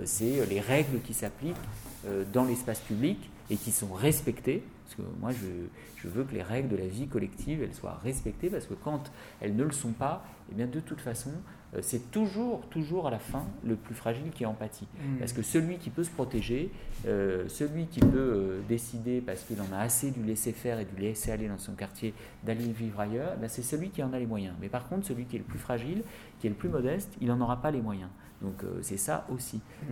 c'est 0.05 0.43
les 0.49 0.59
règles 0.59 1.01
qui 1.01 1.13
s'appliquent 1.13 1.55
dans 2.33 2.45
l'espace 2.45 2.79
public 2.79 3.29
et 3.49 3.57
qui 3.57 3.71
sont 3.71 3.93
respectées 3.93 4.63
parce 4.85 4.95
que 4.95 5.01
moi, 5.19 5.31
je, 5.31 5.47
je, 5.97 6.07
veux 6.07 6.23
que 6.23 6.33
les 6.33 6.43
règles 6.43 6.69
de 6.69 6.75
la 6.75 6.85
vie 6.85 7.07
collective, 7.07 7.63
elles 7.63 7.73
soient 7.73 7.99
respectées, 8.03 8.49
parce 8.49 8.67
que 8.67 8.75
quand 8.75 9.11
elles 9.41 9.55
ne 9.55 9.63
le 9.63 9.71
sont 9.71 9.93
pas, 9.93 10.23
eh 10.51 10.55
bien, 10.55 10.67
de 10.67 10.79
toute 10.79 11.01
façon, 11.01 11.31
euh, 11.73 11.79
c'est 11.81 12.11
toujours, 12.11 12.61
toujours 12.69 13.07
à 13.07 13.09
la 13.09 13.17
fin 13.17 13.43
le 13.63 13.75
plus 13.75 13.95
fragile 13.95 14.29
qui 14.29 14.45
empathie. 14.45 14.87
Mmh. 14.93 15.17
Parce 15.17 15.33
que 15.33 15.41
celui 15.41 15.77
qui 15.79 15.89
peut 15.89 16.03
se 16.03 16.11
protéger, 16.11 16.69
euh, 17.07 17.47
celui 17.47 17.87
qui 17.87 17.99
peut 17.99 18.15
euh, 18.15 18.61
décider, 18.69 19.21
parce 19.21 19.41
qu'il 19.41 19.59
en 19.59 19.73
a 19.73 19.79
assez 19.79 20.11
du 20.11 20.21
laisser 20.21 20.51
faire 20.51 20.79
et 20.79 20.85
du 20.85 20.95
laisser 21.01 21.31
aller 21.31 21.47
dans 21.47 21.57
son 21.57 21.73
quartier, 21.73 22.13
d'aller 22.43 22.71
vivre 22.71 22.99
ailleurs, 22.99 23.33
eh 23.43 23.47
c'est 23.47 23.63
celui 23.63 23.89
qui 23.89 24.03
en 24.03 24.13
a 24.13 24.19
les 24.19 24.27
moyens. 24.27 24.53
Mais 24.61 24.69
par 24.69 24.87
contre, 24.87 25.07
celui 25.07 25.25
qui 25.25 25.37
est 25.37 25.39
le 25.39 25.45
plus 25.45 25.59
fragile, 25.59 26.03
qui 26.39 26.45
est 26.45 26.51
le 26.51 26.55
plus 26.55 26.69
modeste, 26.69 27.11
il 27.21 27.27
n'en 27.27 27.41
aura 27.41 27.59
pas 27.59 27.71
les 27.71 27.81
moyens. 27.81 28.09
Donc 28.41 28.63
c'est 28.81 28.97
ça 28.97 29.25
aussi. 29.29 29.57
Mmh. 29.81 29.85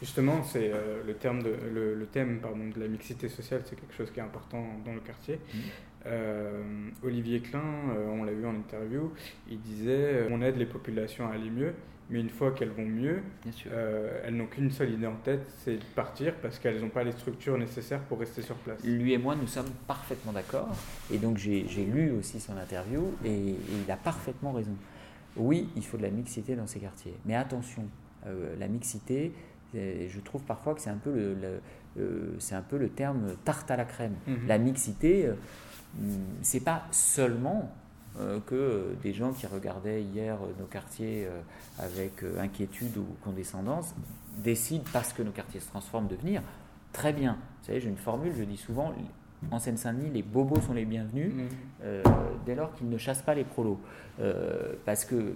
Justement, 0.00 0.42
c'est 0.42 0.70
euh, 0.72 1.02
le, 1.06 1.14
terme 1.14 1.42
de, 1.42 1.54
le, 1.72 2.06
thème 2.06 2.38
pardon, 2.40 2.68
de 2.74 2.80
la 2.80 2.88
mixité 2.88 3.28
sociale, 3.28 3.62
c'est 3.66 3.78
quelque 3.78 3.94
chose 3.94 4.10
qui 4.10 4.20
est 4.20 4.22
important 4.22 4.64
dans 4.84 4.94
le 4.94 5.00
quartier. 5.00 5.36
Mmh. 5.36 5.58
Euh, 6.06 6.62
Olivier 7.04 7.40
Klein, 7.40 7.60
euh, 7.90 8.08
on 8.08 8.24
l'a 8.24 8.32
vu 8.32 8.46
en 8.46 8.54
interview, 8.54 9.12
il 9.50 9.60
disait 9.60 10.26
on 10.30 10.40
aide 10.40 10.56
les 10.56 10.64
populations 10.64 11.28
à 11.28 11.34
aller 11.34 11.50
mieux, 11.50 11.74
mais 12.08 12.20
une 12.20 12.30
fois 12.30 12.52
qu'elles 12.52 12.70
vont 12.70 12.86
mieux, 12.86 13.20
elles 14.24 14.34
n'ont 14.34 14.46
qu'une 14.46 14.70
seule 14.70 14.92
idée 14.92 15.06
en 15.06 15.16
tête, 15.16 15.42
c'est 15.58 15.76
de 15.76 15.84
partir 15.94 16.34
parce 16.36 16.58
qu'elles 16.58 16.80
n'ont 16.80 16.88
pas 16.88 17.04
les 17.04 17.12
structures 17.12 17.58
nécessaires 17.58 18.00
pour 18.00 18.18
rester 18.18 18.40
sur 18.40 18.56
place. 18.56 18.82
Lui 18.82 19.12
et 19.12 19.18
moi, 19.18 19.36
nous 19.36 19.46
sommes 19.46 19.70
parfaitement 19.86 20.32
d'accord. 20.32 20.68
Et 21.12 21.18
donc 21.18 21.36
j'ai 21.36 21.84
lu 21.84 22.10
aussi 22.12 22.40
son 22.40 22.56
interview 22.56 23.12
et, 23.22 23.50
et 23.50 23.56
il 23.84 23.90
a 23.90 23.96
parfaitement 23.96 24.52
raison. 24.52 24.74
oui, 25.36 25.68
il 25.76 25.84
faut 25.84 25.98
de 25.98 26.02
la 26.02 26.10
mixité 26.10 26.56
dans 26.56 26.66
ces 26.66 26.80
quartiers. 26.80 27.14
Mais 27.26 27.36
attention, 27.36 27.84
la 28.58 28.68
mixité, 28.68 29.32
je 29.74 30.20
trouve 30.20 30.42
parfois 30.42 30.74
que 30.74 30.80
c'est 30.80 30.90
un 30.90 30.96
peu 30.96 31.12
le, 31.12 31.60
c'est 32.38 32.54
un 32.54 32.62
peu 32.62 32.78
le 32.78 32.88
terme 32.88 33.34
tarte 33.44 33.70
à 33.70 33.76
la 33.76 33.84
crème. 33.84 34.14
Mhm. 34.26 34.46
La 34.46 34.58
mixité, 34.58 35.30
c'est 36.42 36.64
pas 36.64 36.84
seulement 36.90 37.70
euh, 38.18 38.40
que 38.44 38.96
des 39.02 39.12
gens 39.12 39.32
qui 39.32 39.46
regardaient 39.46 40.02
hier 40.02 40.36
nos 40.58 40.66
quartiers 40.66 41.26
euh, 41.26 41.40
avec 41.78 42.24
euh, 42.24 42.40
inquiétude 42.40 42.96
ou 42.96 43.06
condescendance 43.22 43.94
décident, 44.38 44.82
parce 44.92 45.12
que 45.12 45.22
nos 45.22 45.30
quartiers 45.30 45.60
se 45.60 45.68
transforment, 45.68 46.08
de 46.08 46.16
venir. 46.16 46.42
Très 46.92 47.12
bien. 47.12 47.38
Vous 47.60 47.66
savez, 47.66 47.80
j'ai 47.80 47.88
une 47.88 47.96
formule, 47.96 48.32
je 48.36 48.42
dis 48.42 48.56
souvent, 48.56 48.92
en 49.52 49.60
Seine-Saint-Denis, 49.60 50.10
les 50.10 50.24
bobos 50.24 50.60
sont 50.60 50.72
les 50.72 50.84
bienvenus 50.84 51.32
mmh. 51.32 51.84
dès 52.44 52.56
lors 52.56 52.74
qu'ils 52.74 52.88
ne 52.88 52.98
chassent 52.98 53.22
pas 53.22 53.34
les 53.34 53.44
prolos. 53.44 53.80
parce 54.84 55.04
que, 55.04 55.34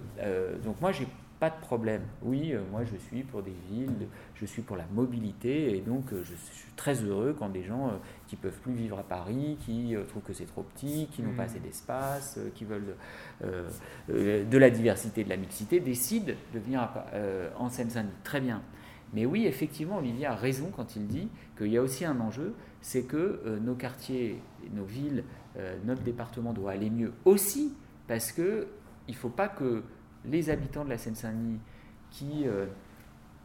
donc 0.63 0.79
moi, 0.81 0.91
j'ai 0.91 1.07
pas 1.39 1.49
de 1.49 1.59
problème. 1.59 2.01
Oui, 2.21 2.53
euh, 2.53 2.61
moi 2.71 2.83
je 2.85 2.95
suis 2.97 3.23
pour 3.23 3.41
des 3.41 3.55
villes, 3.69 4.07
je 4.35 4.45
suis 4.45 4.61
pour 4.61 4.77
la 4.77 4.85
mobilité 4.93 5.75
et 5.75 5.81
donc 5.81 6.13
euh, 6.13 6.23
je 6.23 6.33
suis 6.33 6.71
très 6.75 6.95
heureux 7.03 7.35
quand 7.37 7.49
des 7.49 7.63
gens 7.63 7.87
euh, 7.87 7.91
qui 8.27 8.35
peuvent 8.35 8.59
plus 8.59 8.73
vivre 8.73 8.99
à 8.99 9.03
Paris, 9.03 9.57
qui 9.65 9.95
trouvent 10.07 10.23
que 10.23 10.33
c'est 10.33 10.45
trop 10.45 10.63
petit, 10.63 11.07
qui 11.11 11.21
n'ont 11.21 11.33
pas 11.33 11.43
mm. 11.43 11.45
assez 11.45 11.59
d'espace, 11.59 12.39
qui 12.55 12.65
veulent 12.65 12.95
de 13.41 14.57
la 14.57 14.69
diversité, 14.69 15.23
de 15.23 15.29
la 15.29 15.37
mixité, 15.37 15.79
décident 15.79 16.33
de 16.53 16.59
venir 16.59 16.89
en 17.57 17.69
Seine-Saint-Denis. 17.69 18.13
Très 18.23 18.41
bien. 18.41 18.61
Mais 19.13 19.25
oui, 19.25 19.45
effectivement, 19.45 19.97
Olivier 19.97 20.25
a 20.25 20.35
raison 20.35 20.71
quand 20.75 20.95
il 20.95 21.07
dit 21.07 21.29
qu'il 21.57 21.67
y 21.67 21.77
a 21.77 21.81
aussi 21.81 22.05
un 22.05 22.19
enjeu, 22.19 22.53
c'est 22.81 23.03
que 23.03 23.59
nos 23.61 23.75
quartiers, 23.75 24.41
nos 24.73 24.85
villes, 24.85 25.23
notre 25.85 26.01
département 26.01 26.53
doit 26.53 26.71
aller 26.71 26.89
mieux 26.89 27.13
aussi 27.25 27.73
parce 28.07 28.31
que 28.31 28.67
il 29.07 29.11
ne 29.11 29.17
faut 29.17 29.29
pas 29.29 29.47
que 29.47 29.83
les 30.29 30.49
habitants 30.49 30.85
de 30.85 30.89
la 30.89 30.97
Seine-Saint-Denis 30.97 31.59
qui 32.11 32.45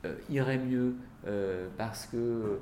euh, 0.05 0.09
euh, 0.11 0.15
iraient 0.31 0.59
mieux 0.59 0.95
euh, 1.27 1.69
parce 1.77 2.07
que 2.07 2.59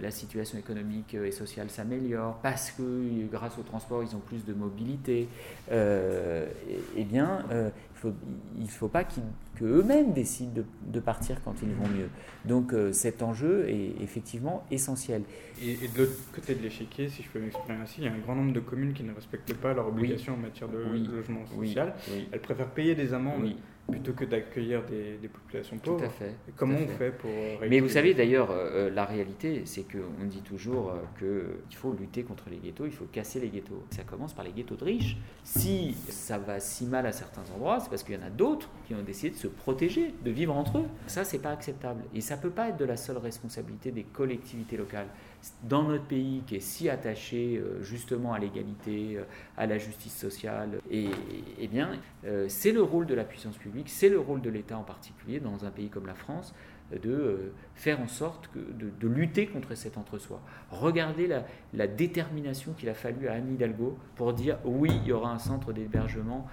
la 0.00 0.10
situation 0.10 0.58
économique 0.58 1.12
et 1.12 1.30
sociale 1.30 1.68
s'améliore, 1.68 2.38
parce 2.42 2.70
que 2.70 3.26
grâce 3.30 3.58
au 3.58 3.62
transport 3.62 4.02
ils 4.02 4.16
ont 4.16 4.20
plus 4.20 4.46
de 4.46 4.54
mobilité, 4.54 5.28
eh 5.70 7.04
bien 7.04 7.44
il 8.56 8.62
ne 8.62 8.68
faut 8.68 8.88
pas 8.88 9.04
qu'eux-mêmes 9.04 10.14
décident 10.14 10.62
de, 10.86 11.00
partir 11.00 11.42
quand 11.44 11.54
ils 11.62 11.68
vont 11.68 11.88
mieux. 11.88 12.08
Donc 12.46 12.72
cet 12.92 13.22
enjeu 13.22 13.68
est 13.68 14.00
effectivement 14.00 14.64
essentiel. 14.70 15.22
Et, 15.60 15.76
de 15.76 15.98
l'autre 15.98 16.12
côté 16.34 16.54
de 16.54 16.62
l'échiquier, 16.62 17.10
si 17.10 17.22
je 17.22 17.28
peux 17.28 17.40
m'exprimer 17.40 17.78
ainsi, 17.78 17.96
il 17.98 18.04
y 18.04 18.08
a 18.08 18.12
un 18.12 18.18
grand 18.18 18.36
nombre 18.36 18.54
de 18.54 18.60
communes 18.60 18.94
qui 18.94 19.02
ne 19.02 19.12
respectent 19.12 19.54
pas 19.54 19.74
leurs 19.74 19.88
obligations 19.88 20.32
en 20.32 20.38
matière 20.38 20.70
de, 20.70 20.78
logement 20.78 21.44
social. 21.46 21.94
Elles 22.32 22.40
préfèrent 22.40 22.70
payer 22.70 22.94
des 22.94 23.12
amendes 23.12 23.54
plutôt 23.88 24.12
que 24.12 24.24
d'accueillir 24.24 24.84
des, 24.84 25.28
populations 25.28 25.78
pauvres. 25.78 25.98
Tout 25.98 26.04
à 26.04 26.08
fait. 26.08 26.34
comment 26.56 26.76
on 26.76 26.88
fait 26.88 27.12
pour 27.12 27.30
Mais 27.68 27.80
vous 27.80 27.88
savez 27.88 28.14
d'ailleurs, 28.14 28.50
euh, 28.50 28.88
euh, 28.88 28.90
la 28.90 29.04
réalité, 29.04 29.62
c'est 29.64 29.84
qu'on 29.84 30.24
dit 30.24 30.42
toujours 30.42 30.90
euh, 30.90 31.44
qu'il 31.68 31.76
faut 31.76 31.92
lutter 31.92 32.24
contre 32.24 32.44
les 32.50 32.56
ghettos, 32.56 32.86
il 32.86 32.92
faut 32.92 33.06
casser 33.06 33.40
les 33.40 33.48
ghettos. 33.48 33.84
Ça 33.90 34.02
commence 34.02 34.34
par 34.34 34.44
les 34.44 34.52
ghettos 34.52 34.76
de 34.76 34.84
riches. 34.84 35.16
Si 35.44 35.94
ça 36.08 36.38
va 36.38 36.58
si 36.58 36.86
mal 36.86 37.06
à 37.06 37.12
certains 37.12 37.44
endroits, 37.54 37.78
c'est 37.80 37.90
parce 37.90 38.02
qu'il 38.02 38.14
y 38.14 38.18
en 38.18 38.26
a 38.26 38.30
d'autres 38.30 38.68
qui 38.86 38.94
ont 38.94 39.02
décidé 39.02 39.30
de 39.30 39.36
se 39.36 39.48
protéger, 39.48 40.14
de 40.24 40.30
vivre 40.30 40.56
entre 40.56 40.78
eux. 40.78 40.86
Ça, 41.06 41.24
c'est 41.24 41.38
pas 41.38 41.50
acceptable. 41.50 42.02
Et 42.14 42.20
ça 42.20 42.36
peut 42.36 42.50
pas 42.50 42.70
être 42.70 42.76
de 42.76 42.84
la 42.84 42.96
seule 42.96 43.18
responsabilité 43.18 43.92
des 43.92 44.04
collectivités 44.04 44.76
locales 44.76 45.08
dans 45.62 45.82
notre 45.82 46.04
pays 46.04 46.42
qui 46.46 46.56
est 46.56 46.60
si 46.60 46.88
attaché 46.88 47.56
euh, 47.56 47.82
justement 47.82 48.32
à 48.32 48.38
l'égalité, 48.38 49.16
euh, 49.16 49.24
à 49.56 49.66
la 49.66 49.78
justice 49.78 50.16
sociale, 50.16 50.80
et, 50.90 51.08
eh 51.58 51.68
bien, 51.68 51.90
euh, 52.24 52.46
c'est 52.48 52.72
le 52.72 52.82
rôle 52.82 53.06
de 53.06 53.14
la 53.14 53.24
puissance 53.24 53.56
publique, 53.56 53.88
c'est 53.88 54.08
le 54.08 54.18
rôle 54.18 54.40
de 54.40 54.50
l'État 54.50 54.78
en 54.78 54.82
particulier 54.82 55.40
dans 55.40 55.64
un 55.64 55.70
pays 55.70 55.88
comme 55.88 56.06
la 56.06 56.14
France 56.14 56.54
de 57.02 57.50
faire 57.74 58.00
en 58.00 58.06
sorte 58.06 58.48
de, 58.54 59.08
lutter 59.08 59.48
contre 59.48 59.74
cet 59.74 59.98
entre-soi. 59.98 60.40
Regardez 60.70 61.26
la, 61.72 61.86
détermination 61.88 62.74
qu'il 62.74 62.88
a 62.88 62.94
fallu 62.94 63.26
à 63.26 63.32
Anne 63.32 63.52
Hidalgo 63.52 63.98
pour 64.14 64.32
dire 64.32 64.58
oui, 64.64 64.92
il 65.02 65.08
y 65.08 65.12
aura 65.12 65.32
un 65.32 65.40
centre 65.40 65.72
d'hébergement 65.72 66.46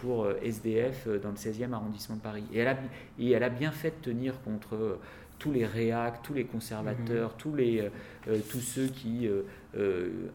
pour 0.00 0.30
SDF 0.40 1.08
dans 1.20 1.30
le 1.30 1.34
16e 1.34 1.72
arrondissement 1.72 2.14
de 2.14 2.20
Paris. 2.20 2.44
Et 2.52 2.60
elle 2.60 2.68
a, 2.68 2.76
et 3.18 3.32
elle 3.32 3.42
a 3.42 3.48
bien 3.48 3.72
fait 3.72 3.90
de 3.90 4.12
tenir 4.12 4.40
contre 4.42 5.00
tous 5.42 5.50
les 5.50 5.66
réacs, 5.66 6.22
tous 6.22 6.34
les 6.34 6.44
conservateurs, 6.44 7.30
mhm. 7.30 7.36
tous, 7.36 7.54
les, 7.56 7.80
euh, 7.80 7.88
euh, 8.28 8.38
tous 8.48 8.60
ceux 8.60 8.86
qui 8.86 9.26
euh, 9.26 10.28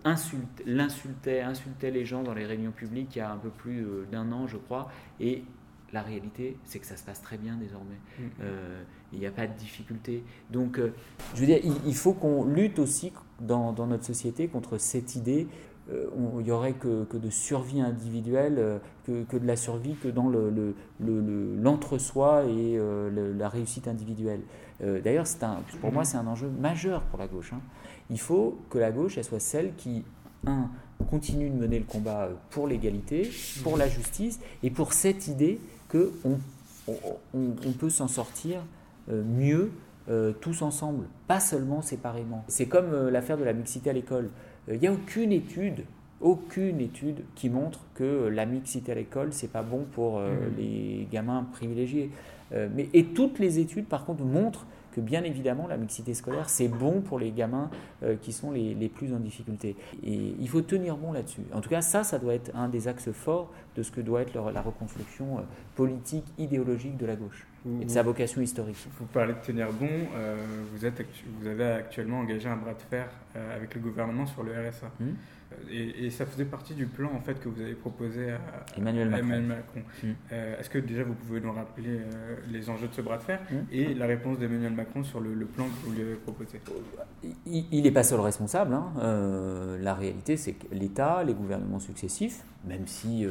l'insultaient, 0.66 1.42
insultaient 1.42 1.92
les 1.92 2.04
gens 2.04 2.24
dans 2.24 2.34
les 2.34 2.46
réunions 2.46 2.72
publiques 2.72 3.16
il 3.16 3.20
y 3.20 3.22
a 3.22 3.32
un 3.32 3.38
peu 3.38 3.50
plus 3.50 3.86
d'un 4.12 4.34
an, 4.34 4.48
je 4.48 4.58
crois. 4.58 4.92
Et 5.22 5.44
la 5.94 6.02
réalité, 6.02 6.58
c'est 6.66 6.80
que 6.80 6.86
ça 6.86 6.98
se 6.98 7.04
passe 7.06 7.22
très 7.22 7.38
bien 7.38 7.56
désormais. 7.56 7.96
Mhm. 8.20 8.48
il 9.14 9.20
n'y 9.20 9.26
a 9.26 9.32
pas 9.32 9.48
de 9.48 9.54
difficulté. 9.54 10.24
Donc, 10.52 10.82
je 11.34 11.40
veux 11.40 11.46
dire, 11.46 11.62
il, 11.64 11.96
faut 11.96 12.12
qu'on 12.12 12.44
lutte 12.44 12.78
aussi 12.78 13.14
dans, 13.40 13.72
dans, 13.72 13.88
notre 13.88 14.04
société 14.04 14.50
contre 14.50 14.78
cette 14.78 15.16
idée 15.16 15.48
il 15.90 16.44
n'y 16.44 16.52
aurait 16.52 16.74
que, 16.74 17.06
de 17.12 17.30
survie 17.30 17.82
individuelle, 17.82 18.80
que, 19.06 19.24
que, 19.24 19.38
de 19.38 19.48
la 19.48 19.56
survie 19.56 19.96
que 19.96 20.10
dans 20.10 20.30
l'entre-soi 21.00 22.44
le, 22.44 23.10
le, 23.10 23.32
et 23.32 23.34
la 23.38 23.50
réussite 23.50 23.88
individuelle. 23.88 24.42
Euh, 24.84 25.02
d'ailleurs, 25.02 25.26
pour 25.82 25.92
moi, 25.92 26.04
c'est 26.04 26.18
un 26.18 26.28
enjeu 26.28 26.50
majeur 26.50 27.02
pour 27.04 27.20
la 27.20 27.28
gauche. 27.28 27.54
Hein. 27.54 27.62
Il 28.10 28.20
faut 28.20 28.60
que 28.70 28.78
la 28.78 28.92
gauche, 28.92 29.18
elle 29.18 29.24
soit 29.24 29.40
celle 29.40 29.74
qui, 29.76 30.04
un, 30.46 30.70
continue 31.10 31.50
de 31.50 31.56
mener 31.56 31.80
le 31.80 31.86
combat 31.86 32.26
euh, 32.26 32.34
pour 32.50 32.68
l'égalité, 32.68 33.30
pour 33.64 33.78
la 33.78 33.88
justice, 33.88 34.40
et 34.64 34.70
pour 34.70 34.94
cette 34.94 35.28
idée 35.28 35.60
qu'on 35.90 36.40
on, 37.34 37.72
peut 37.78 37.90
s'en 37.90 38.08
sortir 38.08 38.62
euh, 39.10 39.24
mieux 39.24 39.72
tous 40.40 40.62
ensemble, 40.62 41.04
pas 41.28 41.42
seulement 41.42 41.82
séparément. 41.82 42.46
C'est 42.48 42.68
comme 42.68 43.10
l'affaire 43.10 43.38
de 43.38 43.44
la 43.44 43.52
mixité 43.52 43.90
à 43.90 43.94
l'école. 43.94 44.30
Il 44.70 44.80
n'y 44.80 44.88
a 44.88 44.92
aucune 44.92 45.32
étude, 45.32 45.86
aucune 46.20 46.82
étude 46.82 47.24
qui 47.36 47.50
montre 47.50 47.80
que 47.94 48.28
la 48.28 48.46
mixité 48.46 48.92
à 48.92 48.96
l'école, 48.96 49.32
c'est 49.32 49.52
pas 49.52 49.64
bon 49.64 49.86
pour 49.92 50.20
mmh. 50.20 50.26
les 50.58 51.08
gamins 51.12 51.48
privilégiés. 51.54 52.12
Euh, 52.54 52.68
mais, 52.74 52.90
et 52.94 53.06
toutes 53.06 53.40
les 53.40 53.60
études, 53.60 53.86
par 53.86 54.06
contre, 54.06 54.24
montrent 54.24 54.66
que 54.92 55.02
bien 55.02 55.24
évidemment, 55.24 55.68
la 55.68 55.78
mixité 55.78 56.14
scolaire, 56.14 56.50
c'est 56.50 56.68
bon 56.68 57.02
pour 57.02 57.20
les 57.20 57.32
gamins 57.32 57.70
euh, 58.04 58.16
qui 58.20 58.32
sont 58.34 58.52
les, 58.52 58.74
les, 58.74 58.90
plus 58.90 59.14
en 59.14 59.20
difficulté. 59.20 59.76
Et 60.04 60.34
il 60.40 60.50
faut 60.50 60.62
tenir 60.62 60.98
bon 60.98 61.12
là-dessus. 61.12 61.44
En 61.54 61.62
tout 61.62 61.70
cas, 61.70 61.82
ça, 61.82 62.04
ça 62.04 62.18
doit 62.18 62.34
être 62.34 62.52
un 62.56 62.68
des 62.68 62.88
axes 62.88 63.12
forts 63.12 63.52
de 63.76 63.84
ce 63.84 63.92
que 63.92 64.02
doit 64.02 64.22
être 64.22 64.34
la 64.52 64.62
reconstruction 64.62 65.38
euh, 65.38 65.42
politique, 65.76 66.26
idéologique 66.40 66.98
de 66.98 67.06
la 67.06 67.16
gauche 67.16 67.46
et 67.82 67.86
de 67.86 67.90
sa 67.90 68.04
vocation 68.04 68.42
historique. 68.42 68.78
Vous 69.00 69.06
parlez 69.06 69.34
de 69.34 69.40
tenir 69.40 69.72
bon, 69.72 69.90
vous, 70.74 70.86
êtes, 70.86 71.06
vous 71.40 71.48
avez 71.48 71.66
actuellement 71.66 72.20
engagé 72.20 72.48
un 72.48 72.56
bras 72.56 72.74
de 72.74 72.82
fer 72.90 73.10
avec 73.56 73.76
le 73.76 73.82
gouvernement 73.82 74.26
sur 74.26 74.44
le 74.44 74.52
RSA. 74.52 74.92
Hum. 75.02 75.16
Et, 75.72 76.10
ça 76.10 76.26
faisait 76.26 76.46
partie 76.46 76.74
du 76.74 76.86
plan 76.86 77.10
en 77.16 77.22
fait 77.22 77.40
que 77.40 77.50
vous 77.50 77.62
avez 77.62 77.74
proposé 77.74 78.32
à 78.32 78.40
Emmanuel 78.78 79.10
Macron. 79.10 79.82
Hum. 80.04 80.14
Euh, 80.32 80.60
est-ce 80.60 80.70
que 80.70 80.78
déjà 80.78 81.04
vous 81.04 81.14
pouvez 81.14 81.40
nous 81.40 81.52
rappeler 81.52 82.00
euh, 82.00 82.36
les 82.50 82.70
enjeux 82.70 82.88
de 82.88 82.94
ce 82.94 83.02
bras 83.02 83.18
de 83.18 83.24
fer 83.24 83.40
hum. 83.52 83.66
et 83.72 83.94
la 83.94 84.06
réponse 84.06 84.40
d'Emmanuel 84.40 84.74
Macron 84.74 85.04
sur 85.04 85.20
le, 85.20 85.30
plan 85.46 85.66
que 85.66 85.86
vous 85.86 85.94
lui 85.94 86.02
avez 86.02 86.16
proposé? 86.16 86.60
Il 87.46 87.84
n'est 87.84 87.92
pas 87.92 88.04
seul 88.04 88.20
responsable. 88.20 88.74
Hein. 88.74 88.92
Euh, 89.00 89.78
la 89.82 89.94
réalité, 89.94 90.38
c'est 90.38 90.54
que 90.54 90.66
l'État, 90.74 91.24
les 91.24 91.34
gouvernements 91.34 91.80
successifs, 91.80 92.44
même 92.66 92.88
si 92.88 93.24
je 93.24 93.30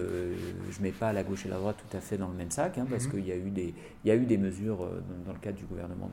ne 0.78 0.82
mets 0.82 0.92
pas 0.92 1.12
la 1.12 1.22
gauche 1.22 1.44
et 1.46 1.48
la 1.48 1.56
droite 1.56 1.76
tout 1.88 1.96
à 1.96 2.00
fait 2.00 2.16
dans 2.16 2.28
le 2.28 2.34
même 2.34 2.50
sac, 2.50 2.78
hein, 2.78 2.86
parce 2.88 3.06
qu'il 3.06 3.26
y, 3.26 3.32
a 3.32 3.36
eu 3.36 3.50
des, 3.50 3.74
il 4.04 4.08
y 4.08 4.10
a 4.10 4.14
eu 4.14 4.24
des 4.26 4.38
mesures 4.38 4.78
dans, 5.24 5.32
le 5.32 5.38
cadre 5.38 5.56
du 5.56 5.64
gouvernement 5.64 6.10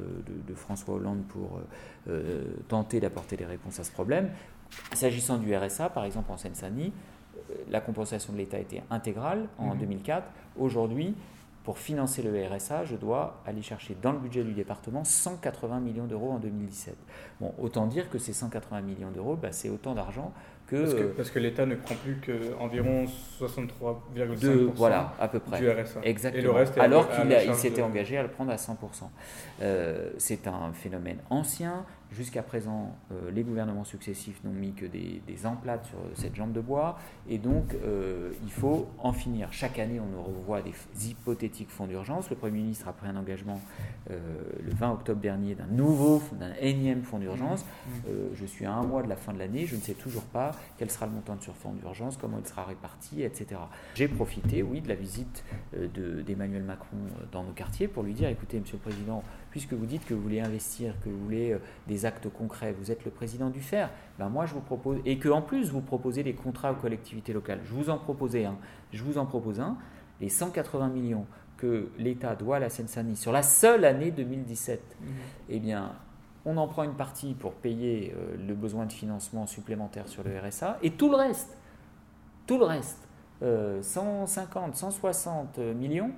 de 0.47 0.53
François 0.53 0.95
Hollande 0.95 1.23
pour 1.27 1.59
tenter 2.67 2.99
d'apporter 2.99 3.37
des 3.37 3.45
réponses 3.45 3.79
à 3.79 3.83
ce 3.83 3.91
problème. 3.91 4.29
S'agissant 4.93 5.37
du 5.37 5.55
RSA, 5.55 5.89
par 5.89 6.05
exemple 6.05 6.31
en 6.31 6.37
Seine-Saint-Denis, 6.37 6.93
euh, 7.35 7.55
la 7.69 7.81
compensation 7.81 8.33
de 8.33 8.37
l'État 8.37 8.59
était 8.59 8.83
intégrale 8.89 9.47
en 9.57 9.75
2004. 9.75 10.23
Mhm. 10.23 10.63
Aujourd'hui, 10.63 11.15
pour 11.63 11.77
financer 11.77 12.21
le 12.21 12.45
RSA, 12.45 12.85
je 12.85 12.95
dois 12.95 13.41
aller 13.45 13.61
chercher 13.61 13.95
dans 14.01 14.11
le 14.11 14.19
budget 14.19 14.43
du 14.43 14.53
département 14.53 15.03
180 15.03 15.79
millions 15.79 16.05
d'euros 16.05 16.31
en 16.31 16.39
2017. 16.39 16.95
Bon, 17.39 17.53
autant 17.57 17.87
dire 17.87 18.09
que 18.09 18.17
ces 18.17 18.33
180 18.33 18.81
millions 18.81 19.11
d'euros, 19.11 19.35
bah, 19.35 19.51
c'est 19.51 19.69
autant 19.69 19.95
d'argent 19.95 20.33
que, 20.73 21.03
parce 21.15 21.31
que, 21.31 21.39
l'État 21.39 21.65
ne 21.65 21.75
prend 21.75 21.95
plus 21.95 22.17
qu'environ 22.17 23.05
63,5% 23.39 24.71
voilà, 24.75 25.13
à 25.19 25.27
peu 25.27 25.39
près. 25.39 25.59
du 25.59 25.69
RSA. 25.69 26.01
Exactement. 26.03 26.41
Et 26.41 26.45
le 26.45 26.51
reste 26.51 26.77
Alors 26.77 27.09
qu'il 27.09 27.55
s'était 27.55 27.81
engagé 27.81 28.17
à 28.17 28.23
le 28.23 28.29
prendre 28.29 28.51
à 28.51 28.55
100%. 28.55 28.73
Euh, 29.61 30.11
c'est 30.17 30.47
un 30.47 30.71
phénomène 30.73 31.17
ancien. 31.29 31.85
Jusqu'à 32.13 32.43
présent, 32.43 32.95
euh, 33.11 33.31
les 33.31 33.41
gouvernements 33.41 33.83
successifs 33.83 34.43
n'ont 34.43 34.51
mis 34.51 34.73
que 34.73 34.85
des, 34.85 35.21
emplâtres 35.45 35.87
sur 35.87 35.97
cette 36.13 36.35
jambe 36.35 36.53
de 36.53 36.61
bois, 36.61 36.97
et 37.27 37.37
donc 37.37 37.73
euh, 37.73 38.31
il 38.43 38.51
faut 38.51 38.87
en 38.99 39.11
finir. 39.11 39.51
Chaque 39.51 39.79
année, 39.79 39.99
on 39.99 40.05
nous 40.05 40.21
revoit 40.21 40.61
des 40.61 40.73
hypothétiques 41.09 41.69
fonds 41.69 41.87
d'urgence. 41.87 42.29
Le 42.29 42.35
Premier 42.35 42.59
ministre 42.59 42.87
a 42.87 42.93
pris 42.93 43.07
un 43.07 43.15
engagement 43.15 43.59
euh, 44.11 44.19
le 44.63 44.71
20 44.71 44.91
octobre 44.91 45.19
dernier 45.19 45.55
d'un 45.55 45.65
nouveau, 45.65 46.21
d'un 46.33 46.53
énième 46.61 47.01
fonds 47.01 47.17
d'urgence. 47.17 47.65
Mmh. 47.65 48.09
je 48.35 48.45
suis 48.45 48.65
à 48.65 48.73
un 48.73 48.83
mois 48.83 49.01
de 49.01 49.09
la 49.09 49.15
fin 49.15 49.33
de 49.33 49.39
l'année, 49.39 49.65
je 49.65 49.75
ne 49.75 49.81
sais 49.81 49.93
toujours 49.93 50.23
pas 50.23 50.51
quel 50.77 50.91
sera 50.91 51.07
le 51.07 51.13
montant 51.13 51.35
de 51.35 51.41
ce 51.41 51.51
fonds 51.51 51.73
d'urgence, 51.73 52.17
comment 52.17 52.37
il 52.39 52.47
sera 52.47 52.63
réparti, 52.63 53.23
etc. 53.23 53.59
J'ai 53.95 54.07
profité, 54.07 54.61
oui, 54.61 54.81
de 54.81 54.87
la 54.87 54.95
visite 54.95 55.43
d'Emmanuel 56.25 56.63
Macron 56.63 56.97
dans 57.31 57.43
nos 57.43 57.51
quartiers 57.51 57.87
pour 57.87 58.03
lui 58.03 58.13
dire, 58.13 58.29
écoutez, 58.29 58.59
Monsieur 58.59 58.77
le 58.77 58.89
Président, 58.89 59.23
puisque 59.53 59.73
vous 59.73 59.85
dites 59.85 60.03
que 60.03 60.15
vous 60.15 60.21
voulez 60.23 60.41
investir, 60.41 60.95
que 61.05 61.09
vous 61.09 61.19
voulez 61.19 61.55
des 61.87 62.07
actes 62.07 62.27
concrets, 62.27 62.71
vous 62.71 62.89
êtes 62.89 63.05
le 63.05 63.11
président 63.11 63.51
du 63.51 63.61
FER, 63.61 63.85
ben 64.17 64.27
moi 64.27 64.47
je 64.47 64.55
vous 64.55 64.61
propose, 64.61 64.97
et 65.05 65.19
que 65.19 65.29
en 65.29 65.43
plus 65.43 65.69
vous 65.69 65.81
proposez 65.81 66.23
des 66.23 66.33
contrats 66.33 66.71
aux 66.71 66.75
collectivités 66.75 67.33
locales, 67.33 67.59
je 67.63 67.71
vous 67.71 67.91
en 67.91 67.99
proposais 67.99 68.45
un, 68.45 68.57
je 68.91 69.03
vous 69.03 69.19
en 69.19 69.27
propose 69.27 69.59
un, 69.59 69.77
les 70.21 70.29
180 70.29 70.87
millions 70.87 71.27
que 71.57 71.91
l'État 71.99 72.35
doit 72.35 72.55
à 72.55 72.59
la 72.59 72.71
Seine-Saint-Denis 72.71 73.15
sur 73.15 73.31
la 73.31 73.43
seule 73.43 73.85
année 73.85 74.09
2017, 74.09 74.81
mmh. 74.81 75.05
eh 75.49 75.59
bien 75.59 75.91
on 76.45 76.57
en 76.57 76.67
prend 76.67 76.81
une 76.81 76.95
partie 76.95 77.35
pour 77.35 77.53
payer 77.53 78.11
euh, 78.17 78.35
le 78.47 78.55
besoin 78.55 78.87
de 78.87 78.91
financement 78.91 79.45
supplémentaire 79.45 80.07
sur 80.07 80.23
le 80.23 80.31
RSA, 80.35 80.79
et 80.81 80.93
tout 80.93 81.11
le 81.11 81.17
reste, 81.17 81.55
tout 82.47 82.57
le 82.57 82.65
reste, 82.65 83.07
150, 83.39 83.43
euh, 83.43 84.73
160 84.73 85.59
millions, 85.59 86.11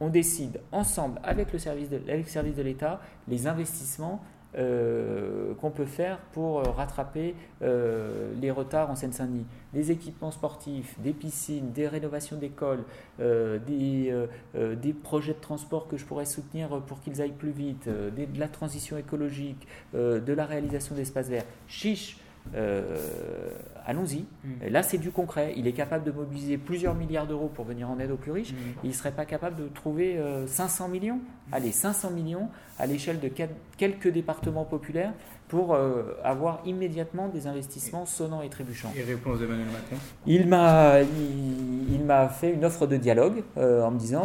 on 0.00 0.08
décide 0.08 0.60
ensemble 0.72 1.20
avec 1.22 1.52
le 1.52 1.58
service 1.58 1.88
de, 1.88 1.96
avec 1.96 2.24
le 2.24 2.30
service 2.30 2.54
de 2.54 2.62
l'État 2.62 3.00
les 3.28 3.46
investissements 3.46 4.20
euh, 4.56 5.52
qu'on 5.54 5.72
peut 5.72 5.84
faire 5.84 6.18
pour 6.30 6.60
euh, 6.60 6.70
rattraper 6.70 7.34
euh, 7.62 8.32
les 8.40 8.52
retards 8.52 8.88
en 8.88 8.94
Seine-Saint-Denis. 8.94 9.46
Des 9.72 9.90
équipements 9.90 10.30
sportifs, 10.30 10.94
des 11.00 11.12
piscines, 11.12 11.72
des 11.72 11.88
rénovations 11.88 12.36
d'écoles, 12.36 12.84
des, 13.18 14.14
des, 14.54 14.92
projets 14.92 15.34
de 15.34 15.40
transport 15.40 15.88
que 15.88 15.96
je 15.96 16.04
pourrais 16.04 16.26
soutenir 16.26 16.80
pour 16.82 17.00
qu'ils 17.00 17.20
aillent 17.20 17.32
plus 17.32 17.50
vite, 17.50 17.88
de 17.88 18.38
la 18.38 18.46
transition 18.46 18.96
écologique, 18.96 19.66
de 19.94 20.32
la 20.32 20.46
réalisation 20.46 20.94
d'espaces 20.94 21.28
verts. 21.28 21.46
Chiche 21.66 22.18
euh, 22.54 23.50
allons-y. 23.86 24.24
Mm. 24.44 24.68
Là, 24.70 24.82
c'est 24.82 24.98
du 24.98 25.10
concret. 25.10 25.54
Il 25.56 25.66
est 25.66 25.72
capable 25.72 26.04
de 26.04 26.10
mobiliser 26.10 26.58
plusieurs 26.58 26.94
milliards 26.94 27.26
d'euros 27.26 27.50
pour 27.52 27.64
venir 27.64 27.90
en 27.90 27.98
aide 27.98 28.10
aux 28.10 28.16
plus 28.16 28.32
riches. 28.32 28.52
Mm. 28.52 28.56
il 28.84 28.90
ne 28.90 28.94
serait 28.94 29.12
pas 29.12 29.24
capable 29.24 29.56
de 29.56 29.68
trouver 29.68 30.20
500 30.46 30.84
euh, 30.84 30.88
millions? 30.88 31.20
Allez, 31.52 31.72
500 31.72 32.10
millions 32.10 32.48
à 32.78 32.86
l'échelle 32.86 33.20
de 33.20 33.30
quelques 33.76 34.08
départements 34.08 34.64
populaires 34.64 35.12
pour 35.54 35.72
euh, 35.72 36.02
avoir 36.24 36.60
immédiatement 36.66 37.28
des 37.28 37.46
investissements 37.46 38.06
sonnants 38.06 38.42
et 38.42 38.48
trébuchants. 38.48 38.92
Et 38.96 39.02
réponse 39.02 39.38
d'Emmanuel 39.38 39.66
Macron 39.66 39.96
Il 40.26 40.48
m'a 40.48 41.00
il, 41.00 42.04
m'a 42.04 42.28
fait 42.28 42.52
une 42.52 42.64
offre 42.64 42.88
de 42.88 42.96
dialogue 42.96 43.44
en 43.56 43.90
me 43.92 43.98
disant 43.98 44.24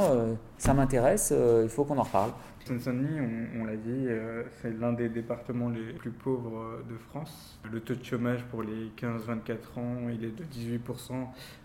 ça 0.58 0.74
m'intéresse, 0.74 1.32
il 1.63 1.70
faut 1.70 1.84
qu'on 1.84 2.00
en 2.00 2.04
reparle. 2.04 2.32
Seine-Saint-Denis, 2.70 3.50
on, 3.60 3.65
l'a 3.65 3.76
dit, 3.76 4.06
euh, 4.06 4.44
c'est 4.62 4.80
l'un 4.80 4.94
des 4.94 5.10
départements 5.10 5.70
les 5.70 5.94
plus 5.94 6.12
pauvres 6.12 6.60
euh, 6.60 6.84
de 6.88 6.98
France. 7.10 7.60
Le 7.72 7.80
taux 7.80 7.96
de 7.96 8.04
chômage 8.04 8.44
pour 8.52 8.62
les 8.62 8.92
15-24 8.96 9.80
ans, 9.80 10.08
il 10.13 10.24
est 10.24 10.38
de 10.38 10.44
18%, 10.44 11.13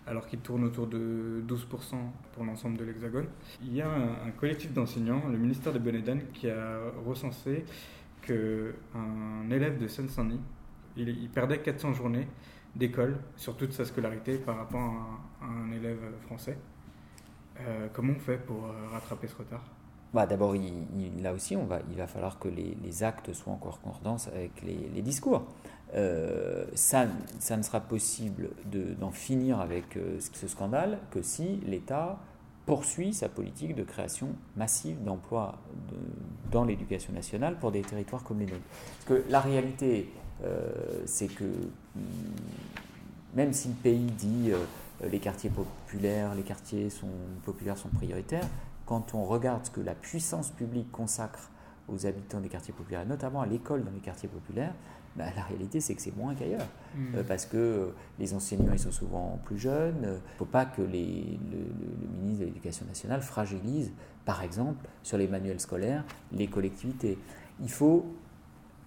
alors 0.07 0.25
qu'il 0.25 0.39
tourne 0.39 0.63
autour 0.63 0.87
de 0.87 1.43
12% 1.47 1.95
pour 2.33 2.43
l'ensemble 2.43 2.77
de 2.77 2.85
l'Hexagone. 2.85 3.27
Il 3.61 3.75
y 3.75 3.83
a 3.83 3.87
un, 3.87 4.31
collectif 4.31 4.73
d'enseignants, 4.73 5.21
le 5.29 5.37
ministère 5.37 5.73
de 5.73 5.77
Bonnedan, 5.79 6.17
qui 6.33 6.49
a 6.49 6.79
recensé 7.05 7.65
qu'un 8.25 9.49
élève 9.49 9.77
de 9.77 9.87
Seine-Saint-Denis, 9.87 10.41
il, 10.97 11.29
perdait 11.29 11.59
400 11.59 11.93
journées 11.93 12.27
d'école 12.75 13.17
sur 13.35 13.55
toute 13.57 13.73
sa 13.73 13.85
scolarité 13.85 14.37
par 14.37 14.57
rapport 14.57 14.81
à 15.41 15.45
un, 15.45 15.71
élève 15.71 15.99
français. 16.25 16.57
Euh, 17.59 17.87
comment 17.93 18.13
on 18.15 18.19
fait 18.19 18.37
pour 18.37 18.67
rattraper 18.91 19.27
ce 19.27 19.35
retard? 19.35 19.63
Bah, 20.15 20.25
D'abord, 20.25 20.55
là 21.21 21.33
aussi, 21.33 21.57
il 21.89 21.97
va 21.97 22.07
falloir 22.07 22.39
que 22.39 22.47
les, 22.47 23.03
actes 23.03 23.33
soient 23.33 23.51
en 23.51 23.57
concordance 23.57 24.29
avec 24.29 24.61
les, 24.61 25.01
discours. 25.01 25.45
Euh, 25.93 26.65
ça, 26.73 27.05
ne 27.05 27.61
sera 27.61 27.81
possible 27.81 28.51
d'en 28.97 29.11
finir 29.11 29.59
avec 29.59 29.97
euh, 29.97 30.17
ce 30.19 30.47
scandale 30.47 30.99
que 31.11 31.21
si 31.21 31.57
l'État 31.65 32.17
poursuit 32.65 33.13
sa 33.13 33.29
politique 33.29 33.75
de 33.75 33.83
création 33.83 34.29
massive 34.55 35.03
d'emplois 35.03 35.59
dans 36.51 36.63
l'éducation 36.63 37.13
nationale 37.13 37.57
pour 37.59 37.71
des 37.71 37.81
territoires 37.81 38.23
comme 38.23 38.39
les 38.39 38.45
nôtres. 38.45 38.61
Parce 39.05 39.19
que 39.19 39.29
la 39.29 39.39
réalité, 39.39 40.09
euh, 40.43 40.71
c'est 41.05 41.27
que 41.27 41.43
hmm, 41.43 41.99
même 43.35 43.53
si 43.53 43.67
le 43.67 43.73
pays 43.75 44.11
dit 44.17 44.51
les 45.03 45.19
quartiers 45.19 45.49
populaires, 45.49 46.33
les 46.35 46.43
quartiers 46.43 46.89
sont, 46.89 47.07
populaires 47.43 47.77
sont 47.77 47.89
prioritaires, 47.89 48.47
quand 48.85 49.13
on 49.13 49.25
regarde 49.25 49.65
ce 49.65 49.71
que 49.71 49.81
la 49.81 49.95
puissance 49.95 50.51
publique 50.51 50.91
consacre 50.91 51.49
aux 51.87 52.05
habitants 52.05 52.39
des 52.39 52.49
quartiers 52.49 52.73
populaires, 52.73 53.05
notamment 53.05 53.41
à 53.41 53.45
l'école 53.45 53.83
dans 53.83 53.91
les 53.91 53.99
quartiers 53.99 54.29
populaires, 54.29 54.73
bah, 55.15 55.25
la 55.35 55.43
réalité 55.43 55.79
c'est 55.79 55.95
que 55.95 56.01
c'est 56.01 56.15
moins 56.15 56.35
qu'ailleurs. 56.35 56.67
Hmm. 56.95 57.15
Euh, 57.15 57.23
parce 57.23 57.45
que 57.45 57.57
euh, 57.57 57.85
les 58.19 58.33
enseignants 58.33 58.73
ils 58.73 58.79
sont 58.79 58.91
souvent 58.91 59.39
plus 59.45 59.57
jeunes. 59.57 60.01
Il 60.03 60.09
ne 60.09 60.37
faut 60.37 60.45
pas 60.45 60.65
que 60.65 60.81
les, 60.81 61.39
le, 61.51 62.19
ministre 62.21 62.41
de 62.41 62.45
l'Éducation 62.45 62.85
nationale 62.85 63.21
fragilise, 63.21 63.91
par 64.25 64.43
exemple, 64.43 64.87
sur 65.03 65.17
les 65.17 65.27
manuels 65.27 65.59
scolaires, 65.59 66.03
les 66.31 66.47
collectivités. 66.47 67.17
Il 67.61 67.69
faut 67.69 68.05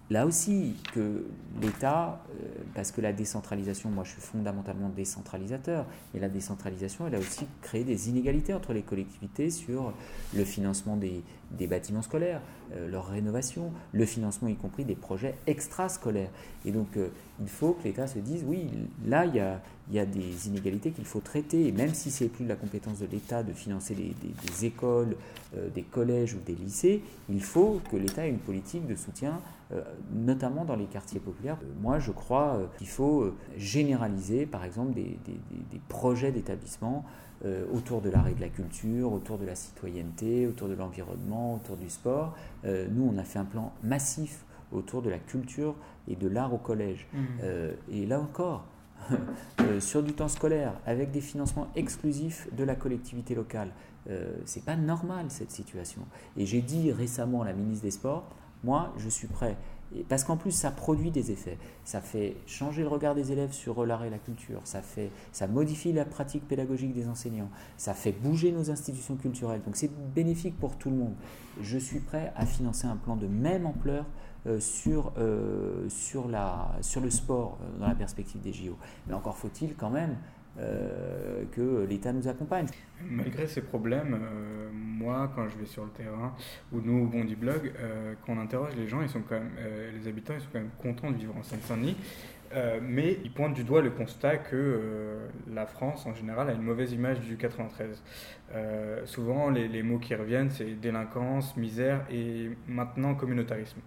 là 0.09 0.25
aussi 0.25 0.75
que 0.93 1.25
l'État, 1.61 2.23
euh, 2.29 2.47
parce 2.73 2.91
que 2.91 3.01
la 3.01 3.13
décentralisation, 3.13 3.89
moi 3.89 4.03
je 4.03 4.11
suis 4.11 4.21
fondamentalement 4.21 4.89
décentralisateur, 4.89 5.85
et 6.15 6.19
la 6.19 6.29
décentralisation, 6.29 7.07
elle 7.07 7.15
a 7.15 7.19
aussi 7.19 7.45
créé 7.61 7.83
des 7.83 8.09
inégalités 8.09 8.53
entre 8.53 8.73
les 8.73 8.81
collectivités 8.81 9.51
sur 9.51 9.93
le 10.35 10.43
financement 10.43 10.97
des, 10.97 11.21
bâtiments 11.67 12.01
scolaires, 12.01 12.41
euh, 12.75 12.89
leur 12.89 13.07
rénovation, 13.07 13.71
le 13.91 14.05
financement 14.05 14.47
y 14.47 14.55
compris 14.55 14.83
des 14.83 14.95
projets 14.95 15.35
extrascolaires. 15.45 16.31
Et 16.65 16.71
donc 16.71 16.97
euh, 16.97 17.09
il 17.39 17.49
faut 17.49 17.73
que 17.73 17.83
l'État 17.83 18.07
se 18.07 18.19
dise, 18.19 18.43
oui, 18.47 18.67
là 19.05 19.25
il 19.25 19.35
y 19.35 19.39
a, 19.39 20.05
des 20.05 20.47
inégalités 20.47 20.91
qu'il 20.91 21.05
faut 21.05 21.19
traiter, 21.19 21.71
même 21.71 21.93
si 21.93 22.11
c'est 22.11 22.27
plus 22.27 22.45
la 22.45 22.55
compétence 22.55 22.99
de 22.99 23.07
l'État 23.11 23.41
de 23.41 23.53
financer 23.53 23.95
des, 23.95 24.65
écoles, 24.65 25.15
des 25.73 25.81
collèges 25.81 26.35
ou 26.35 26.39
des 26.45 26.53
lycées, 26.53 27.01
il 27.27 27.41
faut 27.41 27.81
que 27.91 27.97
l'État 27.97 28.27
ait 28.27 28.29
une 28.29 28.37
politique 28.37 28.85
de 28.85 28.95
soutien, 28.95 29.41
notamment 30.11 30.65
dans 30.65 30.75
les 30.75 30.85
quartiers 30.85 31.19
populaires. 31.19 31.57
moi 31.81 31.99
je 31.99 32.11
crois 32.11 32.59
qu'il 32.77 32.87
faut 32.87 33.35
généraliser 33.55 34.45
par 34.45 34.65
exemple 34.65 34.93
des, 34.93 35.19
des 35.27 35.81
projets 35.87 36.31
d'établissement 36.31 37.05
euh, 37.45 37.63
autour 37.73 38.01
de 38.01 38.09
l'art 38.09 38.27
et 38.27 38.33
de 38.33 38.41
la 38.41 38.49
culture, 38.49 39.13
autour 39.13 39.37
de 39.37 39.45
la 39.45 39.55
citoyenneté, 39.55 40.45
autour 40.45 40.67
de 40.67 40.73
l'environnement, 40.73 41.55
autour 41.55 41.77
du 41.77 41.89
sport. 41.89 42.35
Euh, 42.65 42.85
nous, 42.91 43.09
on 43.13 43.17
a 43.17 43.23
fait 43.23 43.39
un 43.39 43.45
plan 43.45 43.71
massif 43.81 44.43
autour 44.73 45.01
de 45.01 45.09
la 45.09 45.19
culture 45.19 45.73
et 46.09 46.17
de 46.17 46.27
l'art 46.27 46.53
au 46.53 46.57
collège. 46.57 47.07
Mmh. 47.13 47.17
Euh, 47.43 47.71
et 47.89 48.05
là 48.05 48.19
encore, 48.19 48.65
sur 49.79 50.03
du 50.03 50.11
temps 50.11 50.27
scolaire, 50.27 50.73
avec 50.85 51.11
des 51.11 51.21
financements 51.21 51.69
exclusifs 51.77 52.53
de 52.53 52.65
la 52.65 52.75
collectivité 52.75 53.35
locale, 53.35 53.71
c'est 54.43 54.65
pas 54.65 54.75
normal 54.75 55.27
cette 55.29 55.51
situation. 55.51 56.01
Et 56.35 56.45
j'ai 56.45 56.61
dit 56.61 56.91
récemment 56.91 57.43
à 57.43 57.45
la 57.45 57.53
ministre 57.53 57.83
des 57.83 57.91
Sports, 57.91 58.27
moi, 58.63 58.93
je 58.97 59.09
suis 59.09 59.27
prêt 59.27 59.57
parce 60.07 60.23
qu'en 60.23 60.37
plus, 60.37 60.51
ça 60.51 60.71
produit 60.71 61.09
des 61.09 61.31
effets. 61.31 61.57
Ça 61.83 61.99
fait 61.99 62.37
changer 62.45 62.83
le 62.83 62.87
regard 62.87 63.15
des 63.15 63.31
élèves 63.31 63.51
sur 63.51 63.85
l'art 63.85 64.03
et 64.03 64.09
la 64.09 64.19
culture. 64.19 64.61
Ça, 64.63 64.81
fait, 64.81 65.11
ça 65.31 65.47
modifie 65.47 65.91
la 65.93 66.05
pratique 66.05 66.47
pédagogique 66.47 66.93
des 66.93 67.07
enseignants. 67.07 67.49
Ça 67.77 67.93
fait 67.93 68.11
bouger 68.11 68.51
nos 68.51 68.69
institutions 68.69 69.15
culturelles. 69.15 69.61
Donc 69.65 69.75
c'est 69.75 69.91
bénéfique 70.13 70.59
pour 70.59 70.77
tout 70.77 70.89
le 70.89 70.97
monde. 70.97 71.15
Je 71.61 71.77
suis 71.77 71.99
prêt 71.99 72.31
à 72.35 72.45
financer 72.45 72.85
un 72.85 72.97
plan 72.97 73.15
de 73.15 73.27
même 73.27 73.65
ampleur 73.65 74.05
euh, 74.47 74.59
sur, 74.59 75.11
euh, 75.17 75.89
sur 75.89 76.27
le 76.27 77.09
sport 77.09 77.57
euh, 77.61 77.79
dans 77.79 77.87
la 77.87 77.95
perspective 77.95 78.41
des 78.41 78.53
JO. 78.53 78.77
Mais 79.07 79.13
encore 79.13 79.37
faut-il 79.37 79.75
quand 79.75 79.89
même 79.89 80.15
euh, 80.57 81.43
que 81.51 81.85
l'État 81.87 82.11
nous 82.11 82.27
accompagne. 82.27 82.67
Malgré 83.09 83.47
ces 83.47 83.61
problèmes, 83.61 84.13
euh, 84.15 84.69
moi, 84.73 85.31
quand 85.33 85.47
je 85.47 85.57
vais 85.57 85.65
sur 85.65 85.85
le 85.85 85.91
terrain, 85.91 86.33
ou 86.73 86.81
nous, 86.81 87.05
au 87.05 87.35
Blog, 87.37 87.71
euh, 87.79 88.13
quand 88.25 88.33
on 88.33 88.39
interroge 88.39 88.75
les 88.75 88.87
gens, 88.87 89.01
ils 89.01 89.09
sont 89.09 89.21
quand 89.21 89.35
même, 89.35 89.51
les 89.97 90.07
habitants, 90.07 90.33
ils 90.35 90.41
sont 90.41 90.49
quand 90.51 90.59
même 90.59 90.71
contents 90.77 91.11
de 91.11 91.17
vivre 91.17 91.35
en 91.37 91.43
Seine-Saint-Denis. 91.43 91.95
mais 92.81 93.19
ils 93.23 93.31
pointent 93.31 93.53
du 93.53 93.63
doigt 93.63 93.81
le 93.81 93.91
constat 93.91 94.37
que 94.37 95.19
la 95.53 95.65
France, 95.65 96.05
en 96.05 96.13
général, 96.15 96.49
a 96.49 96.53
une 96.53 96.63
mauvaise 96.63 96.91
image 96.91 97.19
du 97.21 97.37
93. 97.37 98.01
souvent, 99.05 99.49
les, 99.49 99.83
mots 99.83 99.99
qui 99.99 100.15
reviennent, 100.15 100.49
c'est 100.49 100.73
délinquance, 100.73 101.55
misère 101.55 102.05
et 102.11 102.49
maintenant 102.67 103.15
communautarisme. 103.15 103.79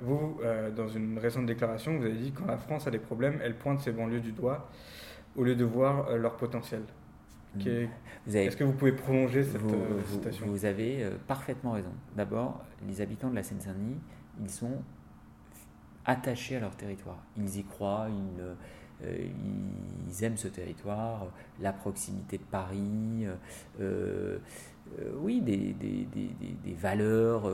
Vous, 0.00 0.40
dans 0.76 0.88
une 0.88 1.18
récente 1.18 1.46
déclaration, 1.46 1.96
vous 1.98 2.04
avez 2.04 2.16
dit 2.16 2.32
quand 2.32 2.46
la 2.46 2.58
France 2.58 2.86
a 2.86 2.90
des 2.90 2.98
problèmes, 2.98 3.38
elle 3.42 3.56
pointe 3.56 3.80
ses 3.80 3.92
banlieues 3.92 4.20
du 4.20 4.32
doigt 4.32 4.68
au 5.36 5.44
lieu 5.44 5.54
de 5.54 5.64
voir 5.64 6.08
euh, 6.08 6.18
leur 6.18 6.36
potentiel. 6.36 6.82
Hmm. 7.54 7.86
Est-ce 8.34 8.56
que 8.56 8.64
vous 8.64 8.72
pouvez 8.72 8.92
prolonger 8.92 9.44
cette 9.44 9.60
vous, 9.60 9.74
euh, 9.74 10.02
citation? 10.10 10.46
Vous 10.46 10.64
avez 10.64 11.04
euh, 11.04 11.10
parfaitement 11.26 11.72
raison. 11.72 11.92
D'abord, 12.16 12.64
les 12.86 13.00
habitants 13.00 13.28
de 13.28 13.34
la 13.34 13.42
Seine-Saint-Denis 13.42 13.98
ils 14.40 14.50
sont 14.50 14.82
attachés 16.06 16.56
à 16.56 16.60
leur 16.60 16.74
territoire. 16.74 17.18
Ils 17.36 17.58
y 17.58 17.64
croient, 17.64 18.08
ils, 18.08 18.40
euh, 19.04 19.28
ils 20.08 20.24
aiment 20.24 20.36
ce 20.36 20.48
territoire, 20.48 21.26
la 21.60 21.72
proximité 21.72 22.38
de 22.38 22.44
Paris, 22.44 23.24
euh, 23.24 23.34
euh, 23.80 24.38
oui, 25.16 25.40
des, 25.40 25.56
des, 25.56 26.06
des, 26.12 26.30
des 26.64 26.74
valeurs, 26.74 27.50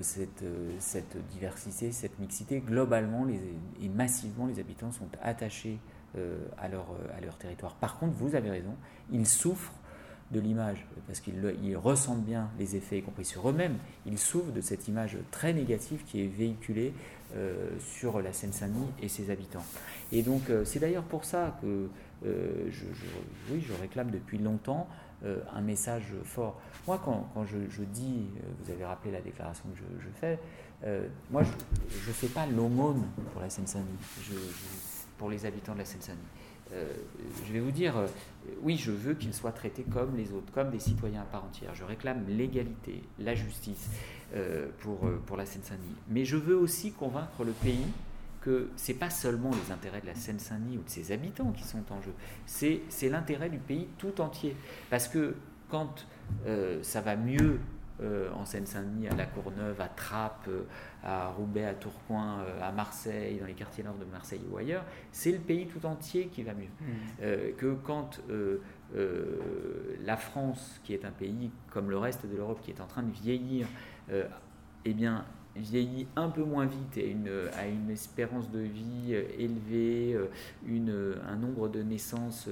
cette, 0.00 0.44
diversité, 1.30 1.92
cette 1.92 2.18
mixité. 2.18 2.60
Globalement 2.60 3.26
et 3.28 3.88
massivement, 3.88 4.46
les 4.46 4.60
habitants 4.60 4.92
sont 4.92 5.08
attachés 5.22 5.78
à, 6.58 6.68
leur, 6.68 7.38
territoire. 7.38 7.74
Par 7.76 7.98
contre, 7.98 8.14
vous 8.14 8.34
avez 8.34 8.50
raison, 8.50 8.74
ils 9.10 9.26
souffrent 9.26 9.74
de 10.32 10.40
l'image, 10.40 10.86
parce 11.06 11.20
qu'ils 11.20 11.76
ressentent 11.76 12.24
bien 12.24 12.48
les 12.58 12.74
effets, 12.74 12.98
y 12.98 13.02
compris 13.02 13.24
sur 13.24 13.48
eux-mêmes. 13.48 13.76
Ils 14.06 14.18
souffrent 14.18 14.52
de 14.52 14.60
cette 14.60 14.88
image 14.88 15.18
très 15.30 15.52
négative 15.52 16.02
qui 16.06 16.22
est 16.22 16.26
véhiculée 16.26 16.94
euh, 17.36 17.70
sur 17.78 18.20
la 18.20 18.32
Seine-Saint-Denis 18.32 18.88
et 19.00 19.08
ses 19.08 19.30
habitants. 19.30 19.64
Et 20.10 20.22
donc, 20.22 20.50
euh, 20.50 20.64
c'est 20.64 20.80
d'ailleurs 20.80 21.04
pour 21.04 21.24
ça 21.24 21.58
que 21.62 21.88
euh, 22.26 22.70
oui, 23.50 23.64
je 23.66 23.72
réclame 23.80 24.10
depuis 24.10 24.38
longtemps 24.38 24.88
un 25.24 25.60
message 25.60 26.14
fort. 26.24 26.60
Moi, 26.86 27.00
quand, 27.04 27.44
je, 27.44 27.82
dis, 27.82 28.28
vous 28.60 28.70
avez 28.72 28.84
rappelé 28.84 29.12
la 29.12 29.20
déclaration 29.20 29.64
que 29.70 29.78
je, 29.78 30.08
fais, 30.20 30.38
moi, 31.30 31.42
je 31.42 32.08
ne 32.08 32.12
fais 32.12 32.28
pas 32.28 32.46
l'aumône 32.46 33.04
pour 33.32 33.40
la 33.40 33.50
Seine-Saint-Denis, 33.50 34.36
pour 35.18 35.30
les 35.30 35.46
habitants 35.46 35.74
de 35.74 35.78
la 35.78 35.84
Seine-Saint-Denis. 35.84 36.22
Euh, 36.74 36.86
je 37.46 37.52
vais 37.52 37.60
vous 37.60 37.70
dire, 37.70 37.96
euh, 37.96 38.06
oui, 38.62 38.76
je 38.76 38.90
veux 38.90 39.14
qu'ils 39.14 39.34
soient 39.34 39.52
traités 39.52 39.82
comme 39.82 40.16
les 40.16 40.32
autres, 40.32 40.50
comme 40.52 40.70
des 40.70 40.78
citoyens 40.78 41.22
à 41.22 41.24
part 41.24 41.44
entière. 41.44 41.74
Je 41.74 41.84
réclame 41.84 42.24
l'égalité, 42.28 43.02
la 43.18 43.34
justice 43.34 43.90
euh, 44.34 44.68
pour, 44.80 45.00
pour 45.26 45.36
la 45.36 45.44
Seine-Saint-Denis. 45.44 45.96
Mais 46.08 46.24
je 46.24 46.36
veux 46.36 46.56
aussi 46.56 46.92
convaincre 46.92 47.44
le 47.44 47.52
pays 47.52 47.86
que 48.42 48.68
ce 48.76 48.92
n'est 48.92 48.98
pas 48.98 49.10
seulement 49.10 49.50
les 49.50 49.72
intérêts 49.72 50.00
de 50.00 50.06
la 50.06 50.14
Seine-Saint-Denis 50.14 50.78
ou 50.78 50.82
de 50.82 50.90
ses 50.90 51.12
habitants 51.12 51.52
qui 51.52 51.64
sont 51.64 51.84
en 51.90 52.00
jeu, 52.02 52.12
c'est 52.46 53.08
l'intérêt 53.08 53.48
du 53.48 53.58
pays 53.58 53.88
tout 53.98 54.20
entier. 54.20 54.56
Parce 54.90 55.08
que 55.08 55.34
quand 55.68 56.06
ça 56.82 57.00
va 57.00 57.16
mieux 57.16 57.60
en 58.34 58.44
Seine-Saint-Denis, 58.44 59.08
à 59.08 59.14
La 59.14 59.26
Courneuve, 59.26 59.80
à 59.80 59.88
Trappes, 59.88 60.48
à 61.02 61.28
Roubaix, 61.28 61.64
à 61.64 61.74
Tourcoing, 61.74 62.40
euh, 62.40 62.60
à 62.62 62.70
Marseille, 62.70 63.38
dans 63.38 63.46
les 63.46 63.54
quartiers 63.54 63.82
nord 63.82 63.96
de 63.96 64.04
Marseille 64.04 64.42
ou 64.50 64.56
ailleurs, 64.56 64.84
c'est 65.10 65.32
le 65.32 65.38
pays 65.38 65.66
tout 65.66 65.84
entier 65.84 66.28
qui 66.28 66.42
va 66.42 66.54
mieux. 66.54 66.66
Mmh. 66.80 66.84
Euh, 67.22 67.52
que 67.56 67.74
quand 67.74 68.20
euh, 68.30 68.60
la 70.04 70.16
France, 70.16 70.80
qui 70.84 70.94
est 70.94 71.04
un 71.04 71.10
pays 71.10 71.50
comme 71.70 71.90
le 71.90 71.98
reste 71.98 72.26
de 72.26 72.36
l'Europe, 72.36 72.60
qui 72.62 72.70
est 72.70 72.80
en 72.80 72.86
train 72.86 73.02
de 73.02 73.10
vieillir, 73.10 73.66
eh 74.84 74.94
bien, 74.94 75.24
vieillit 75.56 76.06
un 76.16 76.28
peu 76.30 76.42
moins 76.42 76.66
vite 76.66 76.96
et 76.96 77.10
une, 77.10 77.30
a 77.58 77.66
une 77.66 77.90
espérance 77.90 78.50
de 78.50 78.60
vie 78.60 79.10
euh, 79.10 79.24
élevée, 79.38 80.14
euh, 80.14 80.30
une, 80.66 80.90
euh, 80.90 81.16
un 81.28 81.36
nombre 81.36 81.68
de 81.68 81.82
naissances 81.82 82.48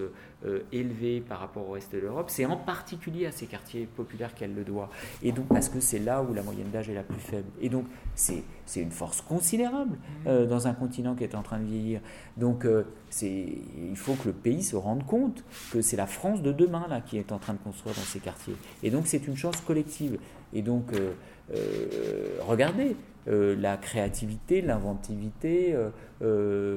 élevé 0.72 1.20
par 1.20 1.40
rapport 1.40 1.68
au 1.68 1.72
reste 1.72 1.92
de 1.92 1.98
l'Europe, 1.98 2.30
c'est 2.30 2.46
en 2.46 2.56
particulier 2.56 3.26
à 3.26 3.32
ces 3.32 3.46
quartiers 3.46 3.86
populaires 3.86 4.34
qu'elle 4.34 4.54
le 4.54 4.64
doit. 4.64 4.88
Et 5.22 5.32
donc, 5.32 5.48
parce 5.48 5.68
que 5.68 5.80
c'est 5.80 5.98
là 5.98 6.22
où 6.22 6.32
la 6.32 6.42
moyenne 6.42 6.70
d'âge 6.70 6.88
est 6.88 6.94
la 6.94 7.02
plus 7.02 7.20
faible. 7.20 7.48
Et 7.60 7.68
donc, 7.68 7.84
c'est 8.14 8.42
une 8.76 8.90
force 8.90 9.20
considérable 9.20 9.98
mmh. 10.24 10.46
dans 10.46 10.66
un 10.66 10.72
continent 10.72 11.14
qui 11.14 11.24
est 11.24 11.34
en 11.34 11.42
train 11.42 11.58
de 11.58 11.64
vieillir. 11.64 12.00
Donc, 12.36 12.66
c'est 13.10 13.48
il 13.90 13.96
faut 13.96 14.14
que 14.14 14.28
le 14.28 14.32
pays 14.32 14.62
se 14.62 14.76
rende 14.76 15.04
compte 15.06 15.44
que 15.72 15.82
c'est 15.82 15.96
la 15.96 16.06
France 16.06 16.42
de 16.42 16.52
demain 16.52 16.86
là, 16.88 17.00
qui 17.00 17.18
est 17.18 17.32
en 17.32 17.38
train 17.38 17.52
de 17.52 17.58
construire 17.58 17.94
dans 17.94 18.02
ces 18.02 18.20
quartiers. 18.20 18.56
Et 18.82 18.90
donc, 18.90 19.06
c'est 19.06 19.26
une 19.26 19.36
chance 19.36 19.60
collective. 19.60 20.18
Et 20.52 20.62
donc, 20.62 20.92
euh, 20.92 22.38
regardez, 22.46 22.96
euh, 23.28 23.54
la 23.58 23.76
créativité, 23.76 24.62
l'inventivité, 24.62 25.74
euh, 25.74 25.90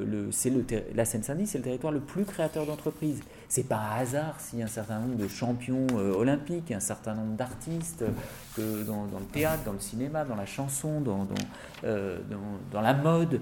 le, 0.06 0.26
le 0.26 0.64
la 0.94 1.06
Seine-Saint-Denis, 1.06 1.48
c'est 1.48 1.58
le 1.58 1.64
territoire 1.64 1.94
le 1.94 2.00
plus 2.00 2.26
créateur 2.26 2.66
d'entreprises. 2.66 3.22
C'est 3.48 3.68
pas 3.68 3.78
un 3.78 4.02
hasard 4.02 4.40
si 4.40 4.62
un 4.62 4.68
certain 4.68 5.00
nombre 5.00 5.16
de 5.16 5.28
champions 5.28 5.88
olympiques, 5.96 6.72
un 6.72 6.80
certain 6.80 7.14
nombre 7.14 7.36
d'artistes, 7.36 8.04
que 8.56 8.84
dans, 8.84 9.04
le 9.04 9.26
théâtre, 9.32 9.64
dans 9.64 9.74
le 9.74 9.80
cinéma, 9.80 10.26
dans 10.26 10.36
la 10.36 10.46
chanson, 10.46 11.02
dans, 11.02 11.26
dans, 11.84 11.88
dans, 12.72 12.82
la 12.82 12.94
mode, 12.96 13.42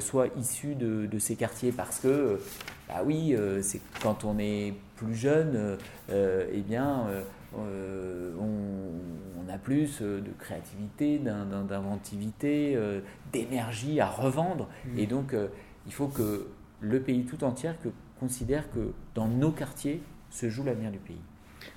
soient 0.00 0.28
issus 0.38 0.74
de, 0.76 1.06
de, 1.06 1.18
ces 1.18 1.34
quartiers. 1.34 1.72
Parce 1.72 1.98
que, 1.98 2.38
bah 2.88 3.02
oui, 3.04 3.34
c'est 3.62 3.80
quand 4.00 4.24
on 4.24 4.38
est 4.38 4.74
plus 4.96 5.16
jeune, 5.16 5.76
eh 6.10 6.60
bien, 6.60 7.06
on 7.56 8.88
on 9.48 9.52
a 9.52 9.58
plus 9.58 10.00
euh, 10.02 10.20
de 10.20 10.30
créativité, 10.38 11.18
d'inventivité, 11.18 12.74
euh, 12.76 13.00
d'énergie 13.32 14.00
à 14.00 14.08
revendre. 14.08 14.68
Mm. 14.86 14.98
Et 14.98 15.06
donc, 15.06 15.34
euh, 15.34 15.48
il 15.86 15.92
faut 15.92 16.08
que 16.08 16.48
le 16.80 17.00
pays 17.00 17.24
tout 17.24 17.42
entier 17.44 17.70
considère 18.20 18.70
que 18.70 18.92
dans 19.14 19.28
nos 19.28 19.50
quartiers 19.50 20.02
se 20.30 20.48
joue 20.50 20.64
l'avenir 20.64 20.90
du 20.90 20.98
pays. 20.98 21.20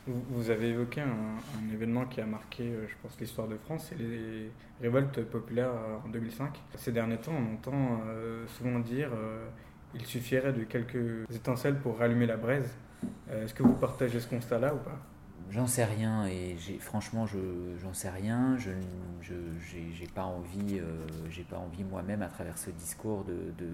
Vous 0.07 0.49
avez 0.49 0.69
évoqué 0.69 1.01
un, 1.01 1.73
événement 1.73 2.05
qui 2.05 2.21
a 2.21 2.25
marqué, 2.25 2.71
je 2.87 2.93
pense, 3.01 3.19
l'histoire 3.19 3.47
de 3.47 3.55
France, 3.55 3.87
c'est 3.89 3.97
les 3.97 4.51
révoltes 4.81 5.23
populaires 5.25 5.71
en 6.05 6.09
2005. 6.09 6.53
Ces 6.75 6.91
derniers 6.91 7.17
temps, 7.17 7.33
on 7.33 7.55
entend 7.55 8.01
souvent 8.47 8.79
dire 8.79 9.09
il 9.93 10.05
suffirait 10.05 10.53
de 10.53 10.63
quelques 10.63 11.29
étincelles 11.33 11.77
pour 11.77 11.97
rallumer 11.97 12.25
la 12.25 12.37
braise. 12.37 12.75
Est-ce 13.31 13.53
que 13.53 13.63
vous 13.63 13.73
partagez 13.73 14.19
ce 14.19 14.27
constat-là 14.27 14.73
ou 14.73 14.79
pas? 14.79 14.99
J'en 15.51 15.67
sais 15.67 15.83
rien 15.83 16.25
et 16.27 16.55
franchement, 16.79 17.25
je 17.25 17.37
j'en 17.81 17.93
sais 17.93 18.09
rien. 18.09 18.57
Je 18.57 18.71
n'ai 18.71 20.07
pas 20.07 20.23
envie, 20.23 20.79
euh, 20.79 21.05
j'ai 21.29 21.43
pas 21.43 21.57
envie 21.57 21.83
moi-même 21.83 22.21
à 22.21 22.27
travers 22.27 22.57
ce 22.57 22.69
discours 22.69 23.25
de, 23.25 23.53
de, 23.57 23.67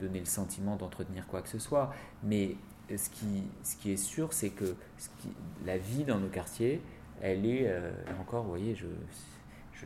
donner 0.00 0.18
le 0.18 0.26
sentiment 0.26 0.76
d'entretenir 0.76 1.26
quoi 1.28 1.42
que 1.42 1.48
ce 1.48 1.60
soit. 1.60 1.94
Mais 2.24 2.56
ce 2.94 3.08
qui, 3.08 3.44
ce 3.62 3.76
qui 3.76 3.92
est 3.92 3.96
sûr, 3.96 4.32
c'est 4.32 4.50
que 4.50 4.74
ce 4.98 5.08
qui, 5.20 5.28
la 5.64 5.78
vie 5.78 6.04
dans 6.04 6.18
nos 6.18 6.28
quartiers, 6.28 6.82
elle 7.22 7.46
est 7.46 7.68
euh, 7.68 7.92
encore, 8.20 8.42
vous 8.42 8.50
voyez, 8.50 8.74
je, 8.74 8.86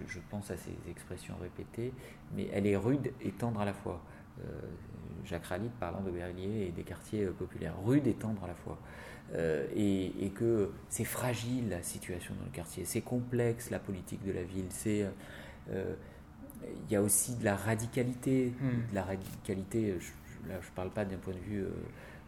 je, 0.08 0.18
pense 0.30 0.50
à 0.50 0.56
ces 0.56 0.74
expressions 0.90 1.34
répétées, 1.40 1.92
mais 2.34 2.48
elle 2.52 2.66
est 2.66 2.76
rude 2.76 3.12
et 3.20 3.30
tendre 3.30 3.60
à 3.60 3.64
la 3.64 3.74
fois. 3.74 4.02
Euh, 4.40 4.60
Jacques 5.24 5.46
Ralit 5.46 5.70
parlant 5.80 6.02
de 6.02 6.10
Berlier 6.10 6.66
et 6.66 6.70
des 6.70 6.82
quartiers 6.82 7.24
populaires, 7.26 7.74
rude 7.84 8.06
et 8.06 8.14
tendre 8.14 8.44
à 8.44 8.48
la 8.48 8.54
fois. 8.54 8.78
Euh, 9.32 9.66
et, 9.74 10.30
que 10.34 10.70
c'est 10.88 11.04
fragile 11.04 11.70
la 11.70 11.82
situation 11.82 12.34
dans 12.38 12.44
le 12.44 12.50
quartier, 12.50 12.84
c'est 12.84 13.00
complexe 13.00 13.70
la 13.70 13.78
politique 13.78 14.24
de 14.24 14.32
la 14.32 14.42
ville, 14.42 14.66
c'est 14.68 15.06
euh, 15.70 15.94
il 16.62 16.92
y 16.92 16.96
a 16.96 17.02
aussi 17.02 17.36
de 17.36 17.44
la 17.44 17.56
radicalité, 17.56 18.52
hmm. 18.60 18.90
de 18.90 18.94
la 18.94 19.02
radicalité. 19.02 19.94
Je, 19.98 20.48
là, 20.48 20.56
je 20.60 20.68
parle 20.74 20.90
pas 20.90 21.04
d'un 21.04 21.16
point 21.16 21.32
de 21.32 21.38
vue 21.38 21.64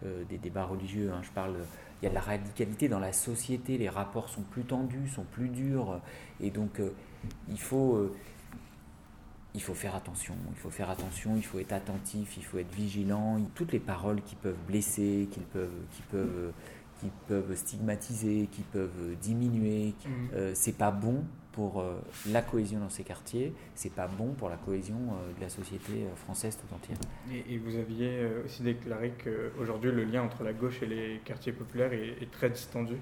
euh, 0.04 0.24
des 0.24 0.38
débats 0.38 0.64
religieux, 0.64 1.10
hein, 1.12 1.20
je 1.22 1.30
parle 1.30 1.54
il 2.00 2.04
y 2.04 2.06
a 2.06 2.10
de 2.10 2.14
la 2.14 2.20
radicalité 2.20 2.88
dans 2.88 2.98
la 3.00 3.12
société, 3.12 3.78
les 3.78 3.88
rapports 3.88 4.28
sont 4.28 4.42
plus 4.42 4.64
tendus, 4.64 5.08
sont 5.08 5.24
plus 5.24 5.48
durs, 5.48 6.00
et 6.40 6.50
donc 6.50 6.80
il 7.48 7.58
faut 7.58 8.10
il 9.56 9.62
faut 9.62 9.74
faire 9.74 9.96
attention, 9.96 10.34
il 10.50 10.56
faut 10.56 10.70
faire 10.70 10.90
attention, 10.90 11.34
il 11.36 11.42
faut 11.42 11.58
être 11.58 11.72
attentif, 11.72 12.36
il 12.36 12.44
faut 12.44 12.58
être 12.58 12.72
vigilant. 12.72 13.40
Toutes 13.54 13.72
les 13.72 13.80
paroles 13.80 14.22
qui 14.22 14.36
peuvent 14.36 14.62
blesser, 14.68 15.28
qui 15.32 15.40
peuvent, 15.40 15.70
qui 15.90 16.02
peuvent 16.02 16.52
qui 17.00 17.10
peuvent 17.28 17.54
stigmatiser, 17.54 18.48
qui 18.50 18.62
peuvent 18.62 19.16
diminuer. 19.20 19.88
Mmh. 19.88 20.10
Euh, 20.34 20.52
c'est 20.54 20.76
pas 20.76 20.90
bon 20.90 21.24
pour 21.52 21.80
euh, 21.80 22.00
la 22.30 22.42
cohésion 22.42 22.80
dans 22.80 22.90
ces 22.90 23.02
quartiers, 23.02 23.52
c'est 23.74 23.92
pas 23.92 24.08
bon 24.08 24.32
pour 24.32 24.48
la 24.50 24.56
cohésion 24.56 24.96
euh, 24.96 25.34
de 25.36 25.40
la 25.40 25.48
société 25.48 26.06
française 26.16 26.56
tout 26.56 26.74
entière. 26.74 26.98
Et, 27.30 27.58
vous 27.58 27.76
aviez 27.76 28.26
aussi 28.44 28.62
déclaré 28.62 29.12
qu'aujourd'hui 29.22 29.90
le 29.90 30.04
lien 30.04 30.22
entre 30.22 30.42
la 30.42 30.52
gauche 30.52 30.82
et 30.82 30.86
les 30.86 31.20
quartiers 31.24 31.52
populaires 31.52 31.92
est 31.92 32.30
très 32.30 32.50
distendu 32.50 32.96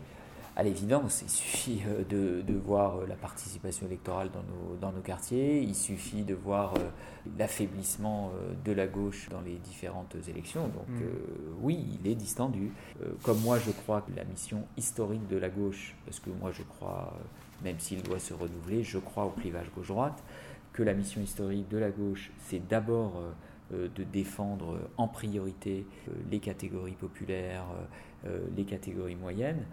à 0.57 0.62
l'évidence, 0.62 1.23
il 1.23 1.31
suffit 1.31 1.83
euh, 1.87 2.43
de, 2.43 2.55
voir 2.55 2.99
euh, 2.99 3.07
la 3.09 3.17
participation 3.17 3.87
électorale 3.87 4.31
dans 4.31 4.43
nos, 4.43 4.77
dans 4.77 4.93
nos 4.93 5.01
quartiers, 5.01 5.61
il 5.61 5.75
suffit 5.75 6.23
de 6.23 6.35
voir 6.35 6.75
euh, 6.75 6.90
l'affaiblissement 7.38 8.31
de 8.64 8.73
la 8.73 8.87
gauche 8.87 9.29
dans 9.31 9.40
les 9.40 9.57
différentes 9.57 10.14
élections. 10.29 10.69
Donc 10.69 10.88
mm. 10.88 11.05
oui, 11.62 11.99
il 12.01 12.11
est 12.11 12.14
distendu. 12.14 12.71
Comme 13.23 13.40
moi, 13.40 13.59
je 13.59 13.71
crois 13.71 14.03
que 14.03 14.14
la 14.14 14.25
mission 14.25 14.64
historique 14.77 15.27
de 15.29 15.37
la 15.37 15.49
gauche, 15.49 15.95
parce 16.05 16.21
que 16.21 16.31
moi 16.31 16.51
je 16.53 16.62
crois, 16.62 17.19
même 17.62 17.79
s'il 17.79 18.03
doit 18.03 18.19
se 18.19 18.35
renouveler, 18.35 18.83
je 18.83 18.99
crois 18.99 19.25
au 19.25 19.31
clivage 19.31 19.71
gauche-droite, 19.75 20.23
que 20.73 20.83
la 20.83 20.93
mission 20.93 21.23
historique 21.23 21.69
de 21.69 21.79
la 21.79 21.90
gauche, 21.90 22.31
c'est 22.47 22.67
d'abord 22.69 23.23
de 23.73 24.05
défendre 24.05 24.79
en 24.99 25.09
priorité 25.09 25.87
les 26.31 26.40
catégories 26.40 26.93
populaires, 26.93 27.64
les 28.55 28.64
catégories 28.64 29.17
moyennes, 29.17 29.64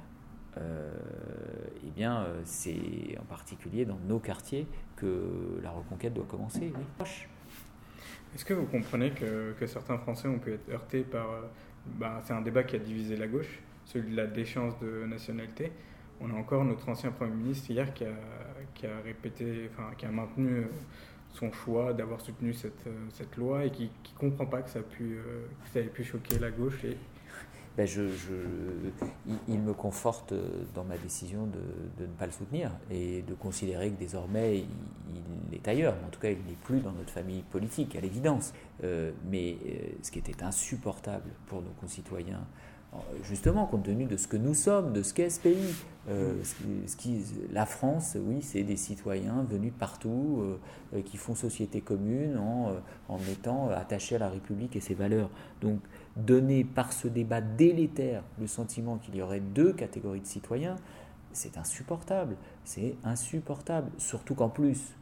eh 0.58 1.90
bien, 1.90 2.22
euh, 2.22 2.42
c'est 2.44 3.18
en 3.20 3.26
particulier 3.26 3.86
dans 3.86 4.00
nos 4.08 4.20
quartiers 4.20 4.68
que 4.96 5.60
la 5.64 5.72
reconquête 5.72 6.14
doit 6.14 6.26
commencer. 6.26 6.72
Est-ce 8.34 8.46
que 8.46 8.54
vous 8.54 8.66
comprenez 8.66 9.12
que, 9.12 9.54
que, 9.60 9.66
certains 9.66 9.98
Français 9.98 10.28
ont 10.28 10.40
pu 10.40 10.54
être 10.54 10.70
heurtés 10.70 11.02
par... 11.02 11.30
Euh, 11.30 11.42
bah, 11.86 12.22
c'est 12.24 12.34
un 12.34 12.42
débat 12.42 12.64
qui 12.64 12.76
a 12.76 12.80
divisé 12.80 13.18
la 13.18 13.28
gauche, 13.28 13.60
celui 13.86 14.12
de 14.12 14.16
la 14.16 14.28
déchéance 14.28 14.78
de 14.80 15.06
nationalité. 15.06 15.72
On 16.22 16.30
a 16.30 16.34
encore 16.36 16.64
notre 16.64 16.88
ancien 16.88 17.12
Premier 17.12 17.34
ministre 17.34 17.72
hier 17.72 17.94
qui 17.94 18.06
a, 18.06 18.14
qui 18.76 18.86
a 18.86 19.00
répété, 19.04 19.70
enfin, 19.72 19.90
qui 19.98 20.06
a 20.06 20.12
maintenu 20.12 20.68
son 21.34 21.52
choix 21.52 21.94
d'avoir 21.94 22.22
soutenu 22.22 22.54
cette, 22.54 22.88
cette, 23.14 23.36
loi 23.38 23.66
et 23.66 23.72
qui 23.72 23.86
ne 24.14 24.20
comprend 24.20 24.46
pas 24.46 24.62
que 24.62 24.70
ça, 24.70 24.80
a 24.80 24.84
pu, 24.84 25.18
ça 25.74 25.80
ait 25.80 25.86
pu 25.86 26.04
choquer 26.04 26.38
la 26.38 26.52
gauche 26.52 26.84
et 26.84 26.96
ben 27.78 27.88
il, 29.48 29.60
me 29.60 29.74
conforte 29.74 30.34
dans 30.76 30.84
ma 30.84 30.98
décision 30.98 31.48
de, 31.48 32.04
ne 32.04 32.12
pas 32.14 32.26
le 32.26 32.32
soutenir 32.32 32.72
et 32.90 33.22
de 33.22 33.34
considérer 33.34 33.90
que 33.92 34.00
désormais 34.00 34.66
il, 35.50 35.56
est 35.56 35.68
ailleurs. 35.68 35.96
En 36.06 36.10
tout 36.10 36.20
cas, 36.20 36.30
il 36.30 36.38
n'est 36.38 36.58
plus 36.64 36.80
dans 36.80 36.92
notre 36.92 37.12
famille 37.12 37.44
politique, 37.44 37.96
à 37.96 38.02
l'évidence. 38.02 38.54
Euh, 38.84 39.12
mais 39.30 39.58
euh, 39.66 39.78
ce 40.02 40.12
qui 40.12 40.20
était 40.20 40.44
insupportable 40.44 41.30
pour 41.48 41.62
nos 41.62 41.72
concitoyens, 41.80 42.46
justement 43.24 43.68
compte 43.68 43.84
tenu 43.84 44.04
de 44.04 44.18
ce 44.18 44.28
que 44.28 44.36
nous 44.36 44.54
sommes, 44.54 44.92
de 44.92 45.02
ce 45.02 45.14
qu'est 45.14 45.30
ce 45.30 45.40
pays, 45.40 45.74
euh, 46.10 46.34
la 47.52 47.66
France, 47.66 48.18
oui, 48.20 48.42
c'est 48.42 48.64
des 48.64 48.76
citoyens 48.76 49.46
venus 49.50 49.72
de 49.72 49.78
partout 49.78 50.44
qui 51.06 51.16
font 51.16 51.34
société 51.34 51.80
commune 51.80 52.38
en, 52.38 52.74
en 53.08 53.18
étant 53.32 53.70
attachés 53.70 54.16
à 54.16 54.20
la 54.20 54.30
République 54.30 54.76
et 54.76 54.82
ses 54.82 54.94
valeurs. 54.94 55.30
Donc, 55.62 55.80
donner 56.16 56.64
par 56.64 56.94
ce 56.94 57.08
débat 57.08 57.42
délétère 57.42 58.24
le 58.40 58.48
sentiment 58.48 58.98
qu'il 58.98 59.16
y 59.16 59.22
aurait 59.22 59.40
deux 59.40 59.74
catégories 59.74 60.22
de 60.22 60.26
citoyens, 60.26 60.76
c'est 61.34 61.58
insupportable. 61.58 62.36
C'est 62.66 62.96
insupportable. 63.04 63.90
Surtout 63.98 64.36
qu'en 64.36 64.50
plus, 64.50 64.96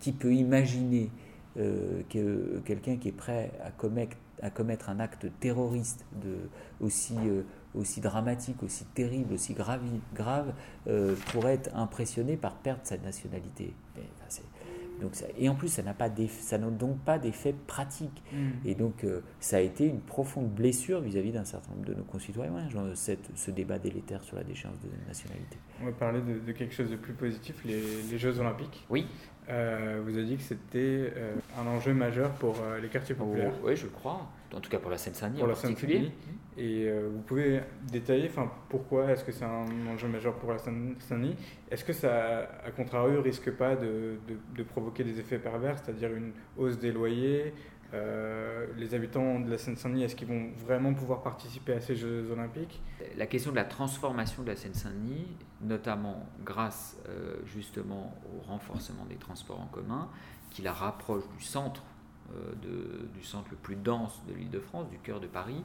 qui 0.00 0.12
peut 0.12 0.34
imaginer 0.34 1.10
euh, 1.58 2.02
que 2.10 2.60
quelqu'un 2.64 2.96
qui 2.96 3.08
est 3.08 3.12
prêt 3.12 3.52
à 3.64 3.70
commettre, 3.70 4.90
un 4.90 5.00
acte 5.00 5.26
terroriste 5.40 6.04
euh, 6.24 7.42
aussi 7.74 8.00
dramatique, 8.00 8.62
aussi 8.62 8.84
terrible, 8.86 9.34
aussi 9.34 9.54
grave, 9.54 9.80
grave 10.14 10.52
euh, 10.86 11.14
pourrait 11.32 11.54
être 11.54 11.74
impressionné 11.74 12.36
par 12.36 12.56
perdre 12.56 12.82
sa 12.84 12.98
nationalité 12.98 13.74
donc 15.00 15.12
et 15.38 15.48
en 15.48 15.54
plus, 15.54 15.68
ça 15.68 15.82
n'a 15.82 15.94
pas 15.94 16.10
ça 16.40 16.58
n'a 16.58 16.70
donc 16.70 16.98
pas 17.00 17.18
d'effet 17.18 17.54
pratique. 17.66 18.22
Mm. 18.32 18.50
Et 18.64 18.74
donc, 18.74 19.04
euh, 19.04 19.20
ça 19.40 19.58
a 19.58 19.60
été 19.60 19.86
une 19.86 20.00
profonde 20.00 20.48
blessure 20.48 21.00
vis-à-vis 21.00 21.32
d'un 21.32 21.44
certain 21.44 21.72
nombre 21.72 21.86
de 21.86 21.94
nos 21.94 22.04
concitoyens, 22.04 22.68
genre, 22.68 22.86
cette, 22.94 23.30
ce 23.34 23.50
débat 23.50 23.78
délétère 23.78 24.22
sur 24.22 24.36
la 24.36 24.44
déchéance 24.44 24.78
de 24.80 25.06
nationalité. 25.06 25.58
On 25.82 25.86
va 25.86 25.92
parler 25.92 26.20
de, 26.20 26.52
quelque 26.52 26.74
chose 26.74 26.90
de 26.90 26.96
plus 26.96 27.12
positif, 27.12 27.56
les, 27.64 27.82
les 28.10 28.18
Jeux 28.18 28.38
Olympiques. 28.40 28.86
Oui. 28.90 29.06
Euh, 29.48 30.00
vous 30.04 30.16
avez 30.16 30.26
dit 30.26 30.36
que 30.36 30.42
c'était 30.42 31.12
euh, 31.16 31.34
un 31.60 31.66
enjeu 31.66 31.94
majeur 31.94 32.30
pour 32.32 32.56
les 32.80 32.88
quartiers 32.88 33.14
populaires. 33.14 33.52
Oh, 33.62 33.68
oui, 33.68 33.76
je 33.76 33.86
crois. 33.86 34.28
En 34.54 34.60
tout 34.60 34.70
cas 34.70 34.78
pour 34.78 34.90
la 34.90 34.98
Seine-Saint-Denis 34.98 35.42
en 35.42 35.46
particulier. 35.46 36.12
Et 36.56 36.90
vous 36.90 37.20
pouvez 37.20 37.60
détailler 37.90 38.30
pourquoi 38.70 39.10
est-ce 39.10 39.24
que 39.24 39.32
c'est 39.32 39.44
un 39.44 39.66
enjeu 39.92 40.08
majeur 40.08 40.34
pour 40.34 40.52
la 40.52 40.58
Seine-Saint-Denis 40.58 41.36
Est-ce 41.70 41.84
que 41.84 41.92
ça, 41.92 42.48
à 42.64 42.70
contrario, 42.70 43.20
risque 43.20 43.50
pas 43.50 43.76
de, 43.76 44.18
de, 44.26 44.38
de 44.56 44.62
provoquer 44.62 45.04
des 45.04 45.20
effets 45.20 45.38
pervers, 45.38 45.78
c'est-à-dire 45.78 46.14
une 46.14 46.32
hausse 46.56 46.78
des 46.78 46.92
loyers? 46.92 47.52
Euh, 47.94 48.66
les 48.76 48.94
habitants 48.94 49.40
de 49.40 49.50
la 49.50 49.58
Seine-Saint-Denis, 49.58 50.04
est-ce 50.04 50.16
qu'ils 50.16 50.28
vont 50.28 50.50
vraiment 50.56 50.92
pouvoir 50.92 51.22
participer 51.22 51.72
à 51.74 51.80
ces 51.80 51.94
Jeux 51.94 52.30
olympiques? 52.30 52.82
La 53.16 53.26
question 53.26 53.52
de 53.52 53.56
la 53.56 53.64
transformation 53.64 54.42
de 54.42 54.48
la 54.48 54.56
Seine-Saint-Denis, 54.56 55.36
notamment 55.60 56.26
grâce 56.44 56.98
euh, 57.08 57.36
justement 57.44 58.14
au 58.34 58.40
renforcement 58.46 59.04
des 59.06 59.16
transports 59.16 59.60
en 59.60 59.66
commun, 59.66 60.08
qui 60.50 60.62
la 60.62 60.72
rapproche 60.72 61.24
du 61.38 61.44
centre, 61.44 61.82
euh, 61.82 61.95
de, 62.62 63.08
du 63.14 63.24
centre 63.24 63.48
le 63.50 63.56
plus 63.56 63.76
dense 63.76 64.22
de 64.28 64.34
l'île 64.34 64.50
de 64.50 64.60
France, 64.60 64.88
du 64.90 64.98
cœur 64.98 65.20
de 65.20 65.26
Paris, 65.26 65.62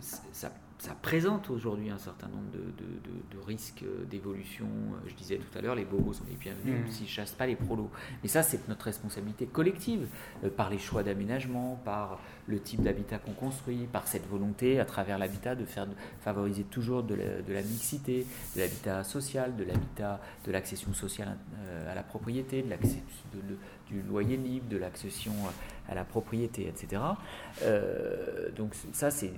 ça 0.00 0.52
ça 0.78 0.94
présente 0.94 1.48
aujourd'hui 1.48 1.90
un 1.90 1.98
certain 1.98 2.28
nombre 2.28 2.50
de, 2.52 3.38
risques 3.46 3.84
d'évolution. 4.10 4.66
Je 5.06 5.14
disais 5.14 5.36
tout 5.36 5.58
à 5.58 5.62
l'heure, 5.62 5.74
les 5.74 5.84
bobos 5.84 6.14
sont 6.14 6.24
les 6.28 6.34
bienvenus 6.34 6.86
mmh. 6.86 6.90
s'ils 6.90 7.04
ne 7.04 7.10
chassent 7.10 7.32
pas 7.32 7.46
les 7.46 7.54
prolos. 7.54 7.90
Mais 8.22 8.28
ça, 8.28 8.42
c'est 8.42 8.68
notre 8.68 8.86
responsabilité 8.86 9.46
collective, 9.46 10.08
euh, 10.42 10.50
par 10.50 10.68
les 10.68 10.78
choix 10.78 11.02
d'aménagement, 11.02 11.80
par 11.84 12.18
le 12.46 12.60
type 12.60 12.82
d'habitat 12.82 13.18
qu'on 13.18 13.32
construit, 13.32 13.88
par 13.92 14.06
cette 14.06 14.26
volonté, 14.28 14.78
à 14.80 14.84
travers 14.84 15.18
l'habitat, 15.18 15.54
de 15.54 15.64
faire 15.64 15.86
favoriser 16.20 16.64
toujours 16.64 17.02
de 17.02 17.14
la, 17.14 17.62
mixité, 17.62 18.26
de 18.54 18.60
l'habitat 18.60 19.04
social, 19.04 19.56
de 19.56 19.64
l'habitat, 19.64 20.20
de 20.44 20.52
l'accession 20.52 20.92
sociale 20.94 21.36
euh, 21.58 21.92
à 21.92 21.94
la 21.94 22.02
propriété, 22.02 22.62
de 22.62 23.56
du 23.88 24.02
loyer 24.02 24.36
libre, 24.36 24.68
de 24.68 24.78
l'accession 24.78 25.32
à 25.88 25.94
la 25.94 26.04
propriété, 26.04 26.66
etc. 26.68 27.02
Euh, 27.62 28.50
donc 28.56 28.74
ça, 28.92 29.10
c'est, 29.10 29.30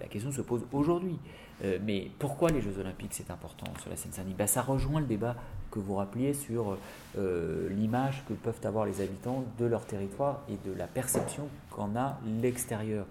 la 0.00 0.06
question 0.06 0.32
se 0.32 0.40
pose 0.40 0.66
aujourd'hui. 0.72 1.18
Euh, 1.62 1.78
mais 1.84 2.10
pourquoi 2.18 2.50
les 2.50 2.60
Jeux 2.60 2.78
Olympiques, 2.80 3.12
c'est 3.12 3.30
important 3.30 3.66
sur 3.80 3.90
la 3.90 3.96
Seine-Saint-Denis 3.96 4.34
ben, 4.34 4.48
Ça 4.48 4.62
rejoint 4.62 5.00
le 5.00 5.06
débat 5.06 5.36
que 5.74 5.80
vous 5.80 5.94
rappeliez 5.96 6.34
sur 6.34 6.78
euh, 7.18 7.68
l'image 7.70 8.24
que 8.28 8.32
peuvent 8.32 8.60
avoir 8.64 8.86
les 8.86 9.00
habitants 9.00 9.44
de 9.58 9.64
leur 9.64 9.84
territoire 9.84 10.42
et 10.48 10.56
de 10.68 10.72
la 10.72 10.86
perception 10.86 11.48
qu'en 11.70 11.96
a 11.96 12.18
l'extérieur 12.40 13.06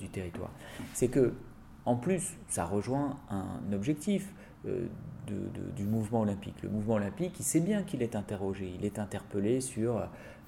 du 0.00 0.08
territoire. 0.08 0.50
C'est 0.94 1.08
que, 1.08 1.34
en 1.84 1.94
plus, 1.94 2.32
ça 2.48 2.64
rejoint 2.64 3.18
un 3.30 3.72
objectif. 3.72 4.32
du 5.76 5.84
mouvement 5.84 6.22
olympique. 6.22 6.62
Le 6.62 6.70
mouvement 6.70 6.94
olympique, 6.94 7.34
il 7.38 7.44
sait 7.44 7.60
bien 7.60 7.82
qu'il 7.82 8.02
est 8.02 8.16
interrogé, 8.16 8.72
il 8.76 8.84
est 8.84 8.98
interpellé 8.98 9.60
sur 9.60 10.02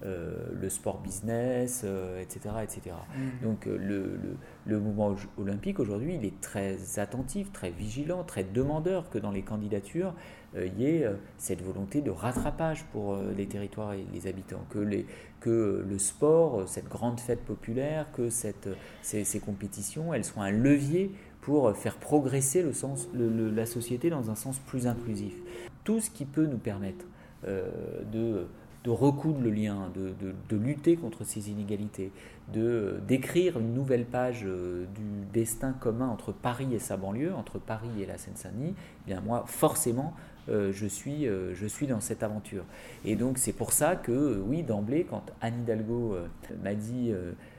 euh, 0.05 0.35
le 0.53 0.69
sport 0.69 0.99
business, 0.99 1.85
etc. 2.21 2.41
Euh, 2.57 2.63
etc. 2.63 2.81
Mm. 3.17 3.45
Donc 3.45 3.67
euh, 3.67 3.79
le, 3.79 4.19
le, 4.67 4.79
mouvement 4.79 5.15
olympique 5.39 5.81
aujourd'hui, 5.81 6.17
il 6.17 6.27
est 6.27 6.41
très 6.43 6.99
attentif, 6.99 7.53
très 7.53 7.71
vigilant, 7.71 8.23
très 8.23 8.45
demandeur 8.45 9.09
que 9.09 9.19
dans 9.19 9.31
les 9.31 9.41
candidatures, 9.43 10.13
il 10.57 10.81
y 10.81 10.87
ait 10.87 11.07
cette 11.39 11.63
volonté 11.63 12.01
de 12.01 12.11
rattrapage 12.11 12.85
pour 12.93 13.17
les 13.37 13.47
territoires 13.47 13.93
et 13.93 14.05
les 14.13 14.27
habitants, 14.27 14.65
que, 14.71 14.79
les, 14.79 15.07
que 15.41 15.85
le 15.89 15.99
sport, 15.99 16.69
cette 16.69 16.89
grande 16.89 17.21
fête 17.21 17.41
populaire, 17.41 18.07
que 18.13 18.31
cette, 18.31 18.69
ces, 19.03 19.41
compétitions, 19.41 20.15
elles 20.15 20.25
soient 20.25 20.45
un 20.45 20.51
levier 20.51 21.11
pour 21.41 21.77
faire 21.77 21.97
progresser 21.97 22.63
le 22.63 22.73
sens, 22.73 23.09
la 23.15 23.67
société 23.67 24.11
dans 24.11 24.31
un 24.31 24.35
sens 24.35 24.59
plus 24.61 24.87
inclusif. 24.87 25.35
Tout 25.83 26.01
ce 26.01 26.11
qui 26.11 26.25
peut 26.25 26.47
nous 26.47 26.59
permettre 26.59 27.05
de 27.43 28.47
de 28.85 28.91
recoudre 28.91 29.41
le 29.41 29.51
lien, 29.51 29.91
de, 29.95 30.57
lutter 30.57 30.97
contre 30.97 31.25
ces 31.25 31.51
inégalités, 31.51 32.13
de 32.53 33.01
d'écrire 33.09 33.59
une 33.59 33.73
nouvelle 33.73 34.05
page 34.05 34.43
euh, 34.45 34.85
du 34.95 35.25
destin 35.33 35.73
commun 35.73 36.09
entre 36.09 36.33
Paris 36.33 36.69
et 36.73 36.79
sa 36.79 36.99
banlieue, 36.99 37.35
entre 37.35 37.59
Paris 37.59 37.89
et 38.01 38.07
la 38.07 38.19
Seine-Saint-Denis, 38.19 38.75
eh 38.77 39.11
bien 39.11 39.23
moi, 39.23 39.45
forcément, 39.47 40.13
euh, 40.51 40.71
je, 40.73 40.87
suis, 40.87 41.27
euh, 41.27 41.55
je 41.55 41.67
suis 41.67 41.87
dans 41.87 42.01
cette 42.01 42.23
aventure. 42.23 42.65
Et 43.07 43.17
donc 43.17 43.39
c'est 43.39 43.55
pour 43.55 43.73
ça 43.73 43.97
que, 43.97 44.39
oui, 44.47 44.63
d'emblée, 44.63 45.05
quand 45.09 45.25
Anne 45.41 45.63
Hidalgo 45.63 46.19
m'a 46.63 46.75
dit 46.75 47.13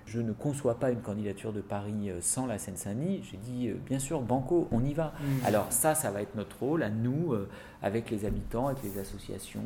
je 0.05 0.21
ne 0.21 0.31
conçois 0.31 0.79
pas 0.79 0.91
une 0.91 1.01
candidature 1.01 1.51
de 1.51 1.61
Paris 1.61 2.09
euh, 2.09 2.19
sans 2.21 2.45
la 2.45 2.57
Seine-Saint-Denis. 2.57 3.23
J'ai 3.29 3.37
dit, 3.37 3.69
euh, 3.69 3.75
bien 3.85 3.99
sûr, 3.99 4.21
Banco, 4.21 4.67
on 4.71 4.83
y 4.83 4.93
va. 4.93 5.13
Mm. 5.19 5.45
Alors 5.45 5.67
ça, 5.71 5.95
ça 5.95 6.11
va 6.11 6.21
être 6.21 6.35
notre 6.35 6.59
rôle 6.59 6.83
à 6.83 6.89
nous, 6.89 7.33
euh, 7.33 7.49
avec 7.85 8.09
les 8.09 8.25
habitants, 8.25 8.67
avec 8.67 8.81
les 8.83 8.97
associations, 8.97 9.61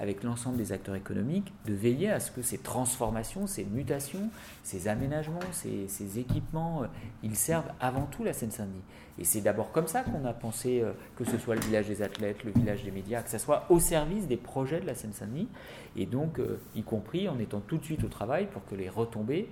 avec 0.00 0.22
l'ensemble 0.22 0.56
des 0.56 0.72
acteurs 0.72 0.94
économiques, 0.94 1.52
de 1.66 1.74
veiller 1.74 2.08
à 2.08 2.18
ce 2.18 2.30
que 2.30 2.40
ces 2.40 2.56
transformations, 2.56 3.46
ces 3.46 3.64
mutations, 3.64 4.30
ces 4.62 4.88
aménagements, 4.88 5.38
ces, 5.52 6.18
équipements, 6.18 6.84
ils 7.22 7.36
servent 7.36 7.70
avant 7.80 8.06
tout 8.06 8.24
la 8.24 8.32
Seine-Saint-Denis. 8.32 8.80
Et 9.18 9.24
c'est 9.24 9.42
d'abord 9.42 9.72
comme 9.72 9.88
ça 9.88 10.02
qu'on 10.02 10.24
a 10.24 10.32
pensé 10.32 10.82
que 11.16 11.24
ce 11.24 11.36
soit 11.36 11.54
le 11.54 11.60
village 11.60 11.86
des 11.86 12.00
athlètes, 12.00 12.44
le 12.44 12.50
village 12.50 12.82
des 12.82 12.90
médias, 12.90 13.20
que 13.20 13.30
ce 13.30 13.36
soit 13.36 13.66
au 13.68 13.78
service 13.78 14.26
des 14.26 14.38
projets 14.38 14.80
de 14.80 14.86
la 14.86 14.94
Seine-Saint-Denis, 14.94 15.48
et 15.96 16.06
donc 16.06 16.40
y 16.74 16.82
compris 16.82 17.28
en 17.28 17.38
étant 17.38 17.60
tout 17.60 17.76
de 17.76 17.84
suite 17.84 18.04
au 18.04 18.08
travail 18.08 18.46
pour 18.46 18.64
que 18.64 18.74
les 18.74 18.88
retombées 18.88 19.50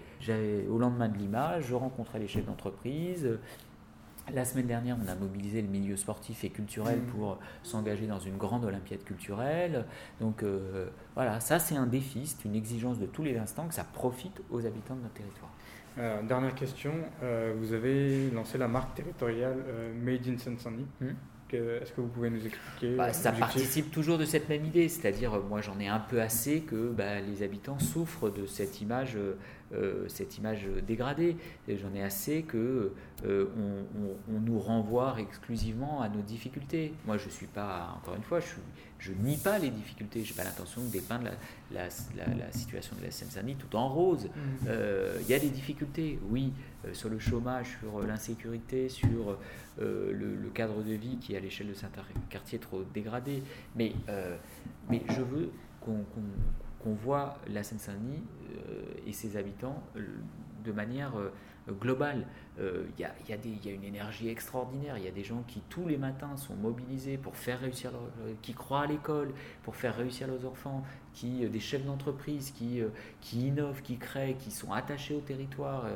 au 0.70 0.78
lendemain 0.78 1.11
de 1.11 1.18
l'image, 1.18 1.64
je 1.66 1.74
rencontrais 1.74 2.18
les 2.18 2.28
chefs 2.28 2.47
d'entreprise. 2.47 3.28
La 4.32 4.44
semaine 4.44 4.66
dernière, 4.66 4.96
on 5.04 5.08
a 5.08 5.14
mobilisé 5.14 5.62
le 5.62 5.68
milieu 5.68 5.96
sportif 5.96 6.44
et 6.44 6.50
culturel 6.50 7.00
mmh. 7.00 7.06
pour 7.06 7.38
s'engager 7.62 8.06
dans 8.06 8.20
une 8.20 8.36
grande 8.36 8.64
olympiade 8.64 9.02
culturelle. 9.02 9.84
Donc 10.20 10.42
euh, 10.42 10.86
voilà, 11.14 11.40
ça 11.40 11.58
c'est 11.58 11.76
un 11.76 11.86
défi, 11.86 12.26
c'est 12.26 12.44
une 12.44 12.54
exigence 12.54 12.98
de 12.98 13.06
tous 13.06 13.24
les 13.24 13.36
instants 13.36 13.66
que 13.66 13.74
ça 13.74 13.84
profite 13.84 14.40
aux 14.50 14.64
habitants 14.64 14.94
de 14.94 15.02
notre 15.02 15.14
territoire. 15.14 15.50
Euh, 15.98 16.22
dernière 16.22 16.54
question, 16.54 16.92
euh, 17.22 17.54
vous 17.58 17.74
avez 17.74 18.30
lancé 18.30 18.58
la 18.58 18.68
marque 18.68 18.94
territoriale 18.94 19.58
Made 20.02 20.26
in 20.28 20.38
Seine-Saint-Denis. 20.38 20.86
Mmh. 21.00 21.06
Est-ce 21.54 21.92
que 21.92 22.00
vous 22.00 22.08
pouvez 22.08 22.30
nous 22.30 22.46
expliquer 22.46 22.96
bah, 22.96 23.12
Ça 23.12 23.30
participe 23.30 23.90
toujours 23.90 24.16
de 24.16 24.24
cette 24.24 24.48
même 24.48 24.64
idée, 24.64 24.88
c'est-à-dire 24.88 25.38
moi 25.50 25.60
j'en 25.60 25.78
ai 25.80 25.86
un 25.86 25.98
peu 25.98 26.22
assez 26.22 26.62
que 26.62 26.88
bah, 26.88 27.20
les 27.20 27.42
habitants 27.42 27.78
souffrent 27.78 28.30
de 28.30 28.46
cette 28.46 28.80
image 28.80 29.18
cette 30.08 30.38
image 30.38 30.66
dégradée. 30.86 31.36
J'en 31.68 31.94
ai 31.94 32.02
assez 32.02 32.42
que 32.42 32.92
on, 33.24 34.40
nous 34.40 34.58
renvoie 34.58 35.16
exclusivement 35.18 36.00
à 36.02 36.08
nos 36.08 36.20
difficultés. 36.20 36.92
Moi, 37.06 37.16
je 37.16 37.28
suis 37.28 37.46
pas, 37.46 37.94
encore 37.96 38.14
une 38.16 38.22
fois, 38.22 38.40
je, 38.40 38.54
je 38.98 39.12
nie 39.12 39.36
pas 39.36 39.58
les 39.58 39.70
difficultés. 39.70 40.24
J'ai 40.24 40.34
pas 40.34 40.44
l'intention 40.44 40.82
de 40.82 40.88
dépeindre 40.88 41.30
la, 41.72 41.84
la, 41.84 42.52
situation 42.52 42.96
de 42.96 43.04
la 43.04 43.10
Seine-Saint-Denis 43.10 43.56
tout 43.56 43.74
en 43.76 43.88
rose. 43.88 44.26
Mmh. 44.26 44.66
Il 45.20 45.26
y 45.28 45.34
a 45.34 45.38
des 45.38 45.50
difficultés, 45.50 46.18
oui, 46.28 46.52
sur 46.92 47.08
le 47.08 47.18
chômage, 47.18 47.78
sur 47.80 48.00
l'insécurité, 48.00 48.88
sur 48.88 49.38
le, 49.78 50.50
cadre 50.54 50.82
de 50.82 50.92
vie 50.92 51.16
qui, 51.18 51.36
à 51.36 51.40
l'échelle 51.40 51.68
de 51.68 51.74
certains 51.74 52.02
quartiers, 52.28 52.58
est 52.58 52.62
trop 52.62 52.82
dégradé. 52.94 53.42
Mais, 53.76 53.92
mais 54.90 55.02
je 55.08 55.22
veux 55.22 55.50
qu'on 55.80 56.04
voit 56.90 57.38
la 57.48 57.62
Seine-Saint-Denis 57.62 58.22
euh, 58.70 58.82
et 59.06 59.12
ses 59.12 59.36
habitants 59.36 59.82
euh, 59.96 60.06
de 60.64 60.72
manière 60.72 61.16
euh, 61.16 61.30
globale. 61.80 62.26
Il 62.58 63.00
y, 63.00 63.04
a 63.04 63.72
une 63.72 63.84
énergie 63.84 64.28
extraordinaire. 64.28 64.98
Il 64.98 65.04
y 65.04 65.08
a 65.08 65.12
des 65.12 65.22
gens 65.22 65.42
qui 65.46 65.62
tous 65.68 65.86
les 65.86 65.96
matins 65.96 66.36
sont 66.36 66.54
mobilisés 66.54 67.16
pour 67.16 67.36
faire 67.36 67.60
réussir, 67.60 67.92
qui 68.42 68.52
croient 68.52 68.82
à 68.82 68.86
l'école, 68.86 69.32
pour 69.62 69.76
faire 69.76 69.96
réussir 69.96 70.26
leurs 70.26 70.44
enfants, 70.44 70.82
qui, 71.14 71.48
des 71.48 71.60
chefs 71.60 71.84
d'entreprise 71.84 72.50
qui, 72.50 72.82
qui 73.20 73.46
innovent, 73.46 73.80
qui 73.82 73.96
créent, 73.96 74.34
qui 74.34 74.50
sont 74.50 74.72
attachés 74.72 75.14
au 75.14 75.20
territoire 75.20 75.86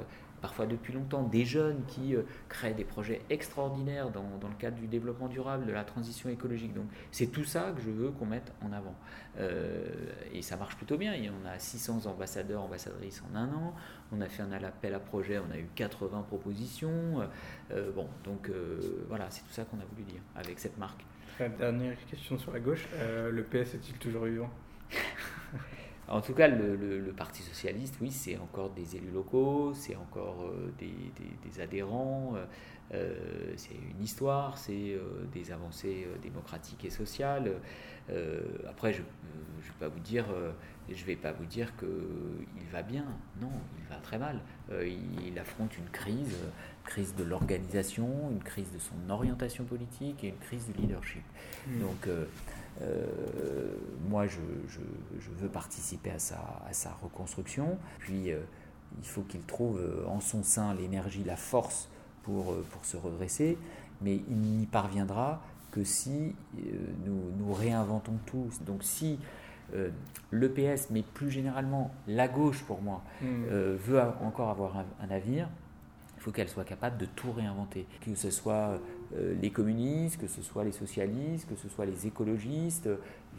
parfois 0.47 0.67
depuis 0.67 0.93
longtemps, 0.93 1.25
des 1.25 1.45
jeunes 1.45 1.83
qui 1.89 2.15
euh, 2.15 2.23
créent 2.49 2.73
des 2.73 2.85
projets 2.85 3.21
extraordinaires 3.31 4.11
dans, 4.13 4.39
dans, 4.41 4.47
le 4.47 4.55
cadre 4.55 4.77
du 4.77 4.87
développement 4.87 5.27
durable, 5.27 5.67
de 5.67 5.73
la 5.73 5.83
transition 5.83 6.29
écologique. 6.29 6.73
Donc 6.73 6.85
c'est 7.11 7.27
tout 7.27 7.43
ça 7.43 7.73
que 7.75 7.83
je 7.83 7.91
veux 7.91 8.13
qu'on 8.13 8.27
mette 8.27 8.53
en 8.63 8.71
avant. 8.71 8.95
Euh, 9.41 9.85
et 10.33 10.43
ça 10.43 10.57
marche 10.57 10.77
plutôt 10.77 10.97
bien. 10.97 11.15
On 11.43 11.49
a 11.49 11.59
600 11.59 12.07
ambassadeurs, 12.07 12.63
ambassadrices 12.63 13.25
en 13.29 13.35
un 13.35 13.49
an. 13.49 13.75
On 14.13 14.21
a 14.21 14.29
fait 14.29 14.45
un 14.45 14.53
appel 14.53 14.95
à 14.95 15.01
projet, 15.01 15.41
on 15.41 15.53
a 15.53 15.59
eu 15.59 15.67
80 15.75 16.23
propositions. 16.29 17.29
Euh, 17.73 17.91
bon, 17.91 18.07
donc 18.23 18.49
voilà, 19.09 19.27
c'est 19.31 19.41
tout 19.41 19.53
ça 19.53 19.65
qu'on 19.65 19.79
a 19.79 19.85
voulu 19.91 20.05
dire 20.05 20.23
avec 20.37 20.61
cette 20.61 20.79
marque. 20.79 21.05
dernière 21.59 21.97
question 22.09 22.39
sur 22.39 22.53
la 22.53 22.61
gauche, 22.61 22.87
le 23.33 23.43
PS 23.43 23.75
est-il 23.75 23.99
toujours 23.99 24.27
vivant? 24.27 24.51
En 26.09 26.21
tout 26.21 26.35
cas, 26.35 26.47
le, 26.49 27.13
Parti 27.17 27.43
socialiste, 27.43 27.97
oui, 28.01 28.11
c'est 28.11 28.37
encore 28.37 28.71
des 28.71 28.97
élus 28.97 29.11
locaux, 29.11 29.73
c'est 29.75 29.97
encore 29.97 30.45
euh, 30.45 30.71
des, 30.79 31.61
adhérents, 31.61 32.35
euh, 32.37 32.45
euh, 32.95 33.53
c'est 33.57 33.75
une 33.75 34.05
histoire, 34.05 34.59
c'est 34.59 34.97
des 35.33 35.51
avancées 35.51 36.07
démocratiques 36.23 36.85
et 36.85 36.91
sociales. 36.91 37.51
après, 38.69 38.93
je 38.93 39.01
ne 39.01 39.05
vais 39.05 39.73
pas 39.81 39.89
vous 39.89 40.01
dire, 40.01 40.27
je 40.89 41.05
vais 41.05 41.17
pas 41.17 41.33
vous 41.33 41.47
dire 41.47 41.73
qu'il 41.77 42.69
va 42.71 42.83
bien. 42.83 43.07
Non, 43.41 43.51
il 43.79 43.85
va 43.89 43.97
très 43.97 44.19
mal. 44.19 44.39
il, 44.71 45.39
affronte 45.39 45.77
une 45.79 45.89
crise, 45.91 46.37
crise 46.85 47.15
de 47.17 47.25
l'organisation, 47.25 48.31
une 48.31 48.43
crise 48.43 48.71
de 48.73 48.79
son 48.79 49.11
orientation 49.11 49.65
politique 49.65 50.23
et 50.23 50.29
une 50.29 50.39
crise 50.39 50.67
du 50.69 50.81
leadership. 50.81 51.25
Hmm. 51.67 51.81
Donc 51.81 52.09
moi, 54.09 54.27
je, 54.27 54.39
veux 55.39 55.49
participer 55.49 56.11
à 56.11 56.19
sa, 56.19 56.91
reconstruction. 57.03 57.79
Puis, 57.99 58.33
euh, 58.33 58.41
il 58.99 59.07
faut 59.07 59.23
qu'il 59.23 59.43
trouve 59.43 59.79
euh, 59.79 60.07
en 60.07 60.21
son 60.21 60.43
sein 60.43 60.75
l'énergie, 60.75 61.25
la 61.25 61.37
force 61.37 61.89
pour, 62.23 62.57
pour 62.71 62.85
se 62.85 62.97
redresser. 62.97 63.59
Mais 64.03 64.17
il 64.29 64.37
n'y 64.37 64.67
parviendra 64.67 65.43
que 65.71 65.85
si 65.85 66.35
nous, 67.05 67.31
nous 67.39 67.53
réinventons 67.53 68.19
tout. 68.27 68.49
Donc, 68.65 68.83
si 68.83 69.19
le 70.31 70.49
PS, 70.53 70.91
mais 70.91 71.03
plus 71.03 71.31
généralement 71.31 71.91
la 72.07 72.29
gauche 72.29 72.63
pour 72.63 72.81
moi, 72.81 73.03
hmm. 73.21 73.47
veut 73.49 74.01
encore 74.21 74.51
avoir 74.51 74.85
un 75.01 75.07
navire, 75.07 75.49
il 76.17 76.23
faut 76.23 76.31
qu'elle 76.33 76.49
soit 76.49 76.65
capable 76.65 76.97
de 76.99 77.07
tout 77.07 77.33
réinventer. 77.33 77.87
Que 78.01 78.15
ce 78.15 78.31
soit 78.31 78.53
euh, 78.71 78.79
les 79.41 79.51
communistes, 79.51 80.21
que 80.21 80.27
ce 80.27 80.43
soit 80.43 80.65
les 80.65 80.73
socialistes, 80.73 81.49
que 81.49 81.57
ce 81.57 81.69
soit 81.69 81.87
les 81.87 82.07
écologistes, 82.07 82.89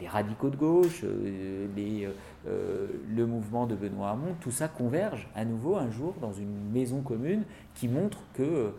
les 0.00 0.08
radicaux 0.08 0.50
de 0.50 0.56
gauche, 0.56 1.02
euh, 1.04 1.66
les, 1.76 2.08
euh, 2.46 2.86
le 3.08 3.26
mouvement 3.26 3.66
de 3.66 3.74
Benoît 3.74 4.10
Hamon, 4.10 4.34
tout 4.40 4.50
ça 4.50 4.68
converge 4.68 5.28
à 5.34 5.44
nouveau 5.44 5.76
un 5.76 5.90
jour 5.90 6.14
dans 6.20 6.32
une 6.32 6.70
maison 6.70 7.00
commune 7.00 7.44
qui 7.74 7.88
montre 7.88 8.18
que 8.34 8.72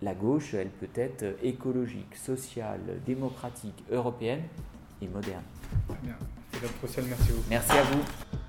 la 0.00 0.14
gauche, 0.14 0.54
elle 0.54 0.70
peut 0.70 0.88
être 0.96 1.36
écologique, 1.42 2.16
sociale, 2.16 2.80
démocratique, 3.06 3.84
européenne 3.90 4.42
et 5.00 5.06
moderne. 5.06 5.44
Bien. 6.02 6.16
Merci. 6.60 7.32
Merci 7.48 7.72
à 7.72 7.82
vous. 7.84 8.41